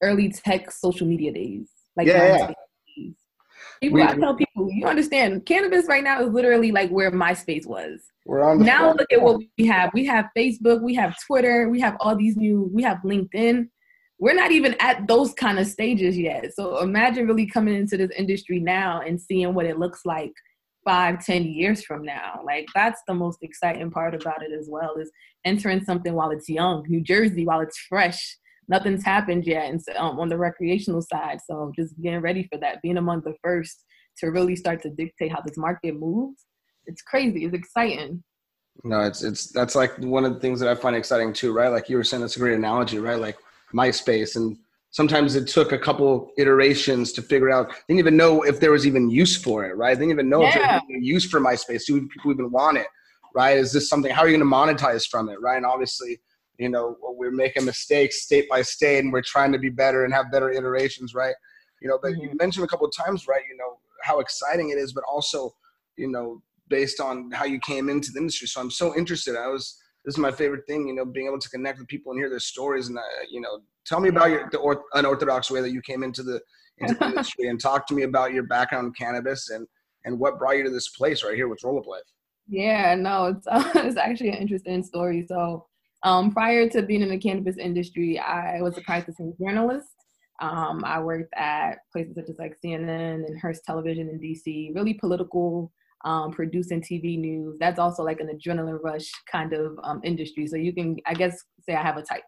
early 0.03 0.31
tech 0.31 0.71
social 0.71 1.07
media 1.07 1.33
days. 1.33 1.69
Like 1.97 2.09
yeah, 2.09 2.37
yeah. 2.37 2.53
People, 3.85 3.97
we, 3.97 4.03
I 4.03 4.15
tell 4.17 4.35
people, 4.35 4.69
you 4.71 4.87
understand, 4.87 5.47
cannabis 5.47 5.87
right 5.87 6.03
now 6.03 6.23
is 6.23 6.33
literally 6.33 6.73
like 6.73 6.91
where 6.91 7.11
MySpace 7.11 7.67
was. 7.67 8.01
We're 8.25 8.43
on 8.43 8.61
now 8.61 8.93
look 8.93 9.13
at 9.13 9.21
what 9.21 9.41
we 9.59 9.67
have. 9.67 9.91
We 9.93 10.07
have 10.07 10.27
Facebook, 10.37 10.81
we 10.83 10.95
have 10.95 11.17
Twitter, 11.27 11.69
we 11.69 11.81
have 11.81 11.97
all 12.01 12.17
these 12.17 12.37
new, 12.37 12.71
we 12.73 12.83
have 12.83 12.99
LinkedIn. 13.05 13.69
We're 14.19 14.35
not 14.35 14.53
even 14.53 14.75
at 14.81 15.07
those 15.07 15.35
kind 15.35 15.59
of 15.59 15.67
stages 15.67 16.17
yet. 16.17 16.55
So 16.55 16.81
imagine 16.81 17.27
really 17.27 17.47
coming 17.47 17.75
into 17.75 17.97
this 17.97 18.11
industry 18.17 18.59
now 18.59 19.03
and 19.03 19.21
seeing 19.21 19.53
what 19.55 19.67
it 19.67 19.79
looks 19.79 20.07
like 20.07 20.33
five, 20.85 21.25
ten 21.25 21.45
years 21.45 21.85
from 21.85 22.05
now. 22.05 22.41
Like 22.45 22.67
that's 22.75 23.03
the 23.07 23.15
most 23.15 23.39
exciting 23.43 23.91
part 23.91 24.15
about 24.15 24.43
it 24.43 24.53
as 24.53 24.69
well 24.71 24.95
is 24.97 25.11
entering 25.45 25.85
something 25.85 26.15
while 26.15 26.31
it's 26.31 26.49
young. 26.49 26.85
New 26.89 27.03
Jersey, 27.03 27.45
while 27.45 27.61
it's 27.61 27.79
fresh 27.79 28.39
nothing's 28.69 29.05
happened 29.05 29.45
yet 29.47 29.71
and 29.71 29.81
um, 29.97 30.19
on 30.19 30.29
the 30.29 30.37
recreational 30.37 31.03
side. 31.03 31.39
So 31.49 31.73
just 31.77 32.01
getting 32.01 32.21
ready 32.21 32.49
for 32.53 32.59
that, 32.61 32.83
being 32.83 32.97
among 32.97 33.23
the 33.23 33.35
first 33.43 33.85
to 34.19 34.29
really 34.29 34.57
start 34.57 34.83
to 34.83 34.91
dictate 34.91 35.33
how 35.33 35.41
this 35.41 35.57
market 35.57 35.99
moves. 35.99 36.47
It's 36.87 37.03
crazy. 37.03 37.45
It's 37.45 37.55
exciting. 37.55 38.23
No, 38.83 39.01
it's 39.01 39.23
it's 39.23 39.53
that's 39.53 39.75
like 39.75 39.97
one 39.99 40.25
of 40.25 40.35
the 40.35 40.41
things 40.41 40.59
that 40.61 40.69
I 40.69 40.75
find 40.75 40.97
exciting 40.97 41.33
too, 41.33 41.53
right? 41.53 41.69
Like 41.69 41.89
you 41.89 41.97
were 41.97 42.05
saying, 42.05 42.23
that's 42.23 42.37
a 42.37 42.41
great 42.41 42.55
analogy, 42.55 42.99
right? 42.99 43.19
Like 43.19 43.39
MySpace, 43.73 44.37
and 44.37 44.59
sometimes 44.91 45.37
it 45.37 45.47
took 45.47 45.73
a 45.73 45.79
couple 45.79 46.33
iterations 46.39 47.13
to 47.13 47.23
figure 47.23 47.51
out. 47.51 47.69
They 47.69 47.95
didn't 47.95 48.01
even 48.01 48.17
know 48.17 48.43
if 48.43 48.59
there 48.59 48.73
was 48.73 48.87
even 48.87 49.11
use 49.11 49.37
for 49.37 49.65
it, 49.65 49.77
right? 49.77 49.95
They 49.95 50.01
didn't 50.07 50.13
even 50.13 50.29
know 50.29 50.43
yeah. 50.43 50.49
if 50.49 50.55
there 50.89 50.99
was 50.99 51.07
use 51.07 51.25
for 51.25 51.41
MySpace. 51.41 51.87
Do 51.87 52.07
people 52.09 52.33
even 52.33 52.51
want 52.51 52.79
it, 52.79 52.89
right? 53.35 53.57
Is 53.57 53.73
this 53.73 53.89
something? 53.89 54.11
How 54.11 54.23
are 54.23 54.29
you 54.29 54.37
going 54.37 54.49
to 54.49 54.57
monetize 54.85 55.09
from 55.09 55.29
it, 55.29 55.41
right? 55.41 55.57
And 55.57 55.67
obviously, 55.67 56.19
you 56.59 56.69
know 56.69 56.97
we're 57.01 57.31
making 57.31 57.65
mistakes 57.65 58.23
state 58.23 58.49
by 58.49 58.63
state 58.63 58.99
and 58.99 59.13
we're 59.13 59.23
trying 59.23 59.53
to 59.53 59.59
be 59.59 59.69
better 59.69 60.05
and 60.05 60.15
have 60.15 60.31
better 60.31 60.51
iterations 60.51 61.15
right? 61.15 61.35
You 61.81 61.89
know 61.89 61.99
but 62.01 62.13
mm-hmm. 62.13 62.23
you 62.23 62.31
mentioned 62.39 62.65
a 62.65 62.69
couple 62.69 62.87
of 62.87 62.93
times 62.97 63.27
right 63.29 63.43
you 63.49 63.57
know 63.57 63.79
how 64.03 64.21
exciting 64.21 64.71
it 64.71 64.79
is 64.79 64.93
but 64.93 65.05
also 65.11 65.55
you 65.97 66.09
know 66.09 66.43
based 66.69 67.01
on 67.01 67.31
how 67.31 67.45
you 67.45 67.61
came 67.61 67.89
into 67.89 68.11
the 68.13 68.21
industry. 68.21 68.49
So 68.49 68.61
i'm 68.61 68.71
so 68.71 68.97
interested. 68.97 69.37
I 69.37 69.49
was 69.49 69.79
this 70.05 70.15
is 70.15 70.19
my 70.19 70.31
favorite 70.31 70.67
thing 70.67 70.87
you 70.87 70.95
know 70.95 71.05
being 71.05 71.27
able 71.27 71.39
to 71.39 71.49
connect 71.49 71.79
with 71.79 71.89
people 71.89 72.13
and 72.13 72.21
hear 72.21 72.31
their 72.31 72.41
stories 72.41 72.89
and 72.89 72.99
uh, 72.99 73.03
you 73.31 73.41
know 73.41 73.61
tell 73.87 74.01
me 74.01 74.09
about 74.09 74.31
your 74.31 74.49
the 74.51 74.59
or, 74.59 74.83
unorthodox 74.95 75.51
way 75.51 75.61
that 75.61 75.73
you 75.73 75.81
came 75.81 76.03
into 76.03 76.23
the 76.23 76.41
into 76.79 76.95
the 76.95 77.05
industry 77.11 77.49
and 77.49 77.61
talk 77.61 77.87
to 77.87 77.95
me 77.95 78.03
about 78.03 78.33
your 78.33 78.43
background 78.45 78.87
in 78.87 78.93
cannabis 78.93 79.51
and 79.51 79.67
and 80.05 80.19
what 80.19 80.39
brought 80.39 80.57
you 80.57 80.65
to 80.65 80.71
this 80.71 80.89
place 80.91 81.25
right 81.25 81.35
here 81.35 81.49
with 81.49 81.63
roll 81.65 81.79
up 81.79 81.87
life 81.87 82.03
yeah 82.49 82.95
no 82.95 83.27
it's 83.27 83.47
uh, 83.47 83.65
it's 83.77 83.97
actually 83.97 84.31
an 84.31 84.37
interesting 84.37 84.83
story. 84.83 85.25
So 85.27 85.67
um, 86.05 86.31
prior 86.33 86.69
to 86.69 86.83
being 86.83 87.03
in 87.03 87.09
the 87.09 87.19
cannabis 87.19 87.57
industry, 87.57 88.19
I 88.19 88.61
was 88.61 88.77
a 88.77 88.83
practicing 88.83 89.35
journalist. 89.41 89.89
Um, 90.41 90.85
I 90.85 91.01
worked 91.01 91.33
at 91.35 91.79
places 91.93 92.15
such 92.15 92.29
as 92.29 92.39
like 92.39 92.57
CNN 92.63 93.27
and 93.27 93.41
Hearst 93.41 93.65
Television 93.65 94.09
in 94.09 94.21
DC, 94.21 94.75
really 94.75 94.95
political, 94.95 95.73
um, 96.05 96.33
producing 96.33 96.83
TV 96.83 97.19
news. 97.19 97.57
That's 97.59 97.79
also 97.79 98.03
like 98.03 98.21
an 98.21 98.29
adrenaline 98.29 98.79
rush 98.83 99.11
kind 99.31 99.55
of 99.55 99.79
um, 99.83 100.03
industry. 100.05 100.47
So 100.47 100.57
you 100.57 100.75
can, 100.75 100.99
I 101.07 101.15
guess, 101.15 101.37
say 101.67 101.75
I 101.75 101.83
have 101.83 101.97
a 101.97 102.03
type. 102.03 102.23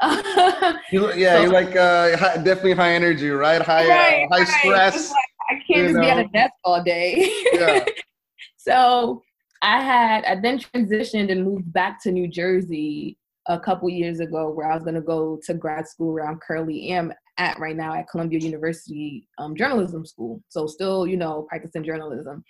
you, 0.92 1.12
yeah, 1.14 1.34
so, 1.34 1.42
you're 1.42 1.52
like 1.52 1.74
uh, 1.74 2.16
high, 2.16 2.36
definitely 2.36 2.74
high 2.74 2.92
energy, 2.92 3.30
right? 3.30 3.60
High, 3.60 3.86
uh, 3.86 3.88
right, 3.88 4.28
uh, 4.30 4.34
high 4.34 4.42
right. 4.42 4.48
stress. 4.48 5.10
Like, 5.10 5.18
I 5.50 5.54
can't 5.66 5.86
just 5.86 5.94
know. 5.94 6.00
be 6.00 6.10
at 6.10 6.18
a 6.18 6.28
desk 6.28 6.52
all 6.64 6.82
day. 6.82 7.32
Yeah. 7.52 7.84
so 8.56 9.22
I 9.62 9.80
had 9.80 10.24
I 10.24 10.40
then 10.40 10.58
transitioned 10.58 11.30
and 11.30 11.44
moved 11.44 11.72
back 11.72 12.02
to 12.02 12.12
New 12.12 12.28
Jersey 12.28 13.18
a 13.48 13.58
couple 13.58 13.88
years 13.88 14.20
ago 14.20 14.50
where 14.50 14.70
I 14.70 14.74
was 14.74 14.82
going 14.82 14.96
to 14.96 15.00
go 15.00 15.38
to 15.44 15.54
grad 15.54 15.86
school 15.86 16.12
where 16.12 16.26
I'm 16.26 16.38
currently 16.38 16.88
am 16.88 17.12
at 17.38 17.58
right 17.58 17.76
now 17.76 17.94
at 17.94 18.08
Columbia 18.08 18.40
University 18.40 19.28
um, 19.38 19.56
Journalism 19.56 20.04
School. 20.04 20.42
So 20.48 20.66
still, 20.66 21.06
you 21.06 21.16
know, 21.16 21.46
practicing 21.48 21.84
journalism. 21.84 22.44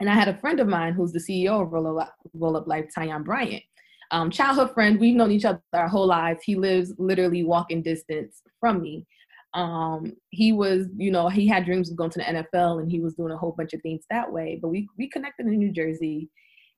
And 0.00 0.08
I 0.08 0.14
had 0.14 0.28
a 0.28 0.38
friend 0.38 0.60
of 0.60 0.68
mine 0.68 0.92
who's 0.92 1.12
the 1.12 1.18
CEO 1.18 1.62
of 1.62 1.72
Roll 1.72 2.00
Up, 2.00 2.14
Roll 2.34 2.56
Up 2.56 2.66
Life, 2.66 2.86
Tyon 2.96 3.24
Bryant. 3.24 3.62
Um, 4.10 4.30
childhood 4.30 4.72
friend. 4.72 4.98
We've 4.98 5.14
known 5.14 5.32
each 5.32 5.44
other 5.44 5.60
our 5.74 5.88
whole 5.88 6.06
lives. 6.06 6.40
He 6.42 6.54
lives 6.54 6.94
literally 6.98 7.44
walking 7.44 7.82
distance 7.82 8.40
from 8.58 8.80
me. 8.80 9.06
Um, 9.54 10.12
he 10.30 10.52
was, 10.52 10.86
you 10.96 11.10
know, 11.10 11.28
he 11.28 11.46
had 11.48 11.64
dreams 11.64 11.90
of 11.90 11.96
going 11.96 12.10
to 12.10 12.18
the 12.18 12.24
NFL 12.24 12.80
and 12.80 12.90
he 12.90 13.00
was 13.00 13.14
doing 13.14 13.32
a 13.32 13.36
whole 13.36 13.54
bunch 13.56 13.72
of 13.72 13.80
things 13.82 14.04
that 14.10 14.30
way. 14.30 14.58
But 14.60 14.68
we 14.68 14.88
we 14.98 15.08
connected 15.08 15.46
in 15.46 15.58
New 15.58 15.72
Jersey, 15.72 16.28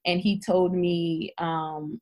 and 0.07 0.21
he 0.21 0.41
told 0.41 0.75
me 0.75 1.33
um, 1.39 2.01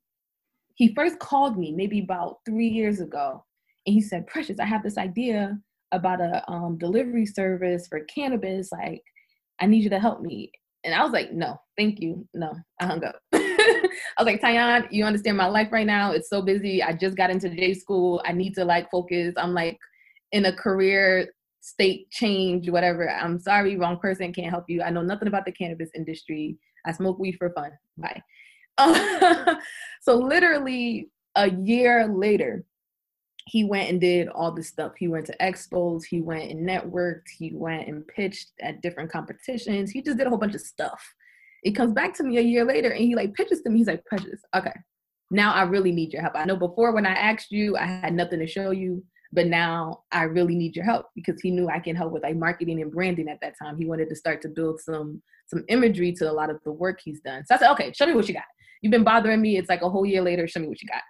he 0.75 0.93
first 0.93 1.19
called 1.19 1.57
me 1.57 1.71
maybe 1.71 1.99
about 1.99 2.37
three 2.45 2.67
years 2.67 2.99
ago, 2.99 3.43
and 3.85 3.93
he 3.93 4.01
said, 4.01 4.27
"Precious, 4.27 4.59
I 4.59 4.65
have 4.65 4.83
this 4.83 4.97
idea 4.97 5.57
about 5.91 6.21
a 6.21 6.49
um, 6.49 6.77
delivery 6.77 7.25
service 7.25 7.87
for 7.87 8.01
cannabis. 8.01 8.71
Like, 8.71 9.01
I 9.59 9.65
need 9.65 9.83
you 9.83 9.89
to 9.89 9.99
help 9.99 10.21
me." 10.21 10.51
And 10.83 10.93
I 10.93 11.03
was 11.03 11.11
like, 11.11 11.33
"No, 11.33 11.59
thank 11.77 11.99
you. 11.99 12.27
No." 12.33 12.53
I 12.79 12.85
hung 12.85 13.03
up. 13.03 13.15
I 14.19 14.23
was 14.23 14.25
like, 14.25 14.41
Tyon, 14.41 14.87
you 14.91 15.03
understand 15.05 15.37
my 15.37 15.47
life 15.47 15.69
right 15.71 15.85
now? 15.85 16.11
It's 16.11 16.29
so 16.29 16.41
busy. 16.41 16.83
I 16.83 16.93
just 16.93 17.17
got 17.17 17.29
into 17.29 17.49
J 17.49 17.73
school. 17.73 18.21
I 18.25 18.33
need 18.33 18.53
to 18.55 18.65
like 18.65 18.89
focus. 18.91 19.33
I'm 19.37 19.53
like 19.53 19.79
in 20.31 20.45
a 20.45 20.53
career 20.53 21.29
state 21.61 22.09
change, 22.09 22.69
whatever. 22.69 23.09
I'm 23.09 23.39
sorry, 23.39 23.77
wrong 23.77 23.99
person, 23.99 24.33
can't 24.33 24.49
help 24.49 24.65
you. 24.67 24.81
I 24.81 24.89
know 24.89 25.01
nothing 25.01 25.27
about 25.27 25.45
the 25.45 25.51
cannabis 25.51 25.89
industry. 25.95 26.57
I 26.85 26.91
smoke 26.93 27.19
weed 27.19 27.35
for 27.37 27.51
fun. 27.51 27.71
Bye. 27.97 28.21
so 30.01 30.15
literally 30.15 31.09
a 31.35 31.49
year 31.49 32.07
later, 32.07 32.63
he 33.45 33.63
went 33.63 33.89
and 33.89 33.99
did 33.99 34.29
all 34.29 34.51
this 34.51 34.67
stuff. 34.67 34.93
He 34.97 35.07
went 35.07 35.25
to 35.25 35.37
expos, 35.37 36.03
he 36.05 36.21
went 36.21 36.51
and 36.51 36.67
networked, 36.67 37.29
he 37.37 37.51
went 37.53 37.87
and 37.87 38.07
pitched 38.07 38.51
at 38.61 38.81
different 38.81 39.11
competitions. 39.11 39.91
He 39.91 40.01
just 40.01 40.17
did 40.17 40.27
a 40.27 40.29
whole 40.29 40.37
bunch 40.37 40.55
of 40.55 40.61
stuff. 40.61 41.01
It 41.63 41.71
comes 41.71 41.93
back 41.93 42.13
to 42.15 42.23
me 42.23 42.37
a 42.37 42.41
year 42.41 42.63
later 42.63 42.91
and 42.91 43.03
he 43.03 43.15
like 43.15 43.33
pitches 43.33 43.61
to 43.61 43.69
me. 43.69 43.79
He's 43.79 43.87
like, 43.87 44.05
Precious, 44.05 44.39
okay, 44.55 44.73
now 45.31 45.53
I 45.53 45.63
really 45.63 45.91
need 45.91 46.13
your 46.13 46.21
help. 46.21 46.35
I 46.35 46.45
know 46.45 46.55
before 46.55 46.93
when 46.93 47.05
I 47.05 47.13
asked 47.13 47.51
you, 47.51 47.75
I 47.75 47.85
had 47.85 48.13
nothing 48.13 48.39
to 48.39 48.47
show 48.47 48.71
you, 48.71 49.03
but 49.31 49.47
now 49.47 50.03
I 50.11 50.23
really 50.23 50.55
need 50.55 50.75
your 50.75 50.85
help 50.85 51.07
because 51.15 51.39
he 51.41 51.51
knew 51.51 51.69
I 51.69 51.79
can 51.79 51.95
help 51.95 52.11
with 52.11 52.23
like 52.23 52.35
marketing 52.35 52.81
and 52.81 52.91
branding 52.91 53.29
at 53.29 53.39
that 53.41 53.53
time. 53.61 53.77
He 53.77 53.85
wanted 53.85 54.09
to 54.09 54.15
start 54.15 54.41
to 54.43 54.49
build 54.49 54.81
some 54.81 55.21
some 55.47 55.63
imagery 55.67 56.11
to 56.13 56.29
a 56.29 56.33
lot 56.33 56.49
of 56.49 56.59
the 56.63 56.71
work 56.71 56.99
he's 57.03 57.21
done. 57.21 57.43
So 57.45 57.55
I 57.55 57.57
said, 57.57 57.71
okay, 57.71 57.91
show 57.93 58.05
me 58.05 58.13
what 58.13 58.27
you 58.27 58.35
got. 58.35 58.43
You've 58.81 58.91
been 58.91 59.03
bothering 59.03 59.41
me. 59.41 59.57
It's 59.57 59.69
like 59.69 59.81
a 59.81 59.89
whole 59.89 60.05
year 60.05 60.21
later. 60.21 60.47
Show 60.47 60.59
me 60.59 60.67
what 60.67 60.81
you 60.81 60.87
got. 60.87 61.01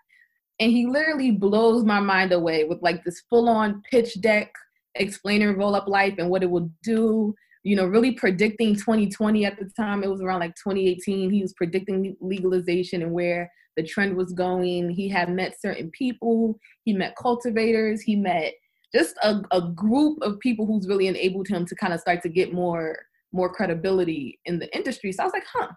And 0.60 0.72
he 0.72 0.88
literally 0.88 1.32
blows 1.32 1.84
my 1.84 2.00
mind 2.00 2.32
away 2.32 2.64
with 2.64 2.82
like 2.82 3.04
this 3.04 3.22
full 3.30 3.50
on 3.50 3.82
pitch 3.90 4.20
deck 4.22 4.52
explaining 4.96 5.56
roll 5.56 5.76
up 5.76 5.88
life 5.88 6.16
and 6.18 6.30
what 6.30 6.44
it 6.44 6.50
will 6.50 6.70
do 6.84 7.36
you 7.64 7.76
know, 7.76 7.86
really 7.86 8.12
predicting 8.12 8.74
2020 8.76 9.46
at 9.46 9.60
the 9.60 9.70
time. 9.76 10.04
It 10.04 10.10
was 10.10 10.22
around 10.22 10.40
like 10.40 10.56
2018. 10.56 11.30
He 11.30 11.42
was 11.42 11.54
predicting 11.54 12.16
legalization 12.22 13.02
and 13.02 13.12
where 13.12 13.52
the 13.80 13.88
trend 13.88 14.14
was 14.18 14.34
going. 14.34 14.90
He 14.90 15.08
had 15.08 15.32
met 15.32 15.62
certain 15.62 15.90
people. 15.92 16.60
He 16.84 16.92
met 16.92 17.16
cultivators. 17.16 18.02
He 18.02 18.18
met 18.18 18.56
just 18.94 19.16
a, 19.24 19.42
a 19.52 19.62
group 19.62 20.22
of 20.22 20.38
people 20.42 20.66
who's 20.66 20.86
really 20.86 21.08
enabled 21.08 21.48
him 21.48 21.66
to 21.66 21.76
kind 21.76 21.94
of 21.94 22.02
start 22.02 22.22
to 22.24 22.30
get 22.30 22.54
more 22.54 22.98
more 23.32 23.54
credibility 23.54 24.38
in 24.44 24.60
the 24.60 24.76
industry. 24.76 25.14
So 25.14 25.24
I 25.24 25.26
was 25.28 25.34
like, 25.34 25.46
huh, 25.54 25.70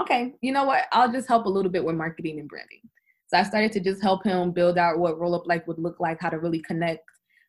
okay, 0.00 0.32
you 0.40 0.52
know 0.52 0.64
what? 0.64 0.84
I'll 0.92 1.12
just 1.12 1.28
help 1.28 1.44
a 1.44 1.50
little 1.50 1.70
bit 1.70 1.84
with 1.84 1.96
marketing 1.96 2.40
and 2.40 2.48
branding. 2.48 2.80
So 3.26 3.36
I 3.36 3.42
started 3.42 3.72
to 3.72 3.80
just 3.80 4.00
help 4.00 4.24
him 4.24 4.52
build 4.52 4.78
out 4.78 4.98
what 4.98 5.18
roll 5.18 5.34
up 5.34 5.46
Life 5.46 5.64
would 5.66 5.80
look 5.80 6.00
like, 6.00 6.18
how 6.18 6.30
to 6.30 6.38
really 6.38 6.60
connect 6.60 7.04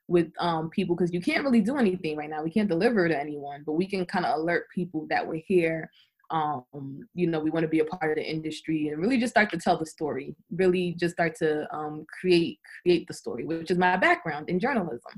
with 0.09 0.27
um, 0.39 0.69
people 0.71 0.95
because 0.95 1.13
you 1.13 1.21
can't 1.21 1.45
really 1.45 1.61
do 1.61 1.77
anything 1.77 2.17
right 2.17 2.29
now. 2.29 2.43
We 2.43 2.51
can't 2.51 2.67
deliver 2.67 3.07
to 3.07 3.17
anyone, 3.17 3.63
but 3.65 3.73
we 3.73 3.87
can 3.87 4.05
kind 4.05 4.25
of 4.25 4.39
alert 4.39 4.65
people 4.75 5.07
that 5.09 5.25
we're 5.25 5.43
here. 5.45 5.89
Um, 6.29 7.07
you 7.13 7.27
know, 7.27 7.39
we 7.39 7.49
want 7.49 7.63
to 7.63 7.69
be 7.69 7.79
a 7.79 7.85
part 7.85 8.11
of 8.11 8.17
the 8.17 8.29
industry 8.29 8.89
and 8.89 9.01
really 9.01 9.17
just 9.17 9.31
start 9.31 9.49
to 9.51 9.57
tell 9.57 9.77
the 9.77 9.85
story. 9.85 10.35
Really, 10.51 10.95
just 10.99 11.13
start 11.13 11.35
to 11.37 11.73
um, 11.73 12.05
create 12.19 12.59
create 12.83 13.07
the 13.07 13.13
story, 13.13 13.45
which 13.45 13.71
is 13.71 13.77
my 13.77 13.97
background 13.97 14.49
in 14.49 14.59
journalism. 14.59 15.11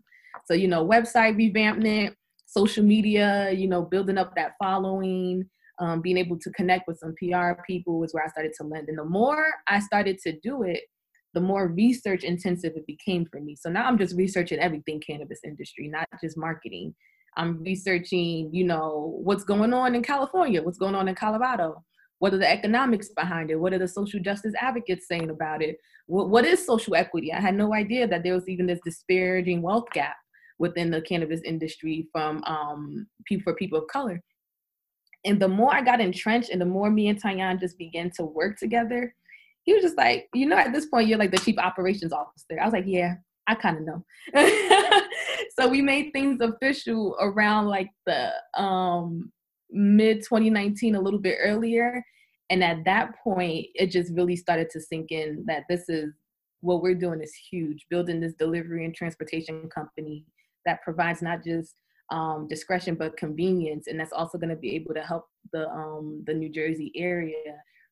So 0.45 0.53
you 0.53 0.67
know, 0.67 0.85
website 0.85 1.35
revampment, 1.35 2.13
social 2.45 2.83
media, 2.83 3.51
you 3.51 3.67
know, 3.67 3.81
building 3.81 4.17
up 4.17 4.35
that 4.35 4.53
following. 4.61 5.49
Um, 5.81 6.01
being 6.01 6.17
able 6.17 6.37
to 6.37 6.51
connect 6.51 6.89
with 6.89 6.99
some 6.99 7.15
PR 7.17 7.61
people 7.65 7.99
was 7.99 8.13
where 8.13 8.25
I 8.25 8.27
started 8.27 8.51
to 8.57 8.65
lend. 8.65 8.89
And 8.89 8.97
the 8.97 9.05
more 9.05 9.45
I 9.65 9.79
started 9.79 10.19
to 10.23 10.37
do 10.43 10.63
it, 10.63 10.81
the 11.33 11.39
more 11.39 11.67
research 11.67 12.23
intensive 12.23 12.73
it 12.75 12.87
became 12.87 13.25
for 13.25 13.39
me. 13.39 13.55
So 13.55 13.69
now 13.69 13.85
I'm 13.85 13.97
just 13.97 14.15
researching 14.15 14.59
everything 14.59 14.99
cannabis 14.99 15.39
industry, 15.43 15.87
not 15.87 16.07
just 16.21 16.37
marketing. 16.37 16.95
I'm 17.39 17.63
researching, 17.63 18.53
you 18.53 18.65
know, 18.65 19.17
what's 19.23 19.45
going 19.45 19.73
on 19.73 19.95
in 19.95 20.03
California, 20.03 20.61
what's 20.61 20.77
going 20.77 20.93
on 20.93 21.07
in 21.07 21.15
Colorado, 21.15 21.81
what 22.19 22.33
are 22.33 22.37
the 22.37 22.49
economics 22.49 23.09
behind 23.15 23.49
it, 23.49 23.55
what 23.55 23.73
are 23.73 23.79
the 23.79 23.87
social 23.87 24.19
justice 24.19 24.53
advocates 24.59 25.07
saying 25.07 25.29
about 25.29 25.63
it, 25.63 25.77
what, 26.07 26.29
what 26.29 26.43
is 26.45 26.65
social 26.65 26.95
equity? 26.95 27.31
I 27.31 27.39
had 27.39 27.55
no 27.55 27.73
idea 27.73 28.07
that 28.09 28.23
there 28.23 28.33
was 28.33 28.49
even 28.49 28.67
this 28.67 28.81
disparaging 28.83 29.61
wealth 29.61 29.85
gap 29.93 30.17
within 30.59 30.91
the 30.91 31.01
cannabis 31.01 31.39
industry 31.45 32.09
from 32.11 32.43
um, 32.45 33.07
people 33.25 33.43
for 33.53 33.55
people 33.55 33.79
of 33.79 33.87
color. 33.87 34.21
And 35.23 35.41
the 35.41 35.47
more 35.47 35.73
I 35.73 35.81
got 35.81 36.01
entrenched, 36.01 36.49
and 36.49 36.59
the 36.59 36.65
more 36.65 36.91
me 36.91 37.07
and 37.07 37.21
Tyan 37.21 37.57
just 37.57 37.77
began 37.77 38.11
to 38.17 38.23
work 38.23 38.57
together, 38.57 39.15
he 39.63 39.73
was 39.73 39.83
just 39.83 39.97
like, 39.97 40.27
you 40.33 40.45
know, 40.45 40.57
at 40.57 40.73
this 40.73 40.87
point, 40.87 41.07
you're 41.07 41.17
like 41.17 41.31
the 41.31 41.37
chief 41.37 41.57
operations 41.57 42.11
officer. 42.11 42.59
I 42.59 42.65
was 42.65 42.73
like, 42.73 42.85
yeah, 42.87 43.15
I 43.47 43.55
kind 43.55 43.77
of 43.77 43.83
know. 43.83 44.05
so 45.59 45.67
we 45.67 45.81
made 45.81 46.11
things 46.11 46.41
official 46.41 47.15
around 47.19 47.67
like 47.67 47.89
the 48.05 48.31
um, 48.57 49.31
mid 49.71 50.17
2019, 50.17 50.95
a 50.95 51.01
little 51.01 51.19
bit 51.19 51.37
earlier. 51.41 52.03
And 52.49 52.63
at 52.63 52.83
that 52.85 53.11
point, 53.23 53.67
it 53.75 53.87
just 53.87 54.11
really 54.13 54.35
started 54.35 54.69
to 54.71 54.81
sink 54.81 55.11
in 55.11 55.43
that 55.47 55.63
this 55.69 55.87
is 55.87 56.13
what 56.61 56.81
we're 56.81 56.95
doing 56.95 57.21
is 57.21 57.33
huge, 57.49 57.85
building 57.89 58.19
this 58.19 58.33
delivery 58.33 58.85
and 58.85 58.93
transportation 58.93 59.69
company 59.69 60.25
that 60.65 60.81
provides 60.81 61.21
not 61.21 61.43
just 61.43 61.75
um, 62.11 62.47
discretion 62.49 62.95
but 62.95 63.15
convenience, 63.17 63.87
and 63.87 63.99
that's 63.99 64.11
also 64.11 64.37
going 64.37 64.49
to 64.49 64.55
be 64.55 64.75
able 64.75 64.95
to 64.95 65.01
help 65.01 65.25
the 65.53 65.69
um, 65.69 66.23
the 66.25 66.33
New 66.33 66.49
Jersey 66.49 66.91
area 66.95 67.35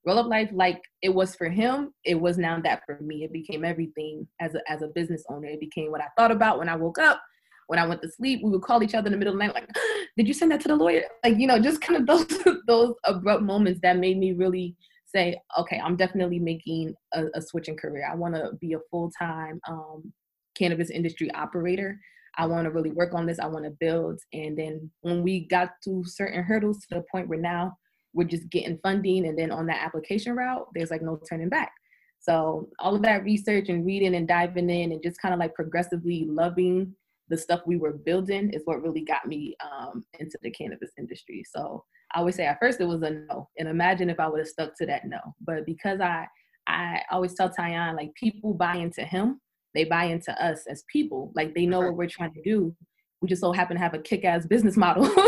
roll 0.06 0.20
up 0.20 0.28
life 0.28 0.50
like 0.54 0.82
it 1.02 1.10
was 1.10 1.36
for 1.36 1.50
him 1.50 1.94
it 2.06 2.16
was 2.16 2.38
now 2.38 2.60
that 2.62 2.82
for 2.86 2.98
me. 3.02 3.24
It 3.24 3.34
became 3.34 3.64
everything 3.64 4.28
as 4.40 4.56
a, 4.56 4.72
as 4.72 4.82
a 4.82 4.88
business 4.88 5.24
owner. 5.30 5.48
It 5.48 5.60
became 5.60 5.92
what 5.92 6.02
i 6.02 6.08
thought 6.18 6.32
about 6.32 6.58
when 6.58 6.70
i 6.70 6.76
woke 6.76 6.98
up 6.98 7.22
when 7.68 7.80
i 7.80 7.86
went 7.86 8.02
to 8.02 8.12
sleep 8.12 8.42
we 8.44 8.50
would 8.50 8.62
call 8.62 8.84
each 8.84 8.96
other 8.96 9.08
in 9.08 9.12
the 9.12 9.18
middle 9.18 9.34
of 9.34 9.40
the 9.40 9.46
night 9.46 9.54
like 9.54 9.70
did 10.18 10.28
you 10.28 10.34
send 10.34 10.52
that 10.52 10.60
to 10.62 10.68
the 10.68 10.76
lawyer? 10.76 11.04
Like 11.24 11.38
you 11.38 11.48
know 11.48 11.60
just 11.60 11.80
kind 11.80 12.02
of 12.02 12.08
those 12.28 12.44
those 12.68 12.96
abrupt 13.06 13.44
moments 13.44 13.80
that 13.84 13.98
made 13.98 14.18
me 14.18 14.34
really 14.34 14.76
say 15.06 15.40
okay 15.58 15.80
i'm 15.84 15.96
definitely 15.96 16.40
making 16.40 16.94
a, 17.14 17.26
a 17.36 17.42
switch 17.42 17.70
in 17.70 17.78
career. 17.78 18.08
I 18.12 18.16
want 18.16 18.36
to 18.36 18.52
be 18.60 18.74
a 18.74 18.80
full-time 18.92 19.60
um, 19.70 20.12
cannabis 20.58 20.90
industry 20.90 21.32
operator. 21.34 22.00
I 22.40 22.46
want 22.46 22.66
to 22.66 22.72
really 22.72 22.92
work 22.92 23.14
on 23.14 23.26
this. 23.26 23.40
I 23.40 23.48
want 23.48 23.66
to 23.66 23.72
build. 23.72 24.20
And 24.34 24.58
then 24.58 24.92
when 25.02 25.24
we 25.24 25.48
got 25.48 25.72
to 25.86 26.04
certain 26.06 26.44
hurdles 26.44 26.80
to 26.80 26.96
the 26.96 27.06
point 27.12 27.28
where 27.28 27.40
now 27.40 27.76
we're 28.14 28.28
just 28.28 28.50
getting 28.50 28.80
funding 28.84 29.28
and 29.28 29.38
then 29.38 29.52
on 29.52 29.66
that 29.68 29.84
application 29.84 30.36
route 30.36 30.68
there's 30.74 30.92
like 30.92 31.02
no 31.02 31.20
turning 31.30 31.50
back. 31.50 31.72
So 32.20 32.70
all 32.80 32.96
of 32.96 33.04
that 33.04 33.24
research 33.24 33.70
and 33.70 33.86
reading 33.86 34.16
and 34.16 34.28
diving 34.28 34.70
in 34.70 34.92
and 34.92 35.02
just 35.04 35.22
kind 35.22 35.34
of 35.34 35.40
like 35.40 35.54
progressively 35.56 36.26
loving 36.28 36.94
the 37.30 37.38
stuff 37.38 37.62
we 37.66 37.78
were 37.78 37.94
building 37.94 38.52
is 38.52 38.62
what 38.66 38.82
really 38.82 39.02
got 39.02 39.28
me 39.28 39.56
um, 39.62 40.04
into 40.20 40.38
the 40.42 40.52
cannabis 40.52 40.92
industry. 40.98 41.44
So 41.54 41.84
i 42.16 42.22
would 42.22 42.34
say 42.34 42.46
at 42.46 42.58
first 42.58 42.80
it 42.80 42.86
was 42.86 43.02
a 43.02 43.10
no 43.10 43.50
and 43.58 43.68
imagine 43.68 44.10
if 44.10 44.18
i 44.18 44.30
would 44.30 44.40
have 44.40 44.48
stuck 44.48 44.78
to 44.78 44.86
that 44.86 45.06
no. 45.06 45.20
But 45.42 45.66
because 45.66 46.00
i 46.00 46.26
i 46.68 47.02
always 47.12 47.34
tell 47.34 47.50
tyan 47.50 47.96
like 47.98 48.14
people 48.16 48.54
buy 48.54 48.78
into 48.78 49.04
him 49.04 49.42
they 49.78 49.84
buy 49.84 50.06
into 50.06 50.32
us 50.44 50.66
as 50.68 50.84
people. 50.92 51.32
Like 51.36 51.54
they 51.54 51.68
know 51.68 51.82
what 51.82 51.96
we're 51.96 52.10
trying 52.10 52.34
to 52.34 52.42
do. 52.42 52.76
We 53.22 53.28
just 53.28 53.42
so 53.42 53.52
happen 53.52 53.76
to 53.76 53.82
have 53.82 53.94
a 53.94 54.00
kick-ass 54.00 54.46
business 54.46 54.76
model. 54.76 55.10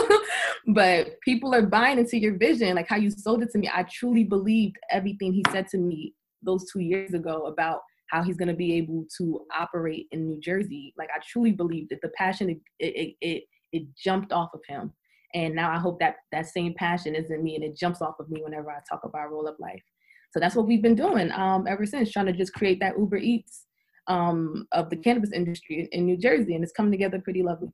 But 0.68 1.20
people 1.22 1.56
are 1.56 1.66
buying 1.66 1.98
into 1.98 2.20
your 2.20 2.38
vision 2.38 2.76
like 2.76 2.88
how 2.88 2.98
you 2.98 3.10
sold 3.10 3.42
it 3.42 3.50
to 3.54 3.58
me. 3.58 3.72
I 3.74 3.84
truly 3.84 4.24
believed 4.24 4.76
everything 4.92 5.34
he 5.34 5.44
said 5.52 5.68
to 5.70 5.80
me 5.80 6.14
those 6.44 6.70
two 6.72 6.82
years 6.82 7.14
ago 7.16 7.48
about 7.48 7.80
how 8.10 8.24
he's 8.24 8.38
going 8.38 8.48
to 8.48 8.54
be 8.54 8.74
able 8.76 9.06
to 9.18 9.46
operate 9.56 10.08
in 10.12 10.28
new 10.28 10.40
jersey. 10.40 10.94
Like 10.98 11.10
i 11.16 11.20
truly 11.28 11.52
believe 11.52 11.90
that 11.90 12.02
the 12.02 12.10
passion 12.10 12.50
it, 12.50 12.60
it 12.80 13.16
it 13.22 13.44
it 13.72 13.84
jumped 13.96 14.32
off 14.32 14.50
of 14.54 14.62
him. 14.68 14.94
And 15.34 15.56
now 15.56 15.72
i 15.72 15.78
hope 15.78 16.00
that 16.00 16.16
that 16.32 16.48
same 16.48 16.74
passion 16.74 17.16
is 17.16 17.32
in 17.32 17.44
me 17.44 17.56
and 17.56 17.64
it 17.64 17.78
jumps 17.78 18.02
off 18.02 18.20
of 18.20 18.30
me 18.30 18.42
whenever 18.44 18.72
i 18.72 18.80
talk 18.90 19.02
about 19.04 19.32
roll 19.32 19.48
up 19.48 19.58
life. 19.60 19.84
So 20.32 20.40
that's 20.40 20.56
what 20.56 20.68
we've 20.68 20.82
been 20.82 20.96
doing 20.96 21.32
um, 21.32 21.66
ever 21.68 21.86
since 21.86 22.12
trying 22.12 22.28
to 22.28 22.34
just 22.34 22.54
create 22.54 22.80
that 22.82 22.98
uber 22.98 23.18
eats 23.18 23.66
um, 24.08 24.68
of 24.72 24.90
the 24.90 24.96
cannabis 24.96 25.32
industry 25.32 25.88
in 25.92 26.06
New 26.06 26.18
Jersey, 26.18 26.56
and 26.56 26.64
it's 26.64 26.74
coming 26.74 26.92
together 26.92 27.20
pretty 27.20 27.44
lovely. 27.44 27.70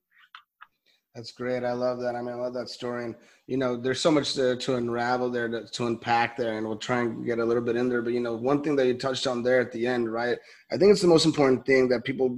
That's 1.15 1.32
great. 1.32 1.63
I 1.63 1.71
love 1.71 2.01
that. 2.01 2.13
I 2.13 2.21
mean, 2.21 2.34
I 2.34 2.38
love 2.38 2.54
that 2.56 2.67
story. 2.67 3.06
And, 3.06 3.15
you 3.47 3.56
know, 3.56 3.78
there's 3.78 4.01
so 4.01 4.12
much 4.12 4.34
to, 4.34 4.75
unravel 4.75 5.30
there, 5.30 5.47
to, 5.47 5.65
to, 5.65 5.88
unpack 5.88 6.36
there, 6.36 6.58
and 6.58 6.67
we'll 6.67 6.75
try 6.75 7.04
and 7.04 7.25
get 7.25 7.39
a 7.39 7.45
little 7.45 7.63
bit 7.63 7.78
in 7.78 7.88
there. 7.88 8.01
But, 8.01 8.12
you 8.12 8.19
know, 8.19 8.36
one 8.36 8.62
thing 8.62 8.75
that 8.75 8.86
you 8.86 8.95
touched 8.95 9.25
on 9.25 9.41
there 9.41 9.62
at 9.62 9.71
the 9.71 9.88
end, 9.88 10.12
right? 10.12 10.38
I 10.73 10.78
think 10.78 10.91
it's 10.91 11.01
the 11.01 11.08
most 11.08 11.25
important 11.25 11.65
thing 11.65 11.88
that 11.88 12.04
people 12.04 12.38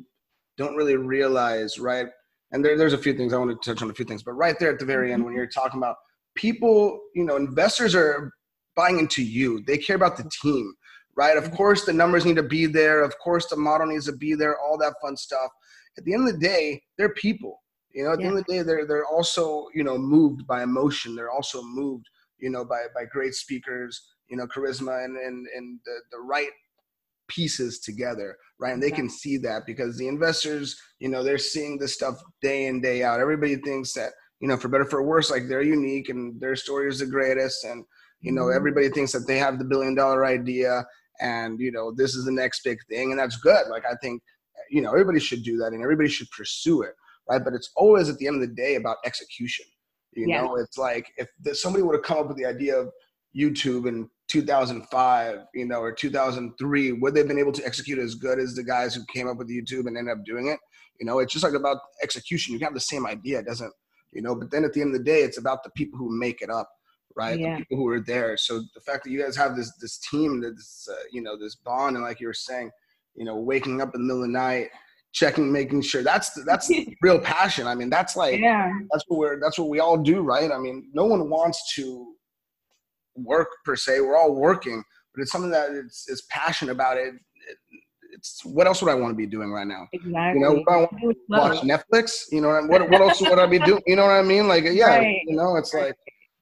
don't 0.57 0.75
really 0.75 0.95
realize, 0.95 1.79
right? 1.79 2.05
And 2.51 2.63
there, 2.63 2.77
there's 2.77 2.93
a 2.93 2.99
few 2.99 3.13
things 3.13 3.33
I 3.33 3.37
want 3.37 3.59
to 3.59 3.69
touch 3.73 3.81
on 3.81 3.89
a 3.89 3.95
few 3.95 4.05
things, 4.05 4.21
but 4.21 4.33
right 4.33 4.57
there 4.59 4.71
at 4.71 4.77
the 4.79 4.85
very 4.85 5.11
end, 5.11 5.25
when 5.25 5.33
you're 5.33 5.47
talking 5.47 5.79
about 5.79 5.95
people, 6.35 6.99
you 7.15 7.25
know, 7.25 7.35
investors 7.35 7.95
are 7.95 8.31
buying 8.75 8.99
into 8.99 9.23
you, 9.23 9.63
they 9.65 9.79
care 9.79 9.95
about 9.95 10.17
the 10.17 10.29
team, 10.43 10.71
right? 11.15 11.35
Of 11.35 11.49
course, 11.51 11.83
the 11.83 11.93
numbers 11.93 12.25
need 12.25 12.35
to 12.35 12.43
be 12.43 12.67
there. 12.67 13.01
Of 13.01 13.17
course, 13.17 13.47
the 13.47 13.57
model 13.57 13.87
needs 13.87 14.05
to 14.05 14.15
be 14.15 14.35
there, 14.35 14.55
all 14.59 14.77
that 14.77 14.93
fun 15.01 15.17
stuff. 15.17 15.49
At 15.97 16.05
the 16.05 16.13
end 16.13 16.27
of 16.27 16.33
the 16.35 16.39
day, 16.39 16.83
they're 16.99 17.15
people 17.15 17.59
you 17.97 18.03
know, 18.03 18.11
at 18.13 18.19
yeah. 18.19 18.25
the 18.25 18.29
end 18.29 18.39
of 18.39 18.45
the 18.45 18.53
day, 18.53 18.61
they're 18.61 18.85
they're 18.85 19.07
also 19.07 19.65
you 19.73 19.83
know 19.83 19.97
moved 19.97 20.45
by 20.45 20.61
emotion. 20.61 21.15
They're 21.15 21.31
also 21.31 21.63
moved 21.63 22.05
you 22.37 22.51
know 22.51 22.63
by 22.63 22.83
by 22.93 23.05
great 23.05 23.33
speakers, 23.33 23.99
you 24.29 24.37
know, 24.37 24.45
charisma 24.45 25.03
and 25.03 25.17
and 25.17 25.47
and 25.55 25.79
the 25.83 25.95
the 26.11 26.19
right 26.19 26.51
pieces 27.27 27.79
together, 27.79 28.37
right? 28.59 28.71
And 28.71 28.83
they 28.83 28.91
can 28.91 29.09
see 29.09 29.37
that 29.37 29.63
because 29.65 29.97
the 29.97 30.07
investors, 30.07 30.79
you 30.99 31.09
know, 31.09 31.23
they're 31.23 31.39
seeing 31.39 31.79
this 31.79 31.95
stuff 31.95 32.21
day 32.43 32.67
in 32.67 32.81
day 32.81 33.01
out. 33.03 33.19
Everybody 33.19 33.55
thinks 33.55 33.93
that 33.93 34.11
you 34.39 34.47
know, 34.47 34.57
for 34.57 34.67
better 34.67 34.85
for 34.85 35.01
worse, 35.01 35.31
like 35.31 35.47
they're 35.47 35.63
unique 35.63 36.09
and 36.09 36.39
their 36.39 36.55
story 36.55 36.87
is 36.89 36.99
the 36.99 37.07
greatest, 37.07 37.63
and 37.63 37.83
you 38.21 38.31
know, 38.31 38.43
mm-hmm. 38.43 38.57
everybody 38.57 38.89
thinks 38.89 39.11
that 39.13 39.25
they 39.25 39.39
have 39.39 39.57
the 39.57 39.65
billion 39.65 39.95
dollar 39.95 40.23
idea 40.23 40.85
and 41.19 41.59
you 41.59 41.71
know 41.71 41.91
this 41.91 42.15
is 42.15 42.25
the 42.25 42.31
next 42.31 42.63
big 42.63 42.77
thing 42.89 43.11
and 43.11 43.19
that's 43.19 43.37
good 43.37 43.67
like 43.69 43.83
i 43.85 43.95
think 44.01 44.21
you 44.69 44.81
know 44.81 44.91
everybody 44.91 45.19
should 45.19 45.43
do 45.43 45.57
that 45.57 45.73
and 45.73 45.81
everybody 45.81 46.09
should 46.09 46.29
pursue 46.29 46.81
it 46.83 46.93
right? 47.29 47.43
But 47.43 47.53
it's 47.53 47.71
always 47.75 48.09
at 48.09 48.17
the 48.17 48.27
end 48.27 48.35
of 48.35 48.41
the 48.41 48.55
day 48.55 48.75
about 48.75 48.97
execution. 49.05 49.65
You 50.13 50.27
yeah. 50.27 50.41
know, 50.41 50.55
it's 50.55 50.77
like 50.77 51.11
if 51.17 51.29
somebody 51.57 51.83
would 51.83 51.95
have 51.95 52.03
come 52.03 52.17
up 52.17 52.27
with 52.27 52.37
the 52.37 52.45
idea 52.45 52.77
of 52.77 52.89
YouTube 53.35 53.87
and 53.87 54.07
2005, 54.29 55.39
you 55.53 55.65
know, 55.65 55.79
or 55.79 55.91
2003, 55.91 56.91
would 56.93 57.13
they've 57.13 57.27
been 57.27 57.39
able 57.39 57.51
to 57.51 57.65
execute 57.65 57.99
as 57.99 58.15
good 58.15 58.39
as 58.39 58.55
the 58.55 58.63
guys 58.63 58.95
who 58.95 59.01
came 59.13 59.27
up 59.27 59.37
with 59.37 59.49
YouTube 59.49 59.87
and 59.87 59.97
ended 59.97 60.17
up 60.17 60.25
doing 60.25 60.47
it? 60.47 60.59
You 60.99 61.05
know, 61.05 61.19
it's 61.19 61.31
just 61.31 61.43
like 61.43 61.53
about 61.53 61.77
execution. 62.01 62.53
You 62.53 62.59
can 62.59 62.65
have 62.65 62.73
the 62.73 62.79
same 62.79 63.05
idea, 63.05 63.39
it 63.39 63.45
doesn't, 63.45 63.71
you 64.11 64.21
know, 64.21 64.35
but 64.35 64.49
then 64.49 64.63
at 64.63 64.73
the 64.73 64.81
end 64.81 64.95
of 64.95 64.99
the 64.99 65.05
day, 65.05 65.21
it's 65.21 65.37
about 65.37 65.63
the 65.63 65.69
people 65.71 65.99
who 65.99 66.09
make 66.17 66.41
it 66.41 66.49
up, 66.49 66.69
right? 67.15 67.39
Yeah. 67.39 67.53
The 67.53 67.65
people 67.65 67.77
who 67.77 67.87
are 67.89 67.99
there. 67.99 68.37
So 68.37 68.63
the 68.73 68.81
fact 68.81 69.03
that 69.03 69.11
you 69.11 69.21
guys 69.21 69.35
have 69.35 69.55
this 69.55 69.71
this 69.79 69.99
team, 69.99 70.41
this 70.41 70.87
uh, 70.91 70.95
you 71.11 71.21
know, 71.21 71.37
this 71.37 71.55
bond, 71.55 71.95
and 71.95 72.03
like 72.03 72.19
you 72.19 72.27
were 72.27 72.33
saying, 72.33 72.71
you 73.15 73.25
know, 73.25 73.37
waking 73.37 73.81
up 73.81 73.93
in 73.93 74.01
the 74.01 74.07
middle 74.07 74.23
of 74.23 74.29
the 74.29 74.33
night, 74.33 74.69
checking, 75.13 75.51
making 75.51 75.81
sure 75.81 76.03
that's 76.03 76.31
that's 76.45 76.71
real 77.01 77.19
passion. 77.19 77.67
I 77.67 77.75
mean, 77.75 77.89
that's 77.89 78.15
like 78.15 78.39
yeah. 78.39 78.71
that's 78.91 79.03
what 79.07 79.19
we're 79.19 79.39
that's 79.39 79.57
what 79.57 79.69
we 79.69 79.79
all 79.79 79.97
do, 79.97 80.21
right? 80.21 80.51
I 80.51 80.57
mean, 80.57 80.89
no 80.93 81.05
one 81.05 81.29
wants 81.29 81.73
to 81.75 82.13
work 83.15 83.49
per 83.65 83.75
se. 83.75 84.01
We're 84.01 84.17
all 84.17 84.35
working, 84.35 84.83
but 85.13 85.21
it's 85.21 85.31
something 85.31 85.51
that 85.51 85.71
it's 85.71 86.07
is 86.09 86.23
passionate 86.29 86.71
about 86.71 86.97
it. 86.97 87.13
it. 87.15 87.57
It's 88.13 88.41
what 88.45 88.67
else 88.67 88.81
would 88.81 88.89
I 88.89 88.95
want 88.95 89.11
to 89.11 89.17
be 89.17 89.25
doing 89.25 89.51
right 89.51 89.67
now? 89.67 89.87
Exactly. 89.91 90.39
You 90.39 90.45
know, 90.45 90.63
I 90.69 90.77
want 90.77 90.99
to 91.01 91.15
watch 91.29 91.57
Netflix. 91.61 92.23
You 92.31 92.41
know, 92.41 92.49
what 92.67 92.89
what 92.89 93.01
else 93.01 93.21
would 93.21 93.39
I 93.39 93.45
be 93.45 93.59
doing? 93.59 93.81
You 93.85 93.95
know 93.95 94.05
what 94.05 94.15
I 94.15 94.21
mean? 94.21 94.47
Like, 94.47 94.63
yeah, 94.63 94.97
right. 94.97 95.21
you 95.25 95.35
know, 95.35 95.55
it's 95.57 95.73
like 95.73 95.95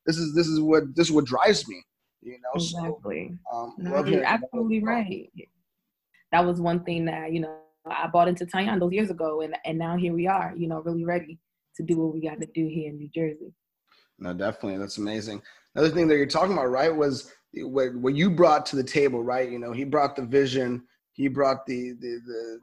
this 0.05 0.17
is 0.17 0.35
this 0.35 0.47
is 0.47 0.59
what 0.59 0.83
this 0.95 1.07
is 1.07 1.11
what 1.11 1.25
drives 1.25 1.67
me. 1.67 1.81
You 2.21 2.33
know, 2.33 2.49
exactly. 2.55 3.37
So, 3.51 3.57
um, 3.57 3.75
no, 3.77 4.03
you're 4.05 4.23
absolutely 4.23 4.83
right. 4.83 5.29
That 6.31 6.45
was 6.45 6.59
one 6.59 6.83
thing 6.83 7.05
that 7.05 7.31
you 7.31 7.39
know 7.39 7.57
I 7.87 8.07
bought 8.07 8.27
into 8.27 8.45
those 8.45 8.93
years 8.93 9.09
ago, 9.09 9.41
and 9.41 9.55
and 9.65 9.77
now 9.77 9.95
here 9.97 10.13
we 10.13 10.27
are. 10.27 10.53
You 10.55 10.67
know, 10.67 10.81
really 10.81 11.05
ready 11.05 11.39
to 11.77 11.83
do 11.83 11.97
what 11.97 12.13
we 12.13 12.21
got 12.21 12.39
to 12.39 12.47
do 12.47 12.67
here 12.67 12.89
in 12.89 12.97
New 12.97 13.09
Jersey. 13.13 13.53
No, 14.19 14.33
definitely, 14.33 14.77
that's 14.77 14.97
amazing. 14.97 15.41
Another 15.75 15.93
thing 15.93 16.07
that 16.07 16.15
you're 16.15 16.25
talking 16.25 16.53
about, 16.53 16.69
right, 16.69 16.95
was 16.95 17.31
what 17.53 17.95
what 17.95 18.15
you 18.15 18.29
brought 18.29 18.65
to 18.67 18.75
the 18.75 18.83
table, 18.83 19.23
right? 19.23 19.49
You 19.49 19.59
know, 19.59 19.71
he 19.71 19.83
brought 19.83 20.15
the 20.15 20.25
vision, 20.25 20.83
he 21.13 21.27
brought 21.27 21.65
the 21.65 21.91
the 21.99 22.19
the 22.25 22.59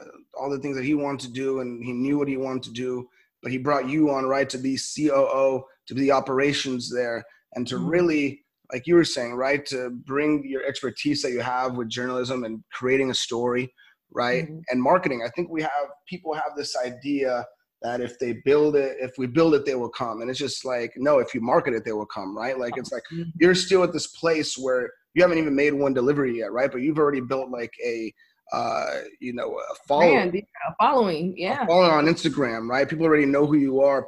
uh, 0.00 0.04
all 0.38 0.50
the 0.50 0.58
things 0.58 0.76
that 0.76 0.84
he 0.84 0.94
wanted 0.94 1.20
to 1.20 1.32
do, 1.32 1.60
and 1.60 1.84
he 1.84 1.92
knew 1.92 2.18
what 2.18 2.28
he 2.28 2.36
wanted 2.36 2.62
to 2.64 2.72
do. 2.72 3.08
But 3.42 3.52
he 3.52 3.58
brought 3.58 3.88
you 3.88 4.10
on, 4.10 4.24
right, 4.24 4.48
to 4.48 4.58
be 4.58 4.78
COO, 4.78 5.64
to 5.86 5.94
be 5.94 6.00
the 6.00 6.12
operations 6.12 6.90
there, 6.90 7.24
and 7.54 7.66
to 7.66 7.76
mm-hmm. 7.76 7.88
really 7.88 8.44
like 8.72 8.86
you 8.86 8.94
were 8.94 9.04
saying, 9.04 9.34
right, 9.34 9.64
to 9.66 9.90
bring 9.90 10.44
your 10.46 10.64
expertise 10.64 11.22
that 11.22 11.32
you 11.32 11.40
have 11.40 11.76
with 11.76 11.88
journalism 11.88 12.44
and 12.44 12.64
creating 12.72 13.10
a 13.10 13.14
story, 13.14 13.72
right, 14.14 14.44
mm-hmm. 14.44 14.60
and 14.68 14.82
marketing. 14.82 15.22
I 15.24 15.30
think 15.30 15.50
we 15.50 15.62
have 15.62 15.88
people 16.08 16.34
have 16.34 16.52
this 16.56 16.76
idea 16.76 17.44
that 17.82 18.00
if 18.00 18.18
they 18.18 18.36
build 18.44 18.76
it, 18.76 18.96
if 19.00 19.12
we 19.18 19.26
build 19.26 19.54
it, 19.54 19.66
they 19.66 19.74
will 19.74 19.90
come, 19.90 20.20
and 20.20 20.30
it's 20.30 20.38
just 20.38 20.64
like 20.64 20.92
no, 20.96 21.18
if 21.18 21.34
you 21.34 21.40
market 21.40 21.74
it, 21.74 21.84
they 21.84 21.92
will 21.92 22.06
come, 22.06 22.36
right? 22.36 22.58
Like 22.58 22.76
it's 22.76 22.92
like 22.92 23.02
mm-hmm. 23.12 23.30
you're 23.40 23.54
still 23.54 23.82
at 23.82 23.92
this 23.92 24.08
place 24.08 24.56
where 24.56 24.90
you 25.14 25.22
haven't 25.22 25.38
even 25.38 25.54
made 25.54 25.74
one 25.74 25.94
delivery 25.94 26.38
yet, 26.38 26.52
right? 26.52 26.70
But 26.70 26.82
you've 26.82 26.98
already 26.98 27.20
built 27.20 27.50
like 27.50 27.72
a 27.84 28.12
uh, 28.52 29.00
you 29.20 29.32
know, 29.32 29.58
a 29.58 29.74
following, 29.88 30.30
Man, 30.30 30.42
following, 30.78 31.34
yeah, 31.36 31.66
following 31.66 31.90
on 31.90 32.06
Instagram, 32.06 32.68
right? 32.68 32.88
People 32.88 33.06
already 33.06 33.26
know 33.26 33.46
who 33.46 33.56
you 33.56 33.80
are. 33.80 34.06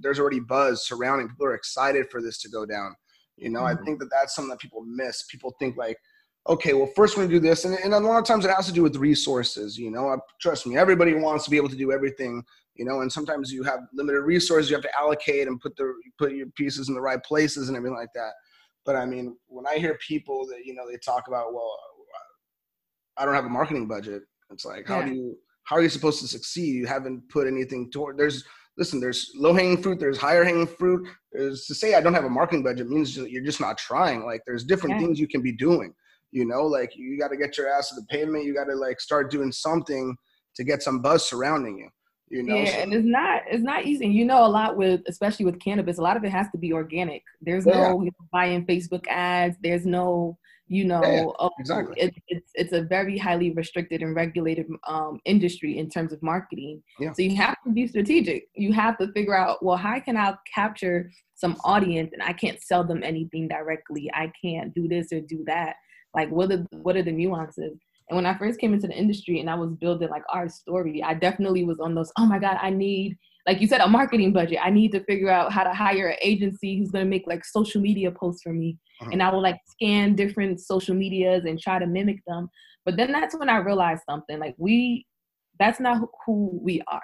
There's 0.00 0.18
already 0.18 0.40
buzz 0.40 0.86
surrounding. 0.86 1.28
People 1.28 1.46
are 1.46 1.54
excited 1.54 2.10
for 2.10 2.22
this 2.22 2.40
to 2.42 2.48
go 2.48 2.64
down. 2.64 2.94
You 3.36 3.50
know, 3.50 3.60
mm-hmm. 3.60 3.82
I 3.82 3.84
think 3.84 3.98
that 4.00 4.08
that's 4.10 4.34
something 4.34 4.50
that 4.50 4.60
people 4.60 4.84
miss. 4.86 5.24
People 5.30 5.54
think 5.58 5.76
like, 5.76 5.96
okay, 6.48 6.72
well, 6.74 6.90
first 6.96 7.16
we're 7.16 7.24
gonna 7.24 7.34
do 7.34 7.40
this, 7.40 7.64
and, 7.64 7.74
and 7.78 7.94
a 7.94 7.98
lot 7.98 8.18
of 8.18 8.24
times 8.24 8.44
it 8.44 8.50
has 8.50 8.66
to 8.66 8.72
do 8.72 8.82
with 8.82 8.96
resources. 8.96 9.78
You 9.78 9.90
know, 9.90 10.18
trust 10.40 10.66
me, 10.66 10.76
everybody 10.76 11.14
wants 11.14 11.44
to 11.44 11.50
be 11.50 11.56
able 11.56 11.68
to 11.68 11.76
do 11.76 11.92
everything. 11.92 12.42
You 12.74 12.86
know, 12.86 13.02
and 13.02 13.12
sometimes 13.12 13.52
you 13.52 13.62
have 13.64 13.80
limited 13.92 14.22
resources. 14.22 14.70
You 14.70 14.76
have 14.76 14.84
to 14.84 14.98
allocate 14.98 15.46
and 15.46 15.60
put 15.60 15.76
the 15.76 15.92
put 16.18 16.32
your 16.32 16.46
pieces 16.56 16.88
in 16.88 16.94
the 16.94 17.00
right 17.00 17.22
places 17.22 17.68
and 17.68 17.76
everything 17.76 17.96
like 17.96 18.12
that. 18.14 18.32
But 18.84 18.96
I 18.96 19.04
mean, 19.04 19.36
when 19.46 19.66
I 19.66 19.76
hear 19.76 19.98
people 20.06 20.46
that 20.46 20.64
you 20.64 20.74
know 20.74 20.84
they 20.90 20.96
talk 20.98 21.28
about, 21.28 21.52
well, 21.52 21.76
I 23.16 23.24
don't 23.24 23.34
have 23.34 23.44
a 23.44 23.50
marketing 23.50 23.86
budget. 23.88 24.22
It's 24.50 24.64
like, 24.64 24.86
how 24.86 25.00
yeah. 25.00 25.06
do 25.06 25.14
you 25.14 25.38
how 25.64 25.76
are 25.76 25.82
you 25.82 25.88
supposed 25.88 26.20
to 26.20 26.28
succeed? 26.28 26.74
You 26.74 26.86
haven't 26.86 27.28
put 27.28 27.46
anything 27.46 27.90
toward. 27.90 28.18
There's 28.18 28.44
listen, 28.78 29.00
there's 29.00 29.32
low 29.34 29.52
hanging 29.52 29.80
fruit, 29.82 30.00
there's 30.00 30.18
higher 30.18 30.44
hanging 30.44 30.66
fruit. 30.66 31.06
There's 31.32 31.66
to 31.66 31.74
say 31.74 31.94
I 31.94 32.00
don't 32.00 32.14
have 32.14 32.24
a 32.24 32.30
marketing 32.30 32.62
budget 32.62 32.88
means 32.88 33.16
you're 33.16 33.44
just 33.44 33.60
not 33.60 33.78
trying. 33.78 34.24
Like 34.24 34.42
there's 34.46 34.64
different 34.64 34.96
yeah. 34.96 35.06
things 35.06 35.20
you 35.20 35.28
can 35.28 35.42
be 35.42 35.52
doing. 35.52 35.94
You 36.32 36.46
know, 36.46 36.62
like 36.62 36.96
you 36.96 37.18
got 37.18 37.28
to 37.28 37.36
get 37.36 37.56
your 37.56 37.68
ass 37.68 37.90
to 37.90 37.94
the 37.94 38.06
pavement. 38.08 38.44
You 38.44 38.54
got 38.54 38.64
to 38.64 38.74
like 38.74 39.00
start 39.00 39.30
doing 39.30 39.52
something 39.52 40.16
to 40.56 40.64
get 40.64 40.82
some 40.82 41.00
buzz 41.00 41.28
surrounding 41.28 41.78
you. 41.78 41.88
You 42.28 42.42
know, 42.42 42.56
yeah, 42.56 42.72
so, 42.72 42.78
and 42.78 42.94
it's 42.94 43.06
not 43.06 43.42
it's 43.46 43.62
not 43.62 43.84
easy. 43.84 44.06
You 44.06 44.24
know, 44.24 44.46
a 44.46 44.48
lot 44.48 44.76
with 44.76 45.02
especially 45.06 45.44
with 45.44 45.60
cannabis, 45.60 45.98
a 45.98 46.02
lot 46.02 46.16
of 46.16 46.24
it 46.24 46.30
has 46.30 46.46
to 46.52 46.58
be 46.58 46.72
organic. 46.72 47.22
There's 47.42 47.66
yeah. 47.66 47.90
no 47.90 48.00
you 48.00 48.06
know, 48.06 48.26
buying 48.32 48.64
Facebook 48.64 49.06
ads. 49.08 49.56
There's 49.62 49.84
no 49.84 50.38
you 50.72 50.84
know 50.84 51.02
yeah, 51.02 51.24
oh, 51.38 51.50
exactly. 51.58 52.00
it, 52.00 52.14
it's 52.28 52.50
it's 52.54 52.72
a 52.72 52.82
very 52.82 53.18
highly 53.18 53.50
restricted 53.50 54.00
and 54.00 54.16
regulated 54.16 54.66
um, 54.86 55.20
industry 55.26 55.78
in 55.78 55.88
terms 55.90 56.12
of 56.12 56.22
marketing 56.22 56.82
yeah. 56.98 57.12
so 57.12 57.20
you 57.20 57.36
have 57.36 57.56
to 57.64 57.70
be 57.72 57.86
strategic 57.86 58.48
you 58.54 58.72
have 58.72 58.96
to 58.96 59.12
figure 59.12 59.36
out 59.36 59.62
well 59.62 59.76
how 59.76 59.98
can 60.00 60.16
i 60.16 60.34
capture 60.52 61.10
some 61.34 61.56
audience 61.64 62.10
and 62.14 62.22
i 62.22 62.32
can't 62.32 62.62
sell 62.62 62.82
them 62.82 63.02
anything 63.02 63.46
directly 63.48 64.10
i 64.14 64.32
can't 64.40 64.72
do 64.74 64.88
this 64.88 65.12
or 65.12 65.20
do 65.20 65.44
that 65.46 65.76
like 66.14 66.30
what 66.30 66.50
are 66.52 66.66
what 66.82 66.96
are 66.96 67.02
the 67.02 67.12
nuances 67.12 67.78
and 68.08 68.16
when 68.16 68.26
i 68.26 68.36
first 68.36 68.58
came 68.58 68.74
into 68.74 68.86
the 68.86 68.94
industry 68.94 69.40
and 69.40 69.48
i 69.50 69.54
was 69.54 69.70
building 69.80 70.08
like 70.08 70.24
our 70.28 70.48
story 70.48 71.02
i 71.02 71.14
definitely 71.14 71.64
was 71.64 71.80
on 71.80 71.94
those 71.94 72.12
oh 72.18 72.26
my 72.26 72.38
god 72.38 72.58
i 72.60 72.70
need 72.70 73.16
like 73.46 73.60
you 73.60 73.66
said, 73.66 73.80
a 73.80 73.88
marketing 73.88 74.32
budget. 74.32 74.58
I 74.62 74.70
need 74.70 74.92
to 74.92 75.02
figure 75.04 75.30
out 75.30 75.52
how 75.52 75.64
to 75.64 75.72
hire 75.72 76.08
an 76.08 76.18
agency 76.22 76.78
who's 76.78 76.90
going 76.90 77.04
to 77.04 77.10
make 77.10 77.26
like 77.26 77.44
social 77.44 77.80
media 77.80 78.10
posts 78.10 78.42
for 78.42 78.52
me. 78.52 78.78
Uh-huh. 79.00 79.10
And 79.12 79.22
I 79.22 79.30
will 79.30 79.42
like 79.42 79.58
scan 79.66 80.14
different 80.14 80.60
social 80.60 80.94
medias 80.94 81.44
and 81.44 81.60
try 81.60 81.78
to 81.78 81.86
mimic 81.86 82.20
them. 82.26 82.48
But 82.84 82.96
then 82.96 83.10
that's 83.10 83.36
when 83.36 83.48
I 83.48 83.56
realized 83.56 84.02
something 84.08 84.38
like 84.38 84.54
we, 84.58 85.06
that's 85.58 85.80
not 85.80 86.00
who 86.24 86.58
we 86.62 86.82
are. 86.86 87.02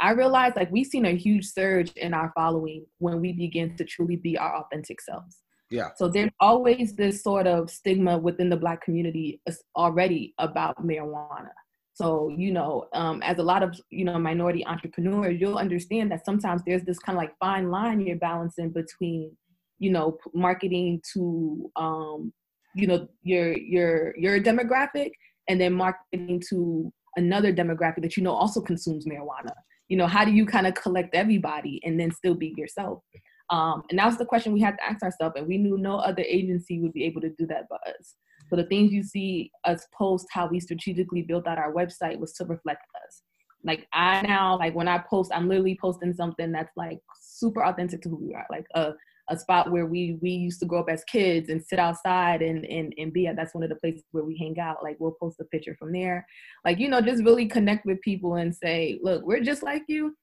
I 0.00 0.10
realized 0.12 0.56
like 0.56 0.70
we've 0.70 0.86
seen 0.86 1.06
a 1.06 1.16
huge 1.16 1.46
surge 1.46 1.90
in 1.92 2.14
our 2.14 2.32
following 2.34 2.86
when 2.98 3.20
we 3.20 3.32
begin 3.32 3.76
to 3.76 3.84
truly 3.84 4.16
be 4.16 4.38
our 4.38 4.56
authentic 4.56 5.00
selves. 5.00 5.38
Yeah. 5.70 5.90
So 5.96 6.08
there's 6.08 6.30
always 6.40 6.94
this 6.94 7.22
sort 7.22 7.46
of 7.46 7.70
stigma 7.70 8.18
within 8.18 8.48
the 8.48 8.56
black 8.56 8.82
community 8.82 9.40
already 9.76 10.34
about 10.38 10.84
marijuana. 10.84 11.50
So, 11.92 12.32
you 12.36 12.52
know, 12.52 12.86
um, 12.94 13.22
as 13.22 13.38
a 13.38 13.42
lot 13.42 13.62
of, 13.62 13.78
you 13.90 14.04
know, 14.04 14.18
minority 14.18 14.64
entrepreneurs, 14.64 15.40
you'll 15.40 15.58
understand 15.58 16.12
that 16.12 16.24
sometimes 16.24 16.62
there's 16.64 16.84
this 16.84 16.98
kind 16.98 17.18
of 17.18 17.22
like 17.22 17.36
fine 17.40 17.70
line 17.70 18.00
you're 18.00 18.16
balancing 18.16 18.70
between, 18.70 19.36
you 19.78 19.90
know, 19.90 20.16
marketing 20.32 21.02
to, 21.12 21.70
um, 21.76 22.32
you 22.74 22.86
know, 22.86 23.08
your, 23.22 23.58
your, 23.58 24.16
your 24.16 24.40
demographic 24.40 25.10
and 25.48 25.60
then 25.60 25.72
marketing 25.72 26.40
to 26.48 26.92
another 27.16 27.52
demographic 27.52 28.02
that, 28.02 28.16
you 28.16 28.22
know, 28.22 28.32
also 28.32 28.60
consumes 28.60 29.04
marijuana. 29.04 29.52
You 29.88 29.96
know, 29.96 30.06
how 30.06 30.24
do 30.24 30.30
you 30.30 30.46
kind 30.46 30.66
of 30.66 30.74
collect 30.74 31.14
everybody 31.14 31.80
and 31.84 31.98
then 31.98 32.12
still 32.12 32.34
be 32.34 32.54
yourself? 32.56 33.02
Um, 33.50 33.82
and 33.90 33.98
that 33.98 34.06
was 34.06 34.18
the 34.18 34.26
question 34.26 34.52
we 34.52 34.60
had 34.60 34.76
to 34.76 34.84
ask 34.84 35.02
ourselves. 35.02 35.34
And 35.36 35.46
we 35.46 35.58
knew 35.58 35.78
no 35.78 35.96
other 35.96 36.22
agency 36.22 36.80
would 36.80 36.92
be 36.92 37.04
able 37.04 37.20
to 37.22 37.30
do 37.30 37.46
that 37.46 37.66
but 37.70 37.80
us. 37.86 38.14
So 38.48 38.56
the 38.56 38.64
things 38.64 38.92
you 38.92 39.02
see 39.02 39.50
us 39.64 39.86
post, 39.96 40.26
how 40.30 40.48
we 40.48 40.60
strategically 40.60 41.22
built 41.22 41.46
out 41.46 41.58
our 41.58 41.72
website 41.72 42.18
was 42.18 42.32
to 42.34 42.44
reflect 42.44 42.82
us. 43.06 43.22
Like 43.64 43.86
I 43.92 44.22
now, 44.22 44.58
like 44.58 44.74
when 44.74 44.88
I 44.88 44.98
post, 44.98 45.32
I'm 45.34 45.48
literally 45.48 45.78
posting 45.80 46.14
something 46.14 46.52
that's 46.52 46.76
like 46.76 46.98
super 47.20 47.64
authentic 47.64 48.02
to 48.02 48.08
who 48.08 48.16
we 48.16 48.34
are. 48.34 48.46
Like 48.50 48.66
a 48.74 48.92
a 49.30 49.38
spot 49.38 49.70
where 49.70 49.86
we 49.86 50.18
we 50.22 50.30
used 50.30 50.60
to 50.60 50.66
grow 50.66 50.80
up 50.80 50.88
as 50.88 51.04
kids 51.04 51.48
and 51.48 51.62
sit 51.62 51.78
outside 51.78 52.40
and 52.40 52.64
and 52.64 52.94
and 52.96 53.12
be 53.12 53.26
at. 53.26 53.36
That's 53.36 53.54
one 53.54 53.64
of 53.64 53.68
the 53.68 53.76
places 53.76 54.04
where 54.12 54.24
we 54.24 54.38
hang 54.38 54.58
out. 54.58 54.82
Like 54.82 54.96
we'll 54.98 55.16
post 55.20 55.40
a 55.40 55.44
picture 55.44 55.76
from 55.78 55.92
there. 55.92 56.26
Like 56.64 56.78
you 56.78 56.88
know, 56.88 57.00
just 57.00 57.24
really 57.24 57.46
connect 57.46 57.84
with 57.84 58.00
people 58.00 58.36
and 58.36 58.54
say, 58.54 58.98
look, 59.02 59.24
we're 59.24 59.42
just 59.42 59.62
like 59.62 59.82
you. 59.88 60.16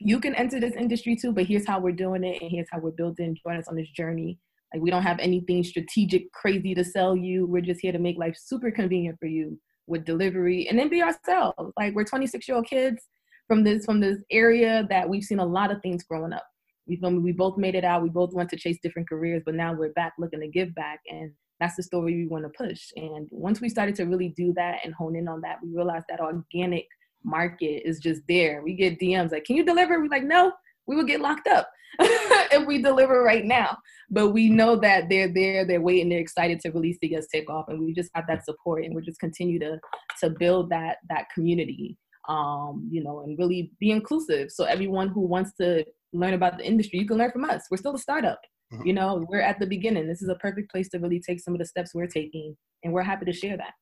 You 0.00 0.18
can 0.18 0.34
enter 0.34 0.58
this 0.58 0.74
industry 0.74 1.14
too, 1.14 1.32
but 1.32 1.44
here's 1.44 1.66
how 1.66 1.78
we're 1.78 1.92
doing 1.92 2.24
it, 2.24 2.40
and 2.40 2.50
here's 2.50 2.68
how 2.70 2.80
we're 2.80 2.90
building. 2.90 3.36
Join 3.44 3.56
us 3.56 3.68
on 3.68 3.76
this 3.76 3.90
journey 3.90 4.38
like 4.72 4.82
we 4.82 4.90
don't 4.90 5.02
have 5.02 5.18
anything 5.18 5.64
strategic 5.64 6.32
crazy 6.32 6.74
to 6.74 6.84
sell 6.84 7.16
you. 7.16 7.46
We're 7.46 7.62
just 7.62 7.80
here 7.80 7.92
to 7.92 7.98
make 7.98 8.18
life 8.18 8.36
super 8.38 8.70
convenient 8.70 9.18
for 9.18 9.26
you 9.26 9.58
with 9.86 10.04
delivery 10.04 10.68
and 10.68 10.78
then 10.78 10.88
be 10.88 11.02
ourselves. 11.02 11.72
Like 11.76 11.94
we're 11.94 12.04
26 12.04 12.46
year 12.46 12.56
old 12.56 12.66
kids 12.66 13.02
from 13.48 13.64
this 13.64 13.84
from 13.84 14.00
this 14.00 14.18
area 14.30 14.86
that 14.88 15.08
we've 15.08 15.24
seen 15.24 15.40
a 15.40 15.44
lot 15.44 15.72
of 15.72 15.82
things 15.82 16.04
growing 16.04 16.32
up. 16.32 16.46
We 16.86 16.98
we 17.02 17.32
both 17.32 17.58
made 17.58 17.74
it 17.74 17.84
out. 17.84 18.02
We 18.02 18.10
both 18.10 18.32
went 18.32 18.50
to 18.50 18.56
chase 18.56 18.78
different 18.82 19.08
careers, 19.08 19.42
but 19.44 19.54
now 19.54 19.72
we're 19.72 19.92
back 19.92 20.14
looking 20.18 20.40
to 20.40 20.48
give 20.48 20.74
back, 20.74 21.00
and 21.08 21.32
that's 21.58 21.76
the 21.76 21.82
story 21.82 22.16
we 22.16 22.26
want 22.26 22.44
to 22.44 22.64
push. 22.64 22.90
And 22.96 23.28
once 23.30 23.60
we 23.60 23.68
started 23.68 23.94
to 23.96 24.04
really 24.04 24.32
do 24.36 24.52
that 24.56 24.78
and 24.84 24.94
hone 24.94 25.14
in 25.14 25.28
on 25.28 25.40
that, 25.42 25.58
we 25.62 25.74
realized 25.74 26.06
that 26.08 26.20
organic 26.20 26.86
market 27.24 27.88
is 27.88 27.98
just 27.98 28.22
there. 28.28 28.62
We 28.62 28.74
get 28.74 28.98
DMs 28.98 29.32
like, 29.32 29.44
"Can 29.44 29.56
you 29.56 29.64
deliver?" 29.64 30.00
We're 30.00 30.08
like, 30.08 30.24
"No." 30.24 30.52
we 30.90 30.96
would 30.96 31.06
get 31.06 31.20
locked 31.20 31.46
up 31.46 31.70
if 32.00 32.66
we 32.66 32.82
deliver 32.82 33.22
right 33.22 33.44
now. 33.44 33.78
But 34.10 34.30
we 34.30 34.50
know 34.50 34.74
that 34.76 35.08
they're 35.08 35.32
there, 35.32 35.64
they're 35.64 35.80
waiting, 35.80 36.08
they're 36.08 36.18
excited 36.18 36.60
to 36.60 36.70
really 36.70 36.98
see 37.00 37.16
us 37.16 37.28
take 37.32 37.48
off, 37.48 37.66
and 37.68 37.80
we 37.80 37.94
just 37.94 38.10
have 38.14 38.26
that 38.26 38.44
support, 38.44 38.84
and 38.84 38.94
we 38.94 39.02
just 39.02 39.20
continue 39.20 39.58
to 39.60 39.78
to 40.20 40.30
build 40.30 40.68
that 40.70 40.98
that 41.08 41.26
community, 41.32 41.96
um, 42.28 42.88
you 42.90 43.02
know, 43.02 43.20
and 43.20 43.38
really 43.38 43.72
be 43.78 43.92
inclusive. 43.92 44.50
So 44.50 44.64
everyone 44.64 45.08
who 45.08 45.20
wants 45.20 45.52
to 45.60 45.84
learn 46.12 46.34
about 46.34 46.58
the 46.58 46.66
industry, 46.66 46.98
you 46.98 47.06
can 47.06 47.18
learn 47.18 47.30
from 47.30 47.44
us. 47.44 47.62
We're 47.70 47.76
still 47.76 47.94
a 47.94 47.98
startup. 47.98 48.40
Mm-hmm. 48.72 48.86
You 48.86 48.92
know, 48.92 49.24
we're 49.28 49.40
at 49.40 49.60
the 49.60 49.66
beginning. 49.66 50.08
This 50.08 50.22
is 50.22 50.28
a 50.28 50.36
perfect 50.36 50.70
place 50.70 50.88
to 50.90 50.98
really 50.98 51.20
take 51.20 51.40
some 51.40 51.54
of 51.54 51.60
the 51.60 51.66
steps 51.66 51.94
we're 51.94 52.08
taking, 52.08 52.56
and 52.82 52.92
we're 52.92 53.02
happy 53.02 53.26
to 53.26 53.32
share 53.32 53.56
that. 53.56 53.74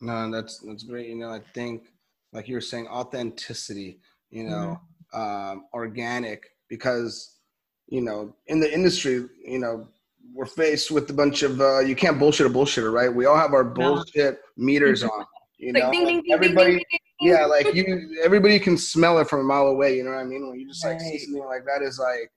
No, 0.00 0.28
that's 0.30 0.58
that's 0.58 0.82
great. 0.82 1.08
You 1.08 1.16
know, 1.16 1.30
I 1.30 1.40
think 1.54 1.84
like 2.32 2.48
you 2.48 2.54
were 2.54 2.60
saying, 2.60 2.88
authenticity. 2.88 4.00
You 4.30 4.44
know, 4.44 4.80
mm-hmm. 5.14 5.20
um, 5.20 5.64
organic 5.72 6.46
because 6.68 7.38
you 7.88 8.02
know 8.02 8.34
in 8.46 8.60
the 8.60 8.72
industry, 8.72 9.24
you 9.44 9.58
know, 9.58 9.88
we're 10.34 10.46
faced 10.46 10.90
with 10.90 11.08
a 11.10 11.12
bunch 11.12 11.42
of 11.42 11.60
uh, 11.60 11.80
you 11.80 11.96
can't 11.96 12.18
bullshit 12.18 12.46
a 12.46 12.50
bullshitter, 12.50 12.92
right? 12.92 13.12
We 13.12 13.26
all 13.26 13.36
have 13.36 13.52
our 13.52 13.64
bullshit 13.64 14.40
no. 14.56 14.64
meters 14.64 15.02
on. 15.02 15.24
You 15.58 15.72
know, 15.72 15.80
like 15.80 15.92
ding, 15.92 16.04
ding, 16.04 16.22
ding, 16.22 16.32
everybody. 16.32 16.84
yeah, 17.20 17.46
like 17.46 17.74
you, 17.74 18.18
everybody 18.22 18.58
can 18.58 18.76
smell 18.76 19.18
it 19.18 19.28
from 19.28 19.40
a 19.40 19.44
mile 19.44 19.68
away. 19.68 19.96
You 19.96 20.04
know 20.04 20.10
what 20.10 20.20
I 20.20 20.24
mean? 20.24 20.48
When 20.48 20.60
you 20.60 20.68
just 20.68 20.84
like 20.84 20.98
right. 20.98 21.00
see 21.00 21.18
something 21.18 21.44
like 21.44 21.64
that 21.64 21.82
is 21.82 21.98
like, 21.98 22.30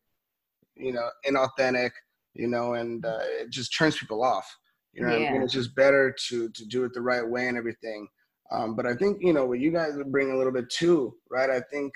you 0.75 0.93
know, 0.93 1.10
inauthentic. 1.28 1.91
You 2.34 2.47
know, 2.47 2.75
and 2.75 3.06
uh, 3.06 3.19
it 3.21 3.49
just 3.49 3.75
turns 3.78 3.97
people 3.97 4.23
off. 4.23 4.49
You 4.93 5.06
know, 5.06 5.15
yeah. 5.15 5.30
I 5.30 5.34
mean? 5.34 5.41
it's 5.41 5.54
just 5.54 5.75
better 5.75 6.15
to 6.28 6.49
to 6.49 6.65
do 6.65 6.86
it 6.86 6.93
the 6.93 7.02
right 7.02 7.28
way 7.28 7.47
and 7.47 7.58
everything. 7.58 8.08
Um, 8.51 8.75
but 8.75 8.85
I 8.85 8.95
think 8.95 9.19
you 9.21 9.33
know 9.33 9.45
what 9.45 9.59
you 9.59 9.71
guys 9.71 9.95
would 9.95 10.12
bring 10.12 10.31
a 10.31 10.38
little 10.38 10.53
bit 10.53 10.69
too, 10.69 11.15
right? 11.29 11.49
I 11.49 11.62
think 11.71 11.93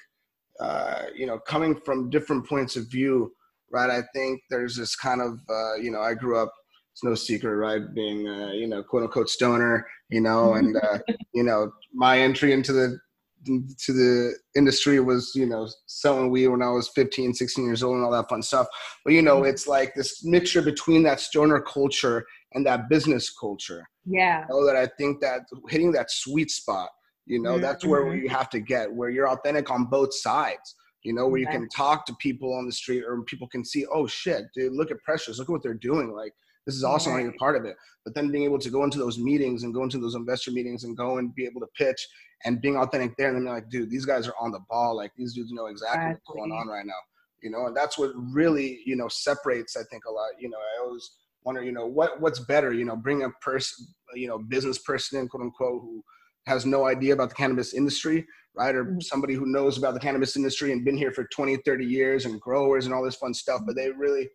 uh, 0.59 1.03
you 1.15 1.25
know 1.25 1.39
coming 1.39 1.75
from 1.75 2.09
different 2.09 2.47
points 2.47 2.75
of 2.75 2.89
view, 2.89 3.33
right? 3.71 3.89
I 3.89 4.03
think 4.13 4.41
there's 4.49 4.75
this 4.75 4.95
kind 4.95 5.21
of 5.21 5.39
uh, 5.49 5.75
you 5.75 5.91
know 5.91 6.01
I 6.01 6.13
grew 6.13 6.37
up. 6.37 6.51
It's 6.93 7.03
no 7.03 7.15
secret, 7.15 7.55
right? 7.55 7.81
Being 7.95 8.27
uh, 8.27 8.51
you 8.51 8.67
know 8.67 8.83
quote 8.83 9.03
unquote 9.03 9.29
stoner, 9.29 9.87
you 10.09 10.21
know, 10.21 10.53
and 10.55 10.77
uh, 10.77 10.99
you 11.33 11.43
know 11.43 11.71
my 11.93 12.19
entry 12.19 12.53
into 12.53 12.73
the 12.73 12.99
to 13.45 13.93
the 13.93 14.33
industry 14.55 14.99
was 14.99 15.31
you 15.35 15.45
know 15.45 15.67
selling 15.87 16.29
weed 16.29 16.47
when 16.47 16.61
i 16.61 16.69
was 16.69 16.89
15 16.95 17.33
16 17.33 17.65
years 17.65 17.83
old 17.83 17.95
and 17.95 18.05
all 18.05 18.11
that 18.11 18.29
fun 18.29 18.41
stuff 18.41 18.67
but 19.03 19.13
you 19.13 19.21
know 19.21 19.37
mm-hmm. 19.37 19.49
it's 19.49 19.67
like 19.67 19.93
this 19.95 20.23
mixture 20.23 20.61
between 20.61 21.03
that 21.03 21.19
stoner 21.19 21.59
culture 21.59 22.25
and 22.53 22.65
that 22.65 22.89
business 22.89 23.31
culture. 23.31 23.87
Yeah. 24.05 24.41
You 24.41 24.55
know, 24.55 24.65
that 24.65 24.75
I 24.75 24.87
think 24.97 25.21
that 25.21 25.41
hitting 25.69 25.91
that 25.93 26.11
sweet 26.11 26.51
spot, 26.51 26.89
you 27.25 27.41
know, 27.41 27.53
mm-hmm. 27.53 27.61
that's 27.61 27.85
where 27.85 28.05
mm-hmm. 28.05 28.23
you 28.23 28.29
have 28.29 28.49
to 28.51 28.59
get, 28.59 28.91
where 28.91 29.09
you're 29.09 29.29
authentic 29.29 29.71
on 29.71 29.85
both 29.85 30.13
sides, 30.13 30.75
you 31.03 31.13
know, 31.13 31.27
where 31.27 31.39
you 31.39 31.47
can 31.47 31.67
talk 31.69 32.05
to 32.05 32.15
people 32.19 32.53
on 32.53 32.65
the 32.65 32.71
street 32.71 33.03
or 33.05 33.21
people 33.23 33.47
can 33.47 33.63
see, 33.63 33.85
oh 33.93 34.07
shit, 34.07 34.45
dude, 34.55 34.73
look 34.73 34.91
at 34.91 35.01
Precious, 35.03 35.37
look 35.37 35.49
at 35.49 35.51
what 35.51 35.63
they're 35.63 35.73
doing. 35.73 36.13
Like, 36.13 36.33
this 36.65 36.75
is 36.75 36.83
awesome 36.83 37.13
right. 37.13 37.23
you're 37.23 37.33
part 37.37 37.57
of 37.57 37.65
it. 37.65 37.75
But 38.05 38.15
then 38.15 38.31
being 38.31 38.45
able 38.45 38.59
to 38.59 38.69
go 38.69 38.83
into 38.83 38.97
those 38.97 39.17
meetings 39.17 39.63
and 39.63 39.73
go 39.73 39.83
into 39.83 39.97
those 39.97 40.15
investor 40.15 40.51
meetings 40.51 40.85
and 40.85 40.95
go 40.95 41.17
and 41.17 41.33
be 41.35 41.45
able 41.45 41.61
to 41.61 41.67
pitch 41.77 42.07
and 42.45 42.61
being 42.61 42.77
authentic 42.77 43.15
there 43.17 43.29
and 43.29 43.37
then 43.37 43.53
like, 43.53 43.69
dude, 43.69 43.89
these 43.89 44.05
guys 44.05 44.27
are 44.27 44.35
on 44.39 44.51
the 44.51 44.59
ball. 44.69 44.95
Like 44.95 45.11
these 45.17 45.33
dudes 45.33 45.51
know 45.51 45.67
exactly, 45.67 46.11
exactly. 46.11 46.21
what's 46.25 46.37
going 46.37 46.51
on 46.51 46.67
right 46.67 46.85
now. 46.85 46.93
You 47.41 47.51
know, 47.51 47.67
and 47.67 47.75
that's 47.75 47.97
what 47.97 48.11
really, 48.15 48.79
you 48.85 48.95
know, 48.95 49.09
separates, 49.09 49.75
I 49.75 49.83
think, 49.91 50.05
a 50.05 50.11
lot. 50.11 50.29
You 50.39 50.49
know, 50.49 50.57
I 50.57 50.85
always 50.85 51.09
wonder, 51.45 51.63
you 51.63 51.71
know, 51.71 51.85
what 51.85 52.19
what's 52.21 52.39
better, 52.39 52.73
you 52.73 52.85
know, 52.85 52.95
bring 52.95 53.23
a 53.23 53.29
person, 53.41 53.87
you 54.13 54.27
know, 54.27 54.39
business 54.39 54.77
person 54.77 55.19
in, 55.19 55.27
quote 55.27 55.43
unquote, 55.43 55.81
who 55.81 56.03
has 56.45 56.65
no 56.65 56.85
idea 56.85 57.13
about 57.13 57.29
the 57.29 57.35
cannabis 57.35 57.73
industry, 57.73 58.25
right? 58.55 58.75
Or 58.75 58.85
mm-hmm. 58.85 58.99
somebody 58.99 59.33
who 59.33 59.45
knows 59.45 59.77
about 59.77 59.93
the 59.93 59.99
cannabis 59.99 60.35
industry 60.35 60.71
and 60.71 60.83
been 60.83 60.97
here 60.97 61.11
for 61.11 61.27
20, 61.33 61.57
30 61.57 61.85
years 61.85 62.25
and 62.25 62.39
growers 62.39 62.85
and 62.85 62.93
all 62.93 63.03
this 63.03 63.15
fun 63.15 63.33
stuff, 63.33 63.61
but 63.65 63.75
they 63.75 63.91
really 63.91 64.29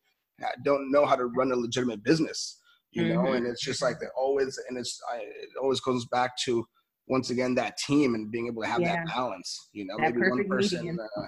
don't 0.64 0.90
know 0.90 1.04
how 1.04 1.16
to 1.16 1.26
run 1.26 1.52
a 1.52 1.56
legitimate 1.56 2.02
business, 2.02 2.60
you 2.92 3.02
mm-hmm. 3.02 3.24
know? 3.24 3.32
And 3.32 3.46
it's 3.46 3.62
just 3.62 3.82
like 3.82 4.00
they 4.00 4.06
always, 4.16 4.58
and 4.68 4.78
it's, 4.78 5.00
I, 5.12 5.18
it 5.18 5.50
always 5.60 5.80
goes 5.80 6.06
back 6.06 6.36
to, 6.44 6.66
once 7.08 7.30
again, 7.30 7.54
that 7.54 7.76
team 7.78 8.14
and 8.14 8.30
being 8.30 8.46
able 8.46 8.62
to 8.62 8.68
have 8.68 8.80
yeah. 8.80 8.96
that 8.96 9.06
balance, 9.06 9.68
you 9.72 9.86
know, 9.86 9.96
that 9.98 10.14
maybe 10.14 10.28
one 10.28 10.46
person, 10.46 10.98
uh, 11.00 11.22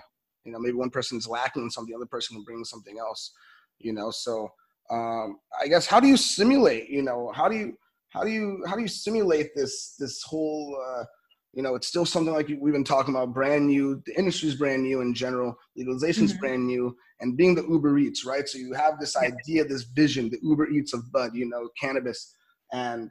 you 0.45 0.53
know, 0.53 0.59
maybe 0.59 0.77
one 0.77 0.91
person's 0.91 1.27
lacking 1.27 1.71
something, 1.71 1.93
the 1.93 1.97
other 1.97 2.07
person 2.07 2.37
can 2.37 2.45
bring 2.45 2.65
something 2.65 2.99
else, 2.99 3.33
you 3.79 3.93
know? 3.93 4.11
So, 4.11 4.51
um, 4.91 5.39
I 5.61 5.69
guess 5.69 5.87
how 5.87 6.01
do 6.01 6.09
you 6.09 6.17
simulate? 6.17 6.89
You 6.89 7.03
know, 7.03 7.33
how 7.35 7.49
do 7.49 7.57
you 7.57 7.77
how 8.11 8.25
do 8.25 8.31
you 8.31 8.63
how 8.67 8.75
do 8.75 8.83
you 8.83 8.89
simulate 8.89 9.55
this 9.55 9.95
this 9.99 10.23
whole? 10.23 10.79
Uh, 10.85 11.05
you 11.53 11.65
know, 11.65 11.75
it's 11.75 11.89
still 11.89 12.07
something 12.07 12.33
like 12.33 12.49
we've 12.61 12.73
been 12.73 12.85
talking 12.85 13.15
about, 13.15 13.35
brand 13.35 13.67
new. 13.67 14.01
The 14.07 14.17
industry's 14.17 14.55
brand 14.55 14.83
new 14.83 15.01
in 15.01 15.15
general. 15.15 15.57
Legalization's 15.79 16.33
mm-hmm. 16.33 16.41
brand 16.41 16.67
new, 16.67 16.97
and 17.21 17.37
being 17.37 17.55
the 17.55 17.67
Uber 17.67 17.99
Eats, 17.99 18.25
right? 18.25 18.49
So 18.49 18.59
you 18.59 18.73
have 18.73 19.01
this 19.01 19.17
idea, 19.17 19.65
this 19.65 19.83
vision, 19.83 20.31
the 20.31 20.39
Uber 20.43 20.69
Eats 20.71 20.93
of 20.93 21.11
bud, 21.11 21.35
you 21.35 21.49
know, 21.49 21.69
cannabis, 21.81 22.35
and 22.73 23.11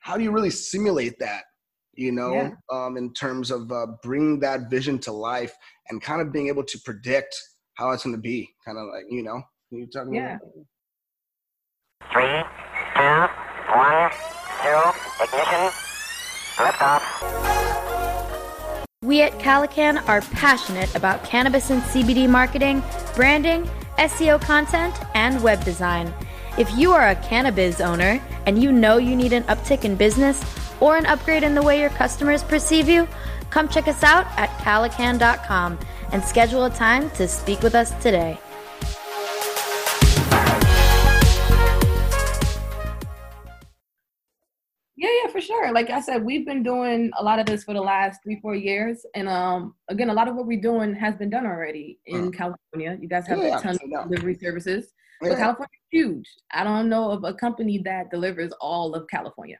how 0.00 0.16
do 0.16 0.24
you 0.24 0.30
really 0.30 0.50
simulate 0.50 1.18
that? 1.18 1.44
You 1.94 2.12
know, 2.12 2.32
yeah. 2.32 2.50
um, 2.72 2.96
in 2.96 3.12
terms 3.12 3.50
of 3.50 3.70
uh, 3.72 3.86
bringing 4.02 4.40
that 4.40 4.70
vision 4.70 4.98
to 5.00 5.12
life 5.12 5.54
and 5.88 6.00
kind 6.00 6.20
of 6.20 6.32
being 6.32 6.48
able 6.48 6.64
to 6.64 6.78
predict 6.84 7.36
how 7.74 7.90
it's 7.90 8.04
going 8.04 8.14
to 8.14 8.22
be, 8.22 8.48
kind 8.64 8.78
of 8.78 8.86
like 8.92 9.04
you 9.10 9.22
know, 9.22 9.42
you 9.70 9.86
talking 9.86 10.14
yeah. 10.14 10.36
About? 10.36 10.66
Three, 12.12 12.42
two, 12.96 13.28
one, 13.72 14.10
zero, 14.64 14.92
ignition, 15.22 15.70
liftoff. 16.56 17.02
We 19.02 19.22
at 19.22 19.38
Calican 19.38 20.08
are 20.08 20.20
passionate 20.20 20.92
about 20.96 21.22
cannabis 21.22 21.70
and 21.70 21.80
CBD 21.82 22.28
marketing, 22.28 22.82
branding, 23.14 23.70
SEO 23.98 24.40
content, 24.40 24.92
and 25.14 25.40
web 25.40 25.64
design. 25.64 26.12
If 26.58 26.76
you 26.76 26.90
are 26.90 27.10
a 27.10 27.14
cannabis 27.14 27.80
owner 27.80 28.20
and 28.44 28.60
you 28.60 28.72
know 28.72 28.96
you 28.96 29.14
need 29.14 29.32
an 29.32 29.44
uptick 29.44 29.84
in 29.84 29.94
business 29.94 30.42
or 30.80 30.96
an 30.96 31.06
upgrade 31.06 31.44
in 31.44 31.54
the 31.54 31.62
way 31.62 31.80
your 31.80 31.90
customers 31.90 32.42
perceive 32.42 32.88
you, 32.88 33.06
come 33.50 33.68
check 33.68 33.86
us 33.86 34.02
out 34.02 34.26
at 34.36 34.50
calican.com 34.58 35.78
and 36.10 36.24
schedule 36.24 36.64
a 36.64 36.70
time 36.70 37.08
to 37.10 37.28
speak 37.28 37.62
with 37.62 37.76
us 37.76 37.92
today. 38.02 38.36
For 45.30 45.40
sure. 45.40 45.72
Like 45.72 45.90
I 45.90 46.00
said, 46.00 46.24
we've 46.24 46.46
been 46.46 46.62
doing 46.62 47.10
a 47.18 47.24
lot 47.24 47.38
of 47.38 47.46
this 47.46 47.64
for 47.64 47.74
the 47.74 47.80
last 47.80 48.20
three, 48.22 48.38
four 48.40 48.54
years, 48.54 49.04
and 49.14 49.28
um, 49.28 49.74
again, 49.88 50.10
a 50.10 50.14
lot 50.14 50.28
of 50.28 50.34
what 50.36 50.46
we're 50.46 50.60
doing 50.60 50.94
has 50.94 51.14
been 51.16 51.30
done 51.30 51.46
already 51.46 51.98
in 52.06 52.28
uh, 52.28 52.30
California. 52.30 52.98
You 53.00 53.08
guys 53.08 53.26
have 53.26 53.38
yeah, 53.38 53.58
a 53.58 53.62
ton 53.62 53.78
of 53.82 54.08
delivery 54.08 54.34
services, 54.34 54.92
yeah. 55.22 55.30
but 55.30 55.38
California 55.38 55.68
is 55.72 55.88
huge. 55.90 56.28
I 56.52 56.64
don't 56.64 56.88
know 56.88 57.10
of 57.10 57.24
a 57.24 57.34
company 57.34 57.78
that 57.84 58.10
delivers 58.10 58.52
all 58.60 58.94
of 58.94 59.08
California. 59.08 59.58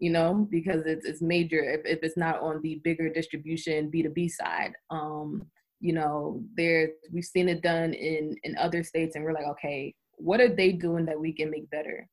You 0.00 0.10
know, 0.10 0.48
because 0.50 0.86
it's 0.86 1.06
it's 1.06 1.22
major. 1.22 1.62
If, 1.62 1.82
if 1.86 2.02
it's 2.02 2.16
not 2.16 2.40
on 2.40 2.60
the 2.62 2.80
bigger 2.82 3.08
distribution 3.08 3.90
B 3.90 4.02
two 4.02 4.10
B 4.10 4.28
side, 4.28 4.72
um, 4.90 5.46
you 5.80 5.92
know, 5.92 6.42
there 6.56 6.90
we've 7.12 7.24
seen 7.24 7.48
it 7.48 7.62
done 7.62 7.94
in 7.94 8.36
in 8.42 8.56
other 8.58 8.82
states, 8.82 9.14
and 9.14 9.24
we're 9.24 9.32
like, 9.32 9.46
okay, 9.46 9.94
what 10.16 10.40
are 10.40 10.54
they 10.54 10.72
doing 10.72 11.06
that 11.06 11.18
we 11.18 11.32
can 11.32 11.48
make 11.48 11.70
better, 11.70 12.06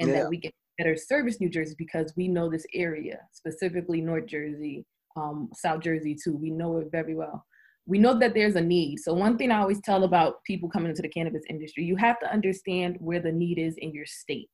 and 0.00 0.08
yeah. 0.08 0.16
that 0.16 0.28
we 0.28 0.40
can 0.40 0.50
better 0.78 0.96
service 0.96 1.40
New 1.40 1.50
Jersey 1.50 1.74
because 1.76 2.12
we 2.16 2.28
know 2.28 2.48
this 2.48 2.64
area, 2.72 3.18
specifically 3.32 4.00
North 4.00 4.26
Jersey, 4.26 4.86
um, 5.16 5.50
South 5.52 5.82
Jersey 5.82 6.16
too. 6.22 6.36
We 6.36 6.50
know 6.50 6.78
it 6.78 6.88
very 6.90 7.14
well. 7.14 7.44
We 7.86 7.98
know 7.98 8.18
that 8.18 8.34
there's 8.34 8.56
a 8.56 8.60
need. 8.60 8.98
So 8.98 9.12
one 9.12 9.36
thing 9.36 9.50
I 9.50 9.60
always 9.60 9.80
tell 9.80 10.04
about 10.04 10.44
people 10.44 10.68
coming 10.68 10.90
into 10.90 11.02
the 11.02 11.08
cannabis 11.08 11.42
industry, 11.48 11.84
you 11.84 11.96
have 11.96 12.20
to 12.20 12.32
understand 12.32 12.96
where 13.00 13.20
the 13.20 13.32
need 13.32 13.58
is 13.58 13.76
in 13.78 13.92
your 13.92 14.06
state 14.06 14.48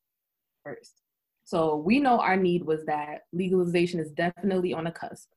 first. 0.65 1.03
So 1.45 1.77
we 1.77 2.01
know 2.01 2.21
our 2.21 2.37
need 2.37 2.65
was 2.65 2.85
that 2.87 3.23
legalization 3.33 4.01
is 4.01 4.11
definitely 4.13 4.73
on 4.73 4.85
the 4.85 4.91
cusp. 4.91 5.29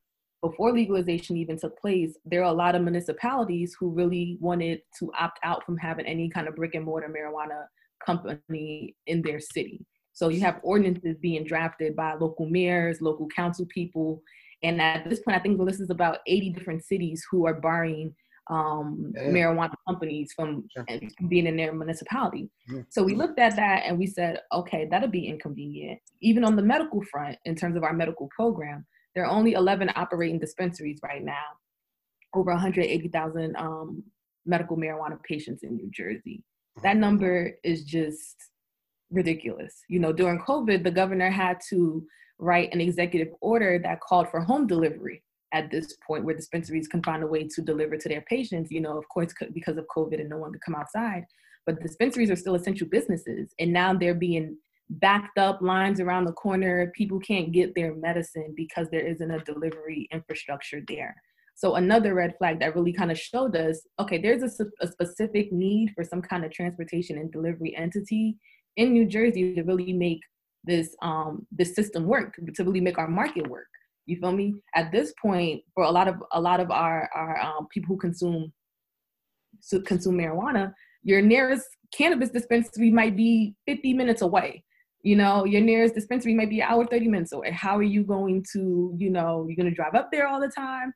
Before 0.42 0.72
legalization 0.72 1.36
even 1.36 1.58
took 1.58 1.78
place, 1.78 2.16
there 2.24 2.42
are 2.42 2.52
a 2.52 2.56
lot 2.56 2.76
of 2.76 2.82
municipalities 2.82 3.76
who 3.78 3.90
really 3.90 4.38
wanted 4.40 4.80
to 5.00 5.10
opt 5.18 5.40
out 5.42 5.66
from 5.66 5.76
having 5.76 6.06
any 6.06 6.30
kind 6.30 6.46
of 6.46 6.54
brick 6.54 6.76
and 6.76 6.84
mortar 6.84 7.08
marijuana 7.08 7.64
company 8.06 8.94
in 9.06 9.20
their 9.20 9.40
city. 9.40 9.84
So 10.18 10.30
you 10.30 10.40
have 10.40 10.58
ordinances 10.64 11.16
being 11.20 11.44
drafted 11.44 11.94
by 11.94 12.14
local 12.14 12.46
mayors, 12.46 13.00
local 13.00 13.28
council 13.28 13.64
people. 13.72 14.20
And 14.64 14.82
at 14.82 15.08
this 15.08 15.20
point, 15.20 15.36
I 15.36 15.40
think 15.40 15.58
the 15.58 15.62
list 15.62 15.80
is 15.80 15.90
about 15.90 16.18
80 16.26 16.50
different 16.50 16.84
cities 16.84 17.24
who 17.30 17.46
are 17.46 17.54
barring 17.54 18.12
um, 18.50 19.12
yeah. 19.14 19.28
marijuana 19.28 19.74
companies 19.86 20.32
from 20.34 20.64
sure. 20.74 20.84
being 21.28 21.46
in 21.46 21.56
their 21.56 21.72
municipality. 21.72 22.50
Mm-hmm. 22.68 22.80
So 22.88 23.04
we 23.04 23.14
looked 23.14 23.38
at 23.38 23.54
that 23.54 23.84
and 23.86 23.96
we 23.96 24.08
said, 24.08 24.40
okay, 24.52 24.88
that'll 24.90 25.08
be 25.08 25.28
inconvenient. 25.28 26.00
Even 26.20 26.42
on 26.44 26.56
the 26.56 26.62
medical 26.62 27.00
front, 27.12 27.36
in 27.44 27.54
terms 27.54 27.76
of 27.76 27.84
our 27.84 27.92
medical 27.92 28.28
program, 28.34 28.84
there 29.14 29.24
are 29.24 29.30
only 29.30 29.52
11 29.52 29.92
operating 29.94 30.40
dispensaries 30.40 30.98
right 31.00 31.22
now, 31.22 31.46
over 32.34 32.50
180,000 32.50 33.54
um, 33.56 34.02
medical 34.44 34.76
marijuana 34.76 35.22
patients 35.22 35.62
in 35.62 35.76
New 35.76 35.90
Jersey. 35.92 36.42
That 36.82 36.96
number 36.96 37.52
is 37.62 37.84
just 37.84 38.34
ridiculous. 39.10 39.82
You 39.88 40.00
know, 40.00 40.12
during 40.12 40.40
COVID, 40.40 40.84
the 40.84 40.90
governor 40.90 41.30
had 41.30 41.58
to 41.70 42.06
write 42.38 42.72
an 42.72 42.80
executive 42.80 43.32
order 43.40 43.78
that 43.82 44.00
called 44.00 44.30
for 44.30 44.40
home 44.40 44.66
delivery 44.66 45.22
at 45.52 45.70
this 45.70 45.96
point 46.06 46.24
where 46.24 46.36
dispensaries 46.36 46.88
can 46.88 47.02
find 47.02 47.22
a 47.22 47.26
way 47.26 47.48
to 47.48 47.62
deliver 47.62 47.96
to 47.96 48.08
their 48.08 48.20
patients, 48.22 48.70
you 48.70 48.80
know, 48.80 48.98
of 48.98 49.08
course, 49.08 49.32
because 49.54 49.78
of 49.78 49.86
COVID 49.94 50.20
and 50.20 50.28
no 50.28 50.38
one 50.38 50.52
could 50.52 50.60
come 50.60 50.74
outside. 50.74 51.24
But 51.66 51.80
dispensaries 51.80 52.30
are 52.30 52.36
still 52.36 52.54
essential 52.54 52.86
businesses. 52.86 53.52
And 53.58 53.72
now 53.72 53.94
they're 53.94 54.14
being 54.14 54.56
backed 54.90 55.38
up 55.38 55.60
lines 55.60 56.00
around 56.00 56.24
the 56.24 56.32
corner. 56.32 56.92
People 56.94 57.18
can't 57.20 57.52
get 57.52 57.74
their 57.74 57.94
medicine 57.94 58.54
because 58.56 58.88
there 58.90 59.06
isn't 59.06 59.30
a 59.30 59.40
delivery 59.40 60.08
infrastructure 60.12 60.82
there. 60.86 61.14
So 61.54 61.74
another 61.74 62.14
red 62.14 62.34
flag 62.38 62.60
that 62.60 62.76
really 62.76 62.92
kind 62.92 63.10
of 63.10 63.18
showed 63.18 63.56
us, 63.56 63.80
okay, 63.98 64.18
there's 64.18 64.42
a, 64.42 64.64
a, 64.80 64.86
specific 64.86 65.52
need 65.52 65.90
for 65.92 66.04
some 66.04 66.22
kind 66.22 66.44
of 66.44 66.52
transportation 66.52 67.18
and 67.18 67.32
delivery 67.32 67.74
entity 67.76 68.36
in 68.76 68.92
New 68.92 69.06
Jersey 69.06 69.54
to 69.54 69.62
really 69.62 69.92
make 69.92 70.20
this 70.64 70.94
um 71.02 71.46
this 71.50 71.74
system 71.74 72.04
work, 72.04 72.34
to 72.54 72.64
really 72.64 72.80
make 72.80 72.98
our 72.98 73.08
market 73.08 73.46
work. 73.48 73.68
You 74.06 74.16
feel 74.18 74.32
me? 74.32 74.54
At 74.74 74.90
this 74.92 75.12
point, 75.20 75.62
for 75.74 75.84
a 75.84 75.90
lot 75.90 76.08
of 76.08 76.16
a 76.32 76.40
lot 76.40 76.60
of 76.60 76.70
our 76.70 77.08
our 77.14 77.40
um, 77.40 77.66
people 77.68 77.94
who 77.94 78.00
consume 78.00 78.52
consume 79.86 80.18
marijuana, 80.18 80.72
your 81.02 81.22
nearest 81.22 81.66
cannabis 81.92 82.30
dispensary 82.30 82.90
might 82.90 83.16
be 83.16 83.54
50 83.66 83.94
minutes 83.94 84.22
away 84.22 84.62
you 85.02 85.16
know 85.16 85.44
your 85.44 85.60
nearest 85.60 85.94
dispensary 85.94 86.34
might 86.34 86.50
be 86.50 86.60
an 86.60 86.68
hour 86.68 86.86
30 86.86 87.08
minutes 87.08 87.32
away 87.32 87.50
how 87.50 87.76
are 87.76 87.82
you 87.82 88.02
going 88.02 88.44
to 88.52 88.94
you 88.96 89.10
know 89.10 89.46
you're 89.46 89.56
going 89.56 89.68
to 89.68 89.74
drive 89.74 89.94
up 89.94 90.08
there 90.12 90.26
all 90.26 90.40
the 90.40 90.48
time 90.48 90.92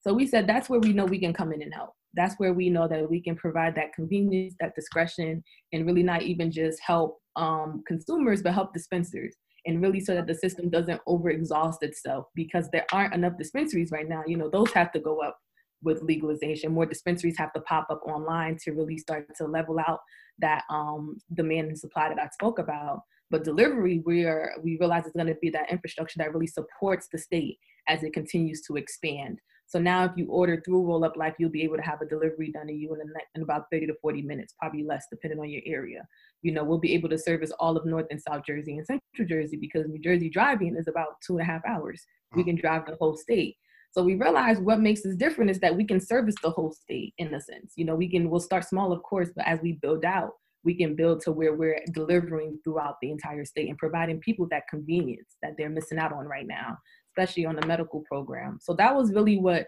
so 0.00 0.12
we 0.12 0.26
said 0.26 0.46
that's 0.46 0.68
where 0.68 0.80
we 0.80 0.92
know 0.92 1.04
we 1.04 1.18
can 1.18 1.32
come 1.32 1.52
in 1.52 1.62
and 1.62 1.74
help 1.74 1.90
that's 2.14 2.34
where 2.36 2.52
we 2.52 2.68
know 2.68 2.86
that 2.86 3.08
we 3.08 3.20
can 3.20 3.36
provide 3.36 3.74
that 3.74 3.92
convenience 3.94 4.54
that 4.60 4.74
discretion 4.74 5.42
and 5.72 5.86
really 5.86 6.02
not 6.02 6.22
even 6.22 6.50
just 6.50 6.80
help 6.80 7.18
um, 7.36 7.82
consumers 7.86 8.42
but 8.42 8.54
help 8.54 8.72
dispensers 8.74 9.34
and 9.64 9.80
really 9.80 10.00
so 10.00 10.14
that 10.14 10.26
the 10.26 10.34
system 10.34 10.68
doesn't 10.68 11.00
overexhaust 11.06 11.82
itself 11.82 12.26
because 12.34 12.68
there 12.70 12.86
aren't 12.92 13.14
enough 13.14 13.32
dispensaries 13.38 13.90
right 13.90 14.08
now 14.08 14.22
you 14.26 14.36
know 14.36 14.50
those 14.50 14.72
have 14.72 14.92
to 14.92 15.00
go 15.00 15.20
up 15.20 15.38
with 15.82 16.02
legalization. 16.02 16.72
More 16.72 16.86
dispensaries 16.86 17.36
have 17.38 17.52
to 17.54 17.60
pop 17.62 17.86
up 17.90 18.02
online 18.06 18.56
to 18.64 18.72
really 18.72 18.98
start 18.98 19.26
to 19.36 19.44
level 19.44 19.78
out 19.86 20.00
that 20.38 20.64
um, 20.70 21.18
demand 21.34 21.68
and 21.68 21.78
supply 21.78 22.08
that 22.08 22.18
I 22.18 22.28
spoke 22.28 22.58
about. 22.58 23.00
But 23.32 23.44
delivery, 23.44 24.02
we 24.04 24.24
are 24.24 24.52
we 24.62 24.76
realize 24.78 25.06
it's 25.06 25.16
going 25.16 25.26
to 25.26 25.34
be 25.40 25.48
that 25.50 25.72
infrastructure 25.72 26.18
that 26.18 26.34
really 26.34 26.46
supports 26.46 27.08
the 27.10 27.16
state 27.18 27.58
as 27.88 28.04
it 28.04 28.12
continues 28.12 28.60
to 28.68 28.76
expand. 28.76 29.40
So 29.66 29.78
now, 29.78 30.04
if 30.04 30.12
you 30.16 30.26
order 30.26 30.60
through 30.62 30.86
Roll 30.86 31.02
Up 31.02 31.16
Life, 31.16 31.36
you'll 31.38 31.48
be 31.48 31.62
able 31.62 31.76
to 31.76 31.82
have 31.82 32.02
a 32.02 32.06
delivery 32.06 32.52
done 32.52 32.66
to 32.66 32.74
you 32.74 32.94
in, 32.94 33.00
in 33.34 33.42
about 33.42 33.64
30 33.72 33.86
to 33.86 33.94
40 34.02 34.20
minutes, 34.20 34.54
probably 34.60 34.84
less, 34.84 35.06
depending 35.10 35.40
on 35.40 35.48
your 35.48 35.62
area. 35.64 36.06
You 36.42 36.52
know, 36.52 36.62
we'll 36.62 36.78
be 36.78 36.92
able 36.92 37.08
to 37.08 37.18
service 37.18 37.50
all 37.58 37.74
of 37.74 37.86
North 37.86 38.04
and 38.10 38.20
South 38.20 38.44
Jersey 38.46 38.76
and 38.76 38.86
Central 38.86 39.26
Jersey 39.26 39.56
because 39.56 39.88
New 39.88 39.98
Jersey 39.98 40.28
driving 40.28 40.76
is 40.76 40.86
about 40.86 41.14
two 41.26 41.38
and 41.38 41.40
a 41.40 41.50
half 41.50 41.62
hours. 41.66 42.04
We 42.36 42.42
mm. 42.42 42.46
can 42.46 42.56
drive 42.56 42.84
the 42.84 42.96
whole 43.00 43.16
state. 43.16 43.56
So 43.92 44.02
we 44.02 44.14
realize 44.14 44.58
what 44.58 44.80
makes 44.80 45.06
us 45.06 45.14
different 45.14 45.50
is 45.50 45.60
that 45.60 45.74
we 45.74 45.86
can 45.86 46.00
service 46.00 46.34
the 46.42 46.50
whole 46.50 46.72
state 46.72 47.14
in 47.16 47.32
a 47.32 47.40
sense. 47.40 47.72
You 47.76 47.86
know, 47.86 47.94
we 47.94 48.10
can, 48.10 48.28
we'll 48.28 48.40
start 48.40 48.68
small, 48.68 48.92
of 48.92 49.02
course, 49.02 49.30
but 49.34 49.46
as 49.46 49.58
we 49.62 49.72
build 49.72 50.04
out, 50.04 50.32
we 50.64 50.74
can 50.74 50.94
build 50.94 51.20
to 51.22 51.32
where 51.32 51.54
we're 51.54 51.80
delivering 51.92 52.58
throughout 52.62 52.96
the 53.02 53.10
entire 53.10 53.44
state 53.44 53.68
and 53.68 53.78
providing 53.78 54.20
people 54.20 54.46
that 54.50 54.68
convenience 54.68 55.36
that 55.42 55.52
they're 55.58 55.68
missing 55.68 55.98
out 55.98 56.12
on 56.12 56.26
right 56.26 56.46
now, 56.46 56.76
especially 57.10 57.44
on 57.44 57.56
the 57.56 57.66
medical 57.66 58.04
program. 58.08 58.58
So 58.60 58.74
that 58.74 58.94
was 58.94 59.12
really 59.12 59.38
what 59.38 59.66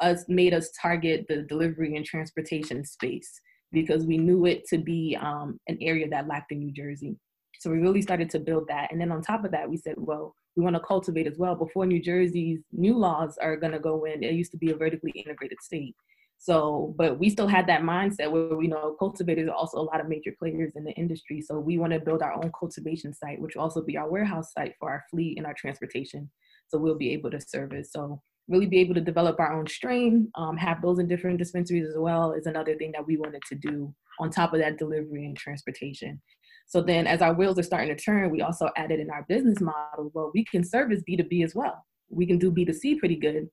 us 0.00 0.24
made 0.28 0.54
us 0.54 0.70
target 0.80 1.26
the 1.28 1.42
delivery 1.42 1.96
and 1.96 2.04
transportation 2.04 2.84
space 2.84 3.40
because 3.72 4.06
we 4.06 4.18
knew 4.18 4.46
it 4.46 4.66
to 4.68 4.78
be 4.78 5.16
um, 5.20 5.60
an 5.68 5.78
area 5.80 6.08
that 6.08 6.26
lacked 6.26 6.52
in 6.52 6.58
New 6.58 6.72
Jersey. 6.72 7.16
So 7.60 7.70
we 7.70 7.78
really 7.78 8.02
started 8.02 8.30
to 8.30 8.38
build 8.38 8.66
that. 8.68 8.90
And 8.90 9.00
then 9.00 9.12
on 9.12 9.22
top 9.22 9.44
of 9.44 9.50
that, 9.52 9.68
we 9.68 9.76
said, 9.76 9.94
well, 9.98 10.34
we 10.56 10.62
want 10.62 10.76
to 10.76 10.80
cultivate 10.80 11.26
as 11.26 11.38
well. 11.38 11.54
Before 11.54 11.86
New 11.86 12.02
Jersey's 12.02 12.60
new 12.72 12.96
laws 12.96 13.36
are 13.40 13.56
going 13.56 13.72
to 13.72 13.78
go 13.78 14.04
in, 14.04 14.24
it 14.24 14.32
used 14.32 14.50
to 14.52 14.58
be 14.58 14.70
a 14.70 14.76
vertically 14.76 15.12
integrated 15.12 15.58
state. 15.62 15.94
So, 16.42 16.94
but 16.96 17.18
we 17.18 17.28
still 17.28 17.46
had 17.46 17.66
that 17.66 17.82
mindset 17.82 18.30
where 18.30 18.56
we 18.56 18.66
know 18.66 18.96
cultivators 18.98 19.46
are 19.50 19.54
also 19.54 19.76
a 19.76 19.82
lot 19.84 20.00
of 20.00 20.08
major 20.08 20.32
players 20.38 20.72
in 20.74 20.84
the 20.84 20.92
industry. 20.92 21.42
So 21.42 21.60
we 21.60 21.76
want 21.76 21.92
to 21.92 22.00
build 22.00 22.22
our 22.22 22.32
own 22.32 22.50
cultivation 22.58 23.12
site, 23.12 23.38
which 23.38 23.54
will 23.54 23.62
also 23.62 23.82
be 23.82 23.98
our 23.98 24.10
warehouse 24.10 24.54
site 24.54 24.72
for 24.80 24.88
our 24.88 25.04
fleet 25.10 25.36
and 25.36 25.46
our 25.46 25.52
transportation. 25.52 26.30
So 26.68 26.78
we'll 26.78 26.96
be 26.96 27.12
able 27.12 27.30
to 27.32 27.40
service. 27.42 27.92
So 27.92 28.22
really 28.48 28.64
be 28.64 28.80
able 28.80 28.94
to 28.94 29.02
develop 29.02 29.38
our 29.38 29.52
own 29.52 29.66
strain, 29.66 30.30
um, 30.34 30.56
have 30.56 30.80
those 30.80 30.98
in 30.98 31.06
different 31.06 31.36
dispensaries 31.36 31.86
as 31.86 31.98
well 31.98 32.32
is 32.32 32.46
another 32.46 32.74
thing 32.74 32.92
that 32.92 33.06
we 33.06 33.18
wanted 33.18 33.42
to 33.50 33.54
do 33.54 33.94
on 34.18 34.30
top 34.30 34.54
of 34.54 34.60
that 34.60 34.78
delivery 34.78 35.26
and 35.26 35.36
transportation. 35.36 36.22
So 36.66 36.80
then 36.80 37.06
as 37.06 37.20
our 37.20 37.34
wheels 37.34 37.58
are 37.58 37.64
starting 37.64 37.94
to 37.94 38.02
turn, 38.02 38.30
we 38.30 38.40
also 38.40 38.70
added 38.78 38.98
in 38.98 39.10
our 39.10 39.26
business 39.28 39.60
model, 39.60 40.10
well, 40.14 40.30
we 40.32 40.46
can 40.46 40.64
service 40.64 41.02
B2B 41.06 41.44
as 41.44 41.54
well. 41.54 41.84
We 42.08 42.26
can 42.26 42.38
do 42.38 42.50
B2C 42.50 42.98
pretty 42.98 43.16
good. 43.16 43.50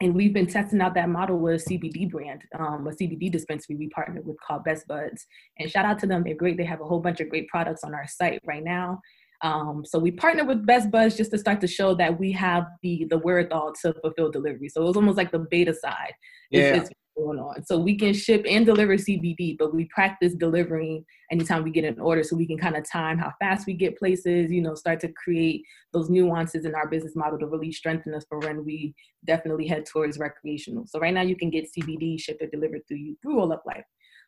And 0.00 0.14
we've 0.14 0.32
been 0.32 0.46
testing 0.46 0.80
out 0.80 0.94
that 0.94 1.08
model 1.08 1.38
with 1.38 1.62
a 1.62 1.70
CBD 1.70 2.10
brand, 2.10 2.42
um, 2.58 2.86
a 2.86 2.90
CBD 2.90 3.30
dispensary 3.30 3.76
we 3.76 3.88
partnered 3.88 4.26
with 4.26 4.36
called 4.40 4.64
Best 4.64 4.86
Buds. 4.88 5.26
And 5.58 5.70
shout 5.70 5.84
out 5.84 5.98
to 6.00 6.06
them, 6.06 6.24
they're 6.24 6.34
great. 6.34 6.56
They 6.56 6.64
have 6.64 6.80
a 6.80 6.84
whole 6.84 7.00
bunch 7.00 7.20
of 7.20 7.28
great 7.28 7.48
products 7.48 7.84
on 7.84 7.94
our 7.94 8.06
site 8.08 8.40
right 8.44 8.64
now. 8.64 9.00
Um, 9.42 9.84
so 9.84 9.98
we 9.98 10.12
partnered 10.12 10.46
with 10.46 10.64
Best 10.64 10.90
Buds 10.90 11.16
just 11.16 11.32
to 11.32 11.38
start 11.38 11.60
to 11.62 11.66
show 11.66 11.94
that 11.96 12.18
we 12.18 12.30
have 12.32 12.66
the 12.82 13.06
the 13.10 13.18
wherewithal 13.18 13.74
to 13.82 13.92
fulfill 13.94 14.30
delivery. 14.30 14.68
So 14.68 14.82
it 14.82 14.86
was 14.86 14.96
almost 14.96 15.16
like 15.16 15.32
the 15.32 15.40
beta 15.40 15.74
side. 15.74 16.14
Yeah. 16.50 16.76
It's, 16.76 16.90
it's 16.90 17.00
going 17.16 17.38
on. 17.38 17.64
So 17.64 17.78
we 17.78 17.96
can 17.96 18.12
ship 18.12 18.44
and 18.48 18.64
deliver 18.64 18.96
CBD, 18.96 19.56
but 19.58 19.74
we 19.74 19.84
practice 19.86 20.34
delivering 20.34 21.04
anytime 21.30 21.62
we 21.62 21.70
get 21.70 21.84
an 21.84 22.00
order 22.00 22.22
so 22.22 22.36
we 22.36 22.46
can 22.46 22.58
kind 22.58 22.76
of 22.76 22.88
time 22.88 23.18
how 23.18 23.32
fast 23.38 23.66
we 23.66 23.74
get 23.74 23.98
places, 23.98 24.50
you 24.50 24.60
know, 24.60 24.74
start 24.74 25.00
to 25.00 25.12
create 25.12 25.62
those 25.92 26.10
nuances 26.10 26.64
in 26.64 26.74
our 26.74 26.88
business 26.88 27.16
model 27.16 27.38
to 27.38 27.46
really 27.46 27.72
strengthen 27.72 28.14
us 28.14 28.24
for 28.28 28.38
when 28.40 28.64
we 28.64 28.94
definitely 29.26 29.66
head 29.66 29.86
towards 29.86 30.18
recreational. 30.18 30.84
So 30.86 30.98
right 30.98 31.14
now 31.14 31.22
you 31.22 31.36
can 31.36 31.50
get 31.50 31.68
CBD 31.72 32.20
shipped 32.20 32.42
or 32.42 32.46
delivered 32.46 32.82
through 32.88 32.98
you 32.98 33.16
through 33.22 33.36
Roll 33.36 33.52
Up 33.52 33.62
Life. 33.66 33.84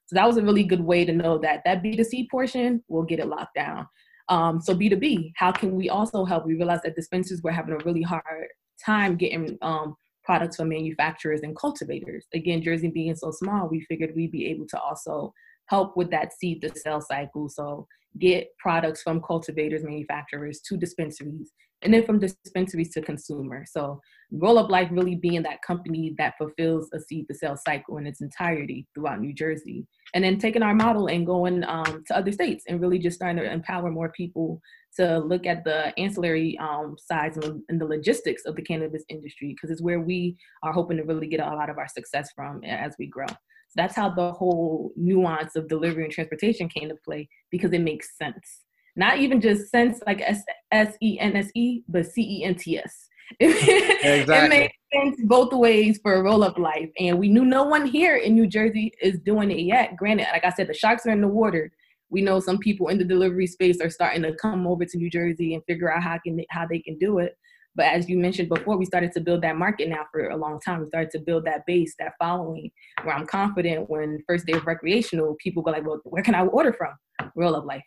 So 0.07 0.17
that 0.17 0.27
was 0.27 0.37
a 0.37 0.43
really 0.43 0.65
good 0.65 0.83
way 0.83 1.05
to 1.05 1.13
know 1.13 1.39
that 1.39 1.63
that 1.65 1.83
B2C 1.83 2.31
portion 2.31 2.83
will 2.89 3.05
get 3.05 3.21
it 3.21 3.27
locked 3.27 3.55
down. 3.55 3.87
Um, 4.29 4.61
so 4.61 4.75
B2B, 4.75 5.33
how 5.37 5.53
can 5.53 5.75
we 5.77 5.91
also 5.91 6.25
help? 6.25 6.47
We 6.47 6.55
realized 6.55 6.83
that 6.85 6.97
dispensers 6.97 7.43
were 7.43 7.53
having 7.53 7.75
a 7.75 7.85
really 7.85 8.03
hard 8.03 8.49
time 8.85 9.17
getting 9.17 9.57
um, 9.63 9.97
products 10.25 10.57
from 10.57 10.71
manufacturers 10.71 11.41
and 11.43 11.57
cultivators. 11.57 12.27
Again, 12.33 12.63
Jersey 12.63 12.89
being 12.89 13.15
so 13.15 13.31
small, 13.31 13.69
we 13.69 13.81
figured 13.83 14.15
we'd 14.15 14.33
be 14.33 14.47
able 14.47 14.67
to 14.69 14.81
also 14.81 15.33
help 15.67 15.97
with 15.97 16.11
that 16.11 16.33
seed 16.33 16.63
to 16.63 16.75
sell 16.79 17.01
cycle. 17.01 17.49
So 17.49 17.87
get 18.19 18.49
products 18.59 19.03
from 19.03 19.21
cultivators, 19.21 19.85
manufacturers 19.85 20.61
to 20.69 20.77
dispensaries, 20.77 21.53
and 21.83 21.93
then 21.93 22.05
from 22.05 22.19
dispensaries 22.19 22.93
to 22.95 23.03
consumer. 23.03 23.65
So 23.69 24.01
Roll 24.31 24.59
Up 24.59 24.71
Life 24.71 24.89
really 24.91 25.15
being 25.15 25.43
that 25.43 25.63
company 25.63 26.15
that 26.19 26.35
fulfills 26.39 26.89
a 26.93 27.01
seed 27.01 27.27
to 27.29 27.35
sell 27.35 27.57
cycle 27.57 27.99
in 27.99 28.07
its 28.07 28.21
entirety 28.21 28.87
throughout 28.95 29.21
New 29.21 29.33
Jersey. 29.33 29.87
And 30.15 30.25
then 30.25 30.39
taking 30.39 30.63
our 30.63 30.75
model 30.75 31.07
and 31.07 31.27
going 31.27 31.65
um, 31.65 32.05
to 32.07 32.17
other 32.17 32.33
states 32.33 32.65
and 32.69 32.81
really 32.81 32.99
just 32.99 33.17
starting 33.17 33.43
to 33.43 33.51
empower 33.51 33.91
more 33.91 34.11
people 34.11 34.61
to 34.97 35.19
look 35.19 35.47
at 35.47 35.65
the 35.65 35.99
ancillary 35.99 36.57
um, 36.59 36.97
sides 36.99 37.37
and, 37.37 37.63
and, 37.69 37.81
the 37.81 37.85
logistics 37.85 38.45
of 38.45 38.55
the 38.55 38.63
cannabis 38.63 39.03
industry 39.09 39.49
because 39.49 39.71
it's 39.71 39.83
where 39.83 40.01
we 40.01 40.37
are 40.63 40.73
hoping 40.73 40.97
to 40.97 41.03
really 41.03 41.27
get 41.27 41.41
a 41.41 41.55
lot 41.55 41.69
of 41.69 41.79
our 41.79 41.89
success 41.89 42.31
from 42.35 42.63
as 42.63 42.95
we 42.99 43.07
grow. 43.07 43.27
So 43.27 43.75
that's 43.77 43.97
how 43.97 44.11
the 44.11 44.33
whole 44.33 44.93
nuance 44.95 45.57
of 45.57 45.69
delivery 45.69 46.05
and 46.05 46.13
transportation 46.13 46.69
came 46.69 46.89
to 46.91 46.97
play 47.05 47.29
because 47.51 47.73
it 47.73 47.81
makes 47.81 48.17
sense. 48.17 48.61
Not 48.97 49.19
even 49.19 49.41
just 49.41 49.71
sense 49.71 50.01
like 50.07 50.23
S 50.71 50.97
E 51.03 51.19
N 51.19 51.35
S 51.35 51.51
E, 51.55 51.83
but 51.89 52.07
C 52.07 52.23
E 52.23 52.45
N 52.45 52.55
T 52.55 52.79
S. 52.79 53.04
exactly. 53.41 54.35
it 54.35 54.49
makes 54.49 54.77
sense 54.93 55.21
both 55.25 55.53
ways 55.53 55.99
for 56.03 56.15
a 56.15 56.23
roll 56.23 56.45
up 56.45 56.59
life. 56.59 56.91
And 56.99 57.19
we 57.19 57.29
knew 57.29 57.45
no 57.45 57.65
one 57.65 57.87
here 57.87 58.17
in 58.17 58.35
New 58.35 58.47
Jersey 58.47 58.93
is 59.01 59.19
doing 59.21 59.51
it 59.51 59.61
yet. 59.61 59.97
Granted, 59.97 60.29
like 60.33 60.45
I 60.45 60.51
said, 60.51 60.69
the 60.69 60.75
sharks 60.75 61.07
are 61.07 61.11
in 61.11 61.21
the 61.21 61.29
water 61.29 61.73
we 62.15 62.23
know 62.23 62.39
some 62.39 62.59
people 62.59 62.89
in 62.89 62.99
the 62.99 63.05
delivery 63.05 63.47
space 63.47 63.81
are 63.81 63.91
starting 63.91 64.23
to 64.23 64.35
come 64.37 64.69
over 64.69 64.85
to 64.85 64.97
New 64.97 65.11
Jersey 65.11 65.55
and 65.55 65.65
figure 65.65 65.93
out 65.93 66.03
how 66.03 66.17
can 66.25 66.41
how 66.49 66.65
they 66.65 66.79
can 66.79 66.97
do 66.99 67.19
it. 67.19 67.37
But 67.75 67.87
as 67.87 68.09
you 68.09 68.17
mentioned 68.19 68.49
before, 68.49 68.77
we 68.77 68.85
started 68.85 69.11
to 69.15 69.21
build 69.21 69.43
that 69.43 69.57
market 69.57 69.89
now 69.89 70.07
for 70.13 70.29
a 70.29 70.37
long 70.37 70.61
time. 70.61 70.81
We 70.81 70.87
started 70.87 71.11
to 71.11 71.19
build 71.19 71.45
that 71.47 71.67
base, 71.67 71.97
that 71.99 72.13
following, 72.21 72.71
where 73.03 73.17
I'm 73.17 73.27
confident 73.27 73.91
when 73.91 74.23
first 74.29 74.47
day 74.47 74.53
of 74.53 74.65
recreational, 74.65 75.35
people 75.43 75.61
go 75.61 75.73
like, 75.73 75.85
well, 75.85 76.01
where 76.05 76.23
can 76.23 76.37
I 76.37 76.45
order 76.45 76.73
from? 76.73 76.95
Roll 77.35 77.57
Up 77.57 77.65
Life. 77.65 77.83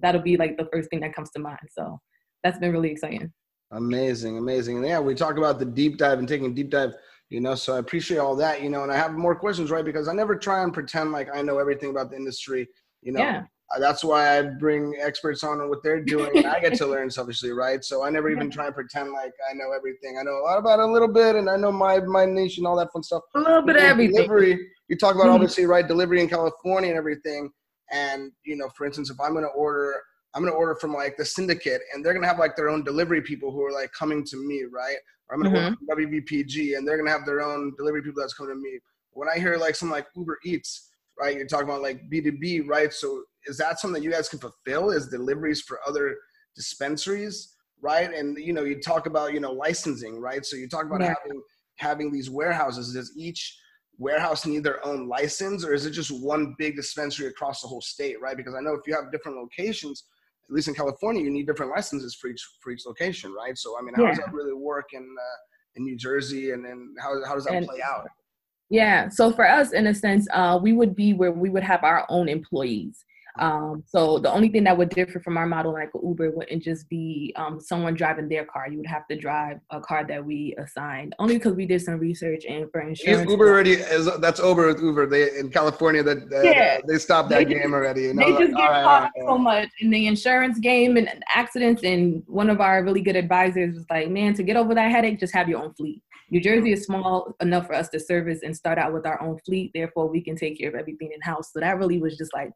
That'll 0.00 0.20
be 0.20 0.36
like 0.36 0.56
the 0.56 0.68
first 0.72 0.90
thing 0.90 0.98
that 1.00 1.14
comes 1.14 1.30
to 1.30 1.38
mind. 1.38 1.60
So 1.70 2.00
that's 2.42 2.58
been 2.58 2.72
really 2.72 2.90
exciting. 2.90 3.32
Amazing, 3.72 4.38
amazing. 4.38 4.78
And 4.78 4.86
yeah, 4.86 4.98
we 4.98 5.14
talk 5.14 5.36
about 5.36 5.58
the 5.58 5.64
deep 5.64 5.96
dive 5.96 6.18
and 6.18 6.28
taking 6.28 6.54
deep 6.54 6.70
dive, 6.70 6.94
you 7.28 7.40
know, 7.40 7.54
so 7.54 7.76
I 7.76 7.78
appreciate 7.78 8.18
all 8.18 8.34
that, 8.36 8.62
you 8.62 8.68
know, 8.68 8.82
and 8.82 8.90
I 8.90 8.96
have 8.96 9.12
more 9.12 9.36
questions, 9.36 9.70
right? 9.70 9.84
Because 9.84 10.08
I 10.08 10.12
never 10.12 10.36
try 10.36 10.62
and 10.64 10.74
pretend 10.74 11.12
like 11.12 11.28
I 11.32 11.42
know 11.42 11.58
everything 11.58 11.90
about 11.90 12.10
the 12.10 12.16
industry. 12.16 12.68
You 13.02 13.12
know, 13.12 13.20
yeah. 13.20 13.42
Uh, 13.74 13.78
that's 13.78 14.02
why 14.02 14.36
I 14.36 14.42
bring 14.42 14.96
experts 15.00 15.44
on 15.44 15.60
and 15.60 15.70
what 15.70 15.82
they're 15.84 16.02
doing, 16.02 16.36
and 16.36 16.46
I 16.46 16.58
get 16.58 16.74
to 16.74 16.86
learn 16.86 17.08
selfishly, 17.08 17.52
right? 17.52 17.84
So 17.84 18.04
I 18.04 18.10
never 18.10 18.28
even 18.28 18.50
try 18.50 18.66
and 18.66 18.74
pretend 18.74 19.12
like 19.12 19.32
I 19.48 19.54
know 19.54 19.72
everything. 19.76 20.18
I 20.18 20.22
know 20.22 20.38
a 20.38 20.42
lot 20.42 20.58
about 20.58 20.80
a 20.80 20.86
little 20.86 21.08
bit, 21.12 21.36
and 21.36 21.48
I 21.48 21.56
know 21.56 21.70
my 21.70 22.00
my 22.00 22.24
niche 22.24 22.58
and 22.58 22.66
all 22.66 22.76
that 22.76 22.92
fun 22.92 23.04
stuff. 23.04 23.22
A 23.36 23.38
little 23.38 23.62
bit 23.62 23.76
of 23.76 23.82
everything. 23.82 24.16
Delivery, 24.16 24.58
you 24.88 24.96
talk 24.96 25.14
about 25.14 25.26
mm-hmm. 25.26 25.34
obviously 25.34 25.66
right 25.66 25.86
delivery 25.86 26.20
in 26.20 26.28
California 26.28 26.90
and 26.90 26.98
everything, 26.98 27.50
and 27.92 28.32
you 28.44 28.56
know, 28.56 28.68
for 28.76 28.86
instance, 28.86 29.08
if 29.08 29.20
I'm 29.20 29.32
going 29.32 29.44
to 29.44 29.50
order, 29.50 29.94
I'm 30.34 30.42
going 30.42 30.52
to 30.52 30.56
order 30.56 30.76
from 30.76 30.92
like 30.92 31.16
the 31.16 31.24
syndicate, 31.24 31.82
and 31.92 32.04
they're 32.04 32.12
going 32.12 32.22
to 32.22 32.28
have 32.28 32.38
like 32.38 32.56
their 32.56 32.68
own 32.68 32.84
delivery 32.84 33.22
people 33.22 33.50
who 33.50 33.64
are 33.64 33.72
like 33.72 33.92
coming 33.92 34.24
to 34.26 34.36
me, 34.36 34.64
right? 34.72 34.96
Or 35.28 35.34
I'm 35.34 35.42
going 35.42 35.52
to 35.52 35.58
mm-hmm. 35.58 35.88
order 35.88 36.06
from 36.06 36.22
WVPG, 36.22 36.76
and 36.76 36.86
they're 36.86 36.96
going 36.96 37.06
to 37.06 37.12
have 37.12 37.26
their 37.26 37.42
own 37.42 37.74
delivery 37.76 38.02
people 38.02 38.22
that's 38.22 38.34
coming 38.34 38.54
to 38.54 38.60
me. 38.60 38.78
When 39.12 39.28
I 39.28 39.38
hear 39.38 39.56
like 39.56 39.74
some 39.74 39.90
like 39.90 40.06
Uber 40.16 40.38
Eats 40.44 40.90
right? 41.20 41.36
You're 41.36 41.46
talking 41.46 41.68
about 41.68 41.82
like 41.82 42.08
B2B, 42.10 42.66
right? 42.66 42.92
So 42.92 43.24
is 43.46 43.58
that 43.58 43.78
something 43.78 44.00
that 44.00 44.04
you 44.04 44.12
guys 44.12 44.28
can 44.28 44.38
fulfill 44.38 44.90
as 44.90 45.08
deliveries 45.08 45.60
for 45.60 45.78
other 45.86 46.16
dispensaries, 46.56 47.54
right? 47.80 48.12
And 48.12 48.38
you 48.38 48.52
know, 48.52 48.64
you 48.64 48.80
talk 48.80 49.06
about, 49.06 49.32
you 49.34 49.40
know, 49.40 49.52
licensing, 49.52 50.20
right? 50.20 50.44
So 50.44 50.56
you 50.56 50.68
talk 50.68 50.86
about 50.86 51.02
yeah. 51.02 51.14
having 51.22 51.42
having 51.76 52.12
these 52.12 52.30
warehouses? 52.30 52.94
Does 52.94 53.12
each 53.16 53.58
warehouse 53.98 54.46
need 54.46 54.64
their 54.64 54.84
own 54.86 55.08
license, 55.08 55.64
or 55.64 55.74
is 55.74 55.86
it 55.86 55.90
just 55.90 56.10
one 56.10 56.54
big 56.58 56.76
dispensary 56.76 57.26
across 57.26 57.60
the 57.60 57.68
whole 57.68 57.82
state? 57.82 58.20
Right? 58.20 58.36
Because 58.36 58.54
I 58.54 58.60
know 58.60 58.74
if 58.74 58.80
you 58.86 58.94
have 58.94 59.12
different 59.12 59.38
locations, 59.38 60.04
at 60.50 60.54
least 60.54 60.66
in 60.66 60.74
California, 60.74 61.22
you 61.22 61.30
need 61.30 61.46
different 61.46 61.70
licenses 61.70 62.14
for 62.14 62.28
each 62.28 62.44
for 62.60 62.72
each 62.72 62.84
location, 62.84 63.32
right? 63.32 63.56
So 63.56 63.78
I 63.78 63.82
mean, 63.82 63.94
how 63.94 64.02
yeah. 64.02 64.08
does 64.08 64.18
that 64.18 64.32
really 64.32 64.52
work 64.52 64.86
in 64.92 65.02
uh, 65.02 65.38
in 65.76 65.84
New 65.84 65.96
Jersey, 65.96 66.50
and 66.50 66.64
then 66.64 66.94
how 66.98 67.24
how 67.24 67.34
does 67.34 67.44
that 67.44 67.54
and, 67.54 67.66
play 67.66 67.80
out? 67.80 68.08
Yeah, 68.68 69.08
so 69.08 69.32
for 69.32 69.48
us, 69.48 69.72
in 69.72 69.86
a 69.86 69.94
sense, 69.94 70.26
uh, 70.32 70.58
we 70.60 70.72
would 70.72 70.94
be 70.94 71.12
where 71.12 71.32
we 71.32 71.50
would 71.50 71.62
have 71.62 71.84
our 71.84 72.04
own 72.08 72.28
employees. 72.28 73.04
Um, 73.38 73.84
so 73.86 74.18
the 74.18 74.32
only 74.32 74.48
thing 74.48 74.64
that 74.64 74.76
would 74.76 74.90
differ 74.90 75.20
from 75.20 75.36
our 75.36 75.46
model, 75.46 75.72
like 75.72 75.90
Uber, 75.94 76.30
wouldn't 76.32 76.62
just 76.62 76.88
be 76.88 77.32
um, 77.36 77.60
someone 77.60 77.94
driving 77.94 78.28
their 78.28 78.44
car. 78.44 78.68
You 78.68 78.78
would 78.78 78.86
have 78.86 79.06
to 79.08 79.16
drive 79.16 79.60
a 79.70 79.80
car 79.80 80.04
that 80.06 80.24
we 80.24 80.54
assigned. 80.58 81.14
Only 81.18 81.38
because 81.38 81.54
we 81.54 81.66
did 81.66 81.82
some 81.82 81.98
research 81.98 82.44
and 82.48 82.70
for 82.70 82.80
insurance. 82.80 83.22
Is 83.22 83.30
Uber 83.30 83.48
already 83.48 83.72
is 83.72 84.08
that's 84.20 84.40
over 84.40 84.66
with 84.66 84.80
Uber. 84.80 85.06
They 85.06 85.38
in 85.38 85.50
California 85.50 86.02
that 86.02 86.18
uh, 86.32 86.42
yeah. 86.42 86.80
they 86.86 86.98
stopped 86.98 87.28
that 87.30 87.38
they 87.38 87.44
game 87.44 87.62
just, 87.62 87.74
already. 87.74 88.02
You 88.02 88.14
know? 88.14 88.26
They 88.26 88.44
just 88.44 88.52
like, 88.52 88.62
get 88.62 88.70
right, 88.70 88.84
caught 88.84 89.02
right, 89.02 89.24
so 89.26 89.38
much 89.38 89.68
in 89.80 89.90
the 89.90 90.06
insurance 90.06 90.58
game 90.58 90.96
and 90.96 91.08
accidents. 91.34 91.82
And 91.84 92.22
one 92.26 92.50
of 92.50 92.60
our 92.60 92.82
really 92.82 93.00
good 93.00 93.16
advisors 93.16 93.74
was 93.74 93.86
like, 93.90 94.10
"Man, 94.10 94.34
to 94.34 94.42
get 94.42 94.56
over 94.56 94.74
that 94.74 94.90
headache, 94.90 95.20
just 95.20 95.34
have 95.34 95.48
your 95.48 95.62
own 95.62 95.72
fleet." 95.74 96.02
New 96.30 96.40
Jersey 96.40 96.72
is 96.72 96.84
small 96.84 97.34
enough 97.40 97.66
for 97.66 97.74
us 97.74 97.88
to 97.88 97.98
service 97.98 98.40
and 98.44 98.56
start 98.56 98.78
out 98.78 98.92
with 98.92 99.04
our 99.04 99.20
own 99.20 99.38
fleet. 99.44 99.72
Therefore, 99.74 100.08
we 100.08 100.20
can 100.20 100.36
take 100.36 100.58
care 100.58 100.68
of 100.68 100.76
everything 100.76 101.10
in 101.12 101.20
house. 101.20 101.52
So 101.52 101.58
that 101.58 101.78
really 101.78 102.00
was 102.00 102.16
just 102.16 102.32
like 102.32 102.52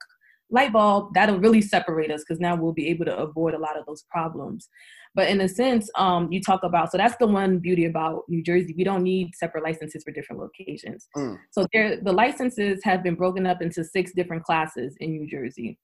light 0.55 0.73
bulb 0.73 1.13
that'll 1.15 1.39
really 1.39 1.61
separate 1.61 2.11
us 2.11 2.23
because 2.23 2.41
now 2.41 2.55
we'll 2.55 2.73
be 2.73 2.89
able 2.89 3.05
to 3.05 3.17
avoid 3.17 3.55
a 3.55 3.59
lot 3.59 3.79
of 3.79 3.85
those 3.87 4.05
problems. 4.11 4.69
But 5.15 5.29
in 5.29 5.41
a 5.41 5.49
sense 5.49 5.91
um, 5.97 6.33
you 6.33 6.41
talk 6.41 6.63
about 6.63 6.91
so 6.91 6.99
that's 6.99 7.17
the 7.19 7.27
one 7.27 7.59
beauty 7.59 7.85
about 7.87 8.23
new 8.29 8.43
jersey. 8.43 8.75
We 8.77 8.85
don't 8.85 9.03
need 9.03 9.35
separate 9.35 9.65
licenses 9.65 10.03
for 10.05 10.13
different 10.13 10.41
locations. 10.41 11.09
Mm. 11.17 11.39
so 11.51 11.67
there 11.73 12.01
the 12.01 12.13
licenses 12.13 12.81
have 12.85 13.03
been 13.03 13.17
broken 13.17 13.47
up 13.47 13.61
into 13.61 13.85
six 13.85 14.13
different 14.15 14.45
classes 14.45 14.97
in 15.01 15.11
new 15.11 15.27
jersey. 15.29 15.79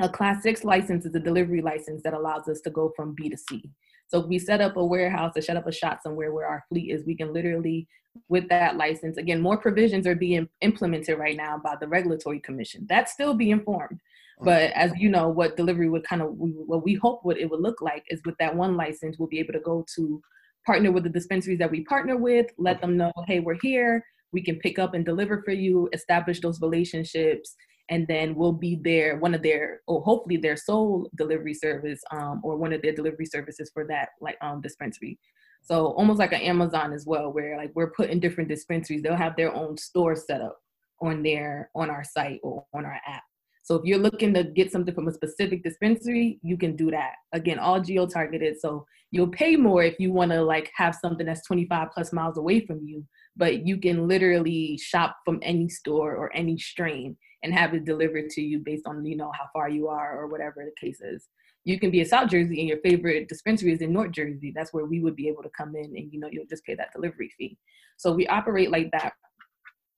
A 0.00 0.08
class 0.08 0.42
six 0.44 0.62
license 0.62 1.04
is 1.04 1.14
a 1.14 1.20
delivery 1.20 1.60
license 1.60 2.02
that 2.04 2.14
allows 2.14 2.48
us 2.48 2.60
to 2.62 2.70
go 2.70 2.92
from 2.96 3.14
b 3.14 3.28
to 3.28 3.36
c 3.36 3.70
so 4.08 4.20
if 4.20 4.26
we 4.26 4.38
set 4.38 4.60
up 4.60 4.76
a 4.76 4.84
warehouse 4.84 5.34
or 5.36 5.42
set 5.42 5.56
up 5.56 5.66
a 5.66 5.72
shop 5.72 6.00
somewhere 6.02 6.32
where 6.32 6.46
our 6.46 6.64
fleet 6.68 6.90
is, 6.90 7.04
we 7.04 7.14
can 7.14 7.32
literally, 7.32 7.86
with 8.28 8.48
that 8.48 8.76
license, 8.76 9.18
again, 9.18 9.40
more 9.40 9.58
provisions 9.58 10.06
are 10.06 10.14
being 10.14 10.48
implemented 10.62 11.18
right 11.18 11.36
now 11.36 11.60
by 11.62 11.76
the 11.78 11.86
regulatory 11.86 12.40
commission. 12.40 12.86
That's 12.88 13.12
still 13.12 13.34
being 13.34 13.60
formed. 13.60 14.00
Mm. 14.40 14.44
But 14.46 14.72
as 14.72 14.92
you 14.96 15.10
know, 15.10 15.28
what 15.28 15.56
delivery 15.58 15.90
would 15.90 16.04
kind 16.04 16.22
of, 16.22 16.30
what 16.32 16.84
we 16.84 16.94
hope 16.94 17.20
what 17.22 17.38
it 17.38 17.50
would 17.50 17.60
look 17.60 17.82
like 17.82 18.04
is 18.08 18.22
with 18.24 18.36
that 18.38 18.56
one 18.56 18.76
license, 18.76 19.18
we'll 19.18 19.28
be 19.28 19.40
able 19.40 19.52
to 19.52 19.60
go 19.60 19.84
to 19.96 20.22
partner 20.64 20.90
with 20.90 21.04
the 21.04 21.10
dispensaries 21.10 21.58
that 21.58 21.70
we 21.70 21.84
partner 21.84 22.16
with, 22.16 22.46
let 22.56 22.78
mm. 22.78 22.80
them 22.80 22.96
know, 22.96 23.12
hey, 23.26 23.40
we're 23.40 23.58
here, 23.60 24.02
we 24.32 24.42
can 24.42 24.56
pick 24.56 24.78
up 24.78 24.94
and 24.94 25.04
deliver 25.04 25.42
for 25.42 25.52
you, 25.52 25.88
establish 25.92 26.40
those 26.40 26.62
relationships, 26.62 27.54
and 27.90 28.06
then 28.06 28.34
we'll 28.34 28.52
be 28.52 28.78
there 28.82 29.16
one 29.16 29.34
of 29.34 29.42
their 29.42 29.80
or 29.86 30.02
hopefully 30.02 30.36
their 30.36 30.56
sole 30.56 31.10
delivery 31.16 31.54
service 31.54 32.00
um, 32.10 32.40
or 32.44 32.56
one 32.56 32.72
of 32.72 32.82
their 32.82 32.94
delivery 32.94 33.26
services 33.26 33.70
for 33.72 33.86
that 33.86 34.10
like 34.20 34.36
um, 34.42 34.60
dispensary. 34.60 35.18
So 35.62 35.88
almost 35.92 36.18
like 36.18 36.32
an 36.32 36.42
amazon 36.42 36.92
as 36.92 37.06
well 37.06 37.32
where 37.32 37.56
like 37.56 37.72
we're 37.74 37.90
putting 37.90 38.20
different 38.20 38.48
dispensaries. 38.48 39.02
They'll 39.02 39.16
have 39.16 39.36
their 39.36 39.54
own 39.54 39.76
store 39.76 40.16
set 40.16 40.40
up 40.40 40.58
on 41.00 41.22
their 41.22 41.70
on 41.74 41.90
our 41.90 42.04
site 42.04 42.40
or 42.42 42.64
on 42.74 42.84
our 42.84 43.00
app. 43.06 43.22
So 43.62 43.74
if 43.74 43.84
you're 43.84 43.98
looking 43.98 44.32
to 44.32 44.44
get 44.44 44.72
something 44.72 44.94
from 44.94 45.08
a 45.08 45.12
specific 45.12 45.62
dispensary 45.62 46.38
you 46.42 46.58
can 46.58 46.76
do 46.76 46.90
that. 46.90 47.12
Again 47.32 47.58
all 47.58 47.80
geo 47.80 48.06
targeted 48.06 48.60
so 48.60 48.86
you'll 49.10 49.28
pay 49.28 49.56
more 49.56 49.82
if 49.82 49.98
you 49.98 50.12
want 50.12 50.30
to 50.32 50.42
like 50.42 50.70
have 50.76 50.94
something 50.94 51.26
that's 51.26 51.46
25 51.46 51.88
plus 51.94 52.12
miles 52.12 52.36
away 52.36 52.66
from 52.66 52.80
you 52.84 53.04
but 53.36 53.66
you 53.66 53.78
can 53.78 54.06
literally 54.06 54.76
shop 54.76 55.16
from 55.24 55.38
any 55.42 55.68
store 55.68 56.14
or 56.14 56.34
any 56.34 56.58
strain 56.58 57.16
and 57.42 57.54
have 57.54 57.74
it 57.74 57.84
delivered 57.84 58.30
to 58.30 58.40
you 58.40 58.58
based 58.58 58.86
on 58.86 59.04
you 59.04 59.16
know 59.16 59.32
how 59.38 59.46
far 59.52 59.68
you 59.68 59.88
are 59.88 60.18
or 60.18 60.26
whatever 60.26 60.64
the 60.64 60.86
case 60.86 61.00
is. 61.00 61.28
You 61.64 61.78
can 61.78 61.90
be 61.90 62.00
in 62.00 62.06
south 62.06 62.30
jersey 62.30 62.60
and 62.60 62.68
your 62.68 62.78
favorite 62.78 63.28
dispensary 63.28 63.72
is 63.72 63.80
in 63.80 63.92
north 63.92 64.12
jersey. 64.12 64.52
That's 64.54 64.72
where 64.72 64.86
we 64.86 65.00
would 65.00 65.16
be 65.16 65.28
able 65.28 65.42
to 65.42 65.50
come 65.56 65.74
in 65.76 65.96
and 65.96 66.12
you 66.12 66.20
know 66.20 66.28
you'll 66.30 66.46
just 66.46 66.64
pay 66.64 66.74
that 66.74 66.92
delivery 66.92 67.32
fee. 67.36 67.58
So 67.96 68.12
we 68.12 68.26
operate 68.26 68.70
like 68.70 68.90
that 68.92 69.12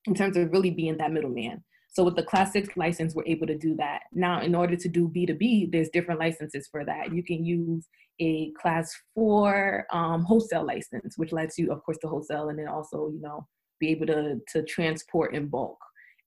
in 0.07 0.15
terms 0.15 0.37
of 0.37 0.53
really 0.53 0.71
being 0.71 0.97
that 0.99 1.13
middleman. 1.13 1.63
So 1.93 2.05
with 2.05 2.17
the 2.17 2.23
class 2.23 2.53
six 2.53 2.77
license 2.77 3.15
we're 3.15 3.27
able 3.27 3.47
to 3.47 3.59
do 3.59 3.77
that. 3.77 4.03
Now 4.13 4.43
in 4.43 4.55
order 4.55 4.77
to 4.77 4.89
do 4.89 5.09
b2b 5.09 5.73
there's 5.73 5.91
different 5.91 6.21
licenses 6.21 6.69
for 6.71 6.85
that. 6.85 7.13
You 7.15 7.23
can 7.23 7.45
use 7.45 7.89
a 8.21 8.53
class 8.61 8.95
four 9.15 9.87
um, 9.93 10.25
wholesale 10.25 10.67
license 10.67 11.17
which 11.17 11.33
lets 11.33 11.59
you 11.59 11.73
of 11.73 11.83
course 11.85 11.99
to 11.99 12.09
wholesale 12.09 12.51
and 12.51 12.59
then 12.59 12.69
also 12.69 13.11
you 13.11 13.21
know 13.21 13.47
be 13.79 13.89
able 13.89 14.07
to 14.07 14.39
to 14.49 14.63
transport 14.65 15.35
in 15.35 15.47
bulk 15.47 15.79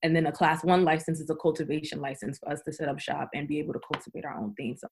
and 0.03 0.13
then 0.13 0.27
a 0.27 0.31
class 0.31 0.63
one 0.63 0.83
license 0.83 1.21
is 1.21 1.29
a 1.29 1.35
cultivation 1.35 2.01
license 2.01 2.37
for 2.37 2.51
us 2.51 2.61
to 2.63 2.73
set 2.73 2.89
up 2.89 2.99
shop 2.99 3.29
and 3.33 3.47
be 3.47 3.57
able 3.59 3.73
to 3.73 3.79
cultivate 3.91 4.25
our 4.25 4.37
own 4.37 4.53
things. 4.55 4.81
So 4.81 4.87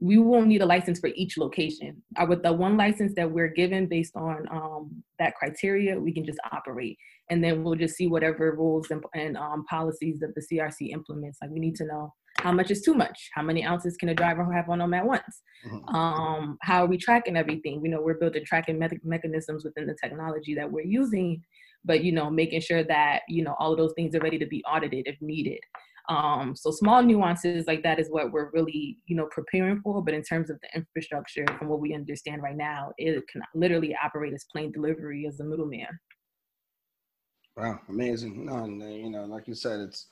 we 0.00 0.16
won't 0.16 0.46
need 0.46 0.62
a 0.62 0.66
license 0.66 0.98
for 0.98 1.10
each 1.14 1.36
location. 1.36 2.02
With 2.26 2.42
the 2.42 2.54
one 2.54 2.78
license 2.78 3.12
that 3.16 3.30
we're 3.30 3.48
given 3.48 3.86
based 3.86 4.16
on 4.16 4.46
um, 4.50 5.02
that 5.18 5.34
criteria, 5.34 6.00
we 6.00 6.12
can 6.12 6.24
just 6.24 6.38
operate. 6.52 6.96
And 7.30 7.44
then 7.44 7.62
we'll 7.62 7.74
just 7.74 7.96
see 7.96 8.06
whatever 8.06 8.52
rules 8.52 8.90
and, 8.90 9.04
and 9.14 9.36
um, 9.36 9.64
policies 9.68 10.20
that 10.20 10.34
the 10.34 10.40
CRC 10.40 10.90
implements. 10.90 11.38
Like 11.42 11.50
we 11.50 11.60
need 11.60 11.76
to 11.76 11.84
know 11.84 12.14
how 12.40 12.52
much 12.52 12.70
is 12.70 12.82
too 12.82 12.92
much 12.92 13.30
how 13.34 13.42
many 13.42 13.64
ounces 13.64 13.96
can 13.96 14.10
a 14.10 14.14
driver 14.14 14.52
have 14.52 14.68
on 14.68 14.80
them 14.80 14.92
at 14.92 15.06
once 15.06 15.40
mm-hmm. 15.66 15.96
um, 15.96 16.58
how 16.60 16.84
are 16.84 16.86
we 16.86 16.98
tracking 16.98 17.34
everything 17.34 17.80
we 17.80 17.88
know 17.88 17.98
we're 17.98 18.18
building 18.18 18.44
tracking 18.44 18.78
me- 18.78 18.88
mechanisms 19.02 19.64
within 19.64 19.86
the 19.86 19.96
technology 20.02 20.54
that 20.54 20.70
we're 20.70 20.84
using 20.84 21.42
but 21.86 22.04
you 22.04 22.12
know 22.12 22.28
making 22.28 22.60
sure 22.60 22.84
that 22.84 23.20
you 23.28 23.42
know 23.42 23.54
all 23.58 23.72
of 23.72 23.78
those 23.78 23.94
things 23.94 24.14
are 24.14 24.20
ready 24.20 24.38
to 24.38 24.46
be 24.46 24.62
audited 24.64 25.06
if 25.06 25.16
needed. 25.20 25.60
Um, 26.08 26.54
so 26.54 26.70
small 26.70 27.02
nuances 27.02 27.66
like 27.66 27.82
that 27.82 27.98
is 27.98 28.08
what 28.10 28.30
we're 28.30 28.50
really 28.52 28.98
you 29.06 29.16
know 29.16 29.26
preparing 29.30 29.80
for 29.80 30.04
but 30.04 30.14
in 30.14 30.22
terms 30.22 30.50
of 30.50 30.58
the 30.60 30.68
infrastructure 30.76 31.44
from 31.58 31.68
what 31.68 31.80
we 31.80 31.94
understand 31.94 32.42
right 32.42 32.56
now 32.56 32.92
it 32.96 33.20
can 33.26 33.42
literally 33.56 33.96
operate 34.04 34.32
as 34.32 34.46
plain 34.52 34.70
delivery 34.70 35.26
as 35.26 35.38
the 35.38 35.44
middleman. 35.44 35.98
Wow 37.56 37.80
amazing. 37.88 38.46
No, 38.46 38.56
and, 38.64 38.82
uh, 38.82 38.86
you 38.86 39.10
know 39.10 39.24
like 39.24 39.48
you 39.48 39.54
said 39.54 39.80
it's 39.80 40.06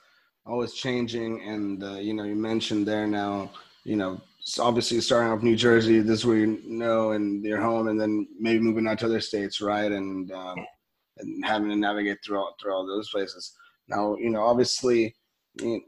always 0.46 0.74
changing 0.74 1.42
and 1.42 1.84
uh, 1.84 1.94
you 1.94 2.12
know 2.12 2.24
you 2.24 2.34
mentioned 2.34 2.86
there 2.86 3.06
now 3.06 3.50
you 3.84 3.96
know 3.96 4.20
obviously 4.58 5.00
starting 5.00 5.32
off 5.32 5.42
new 5.42 5.56
jersey 5.56 6.00
this 6.00 6.20
is 6.20 6.26
where 6.26 6.36
you 6.36 6.60
know 6.66 7.12
and 7.12 7.42
your 7.44 7.60
home 7.60 7.88
and 7.88 8.00
then 8.00 8.26
maybe 8.38 8.58
moving 8.58 8.86
out 8.86 8.98
to 8.98 9.06
other 9.06 9.20
states 9.20 9.60
right? 9.60 9.92
And 9.92 10.30
um, 10.32 10.56
and 11.18 11.44
having 11.44 11.68
to 11.70 11.76
navigate 11.76 12.18
through 12.24 12.38
all, 12.38 12.54
through 12.60 12.72
all 12.72 12.86
those 12.86 13.10
places. 13.10 13.52
Now, 13.88 14.16
you 14.16 14.30
know, 14.30 14.42
obviously, 14.42 15.14
you 15.60 15.68
know, 15.68 15.80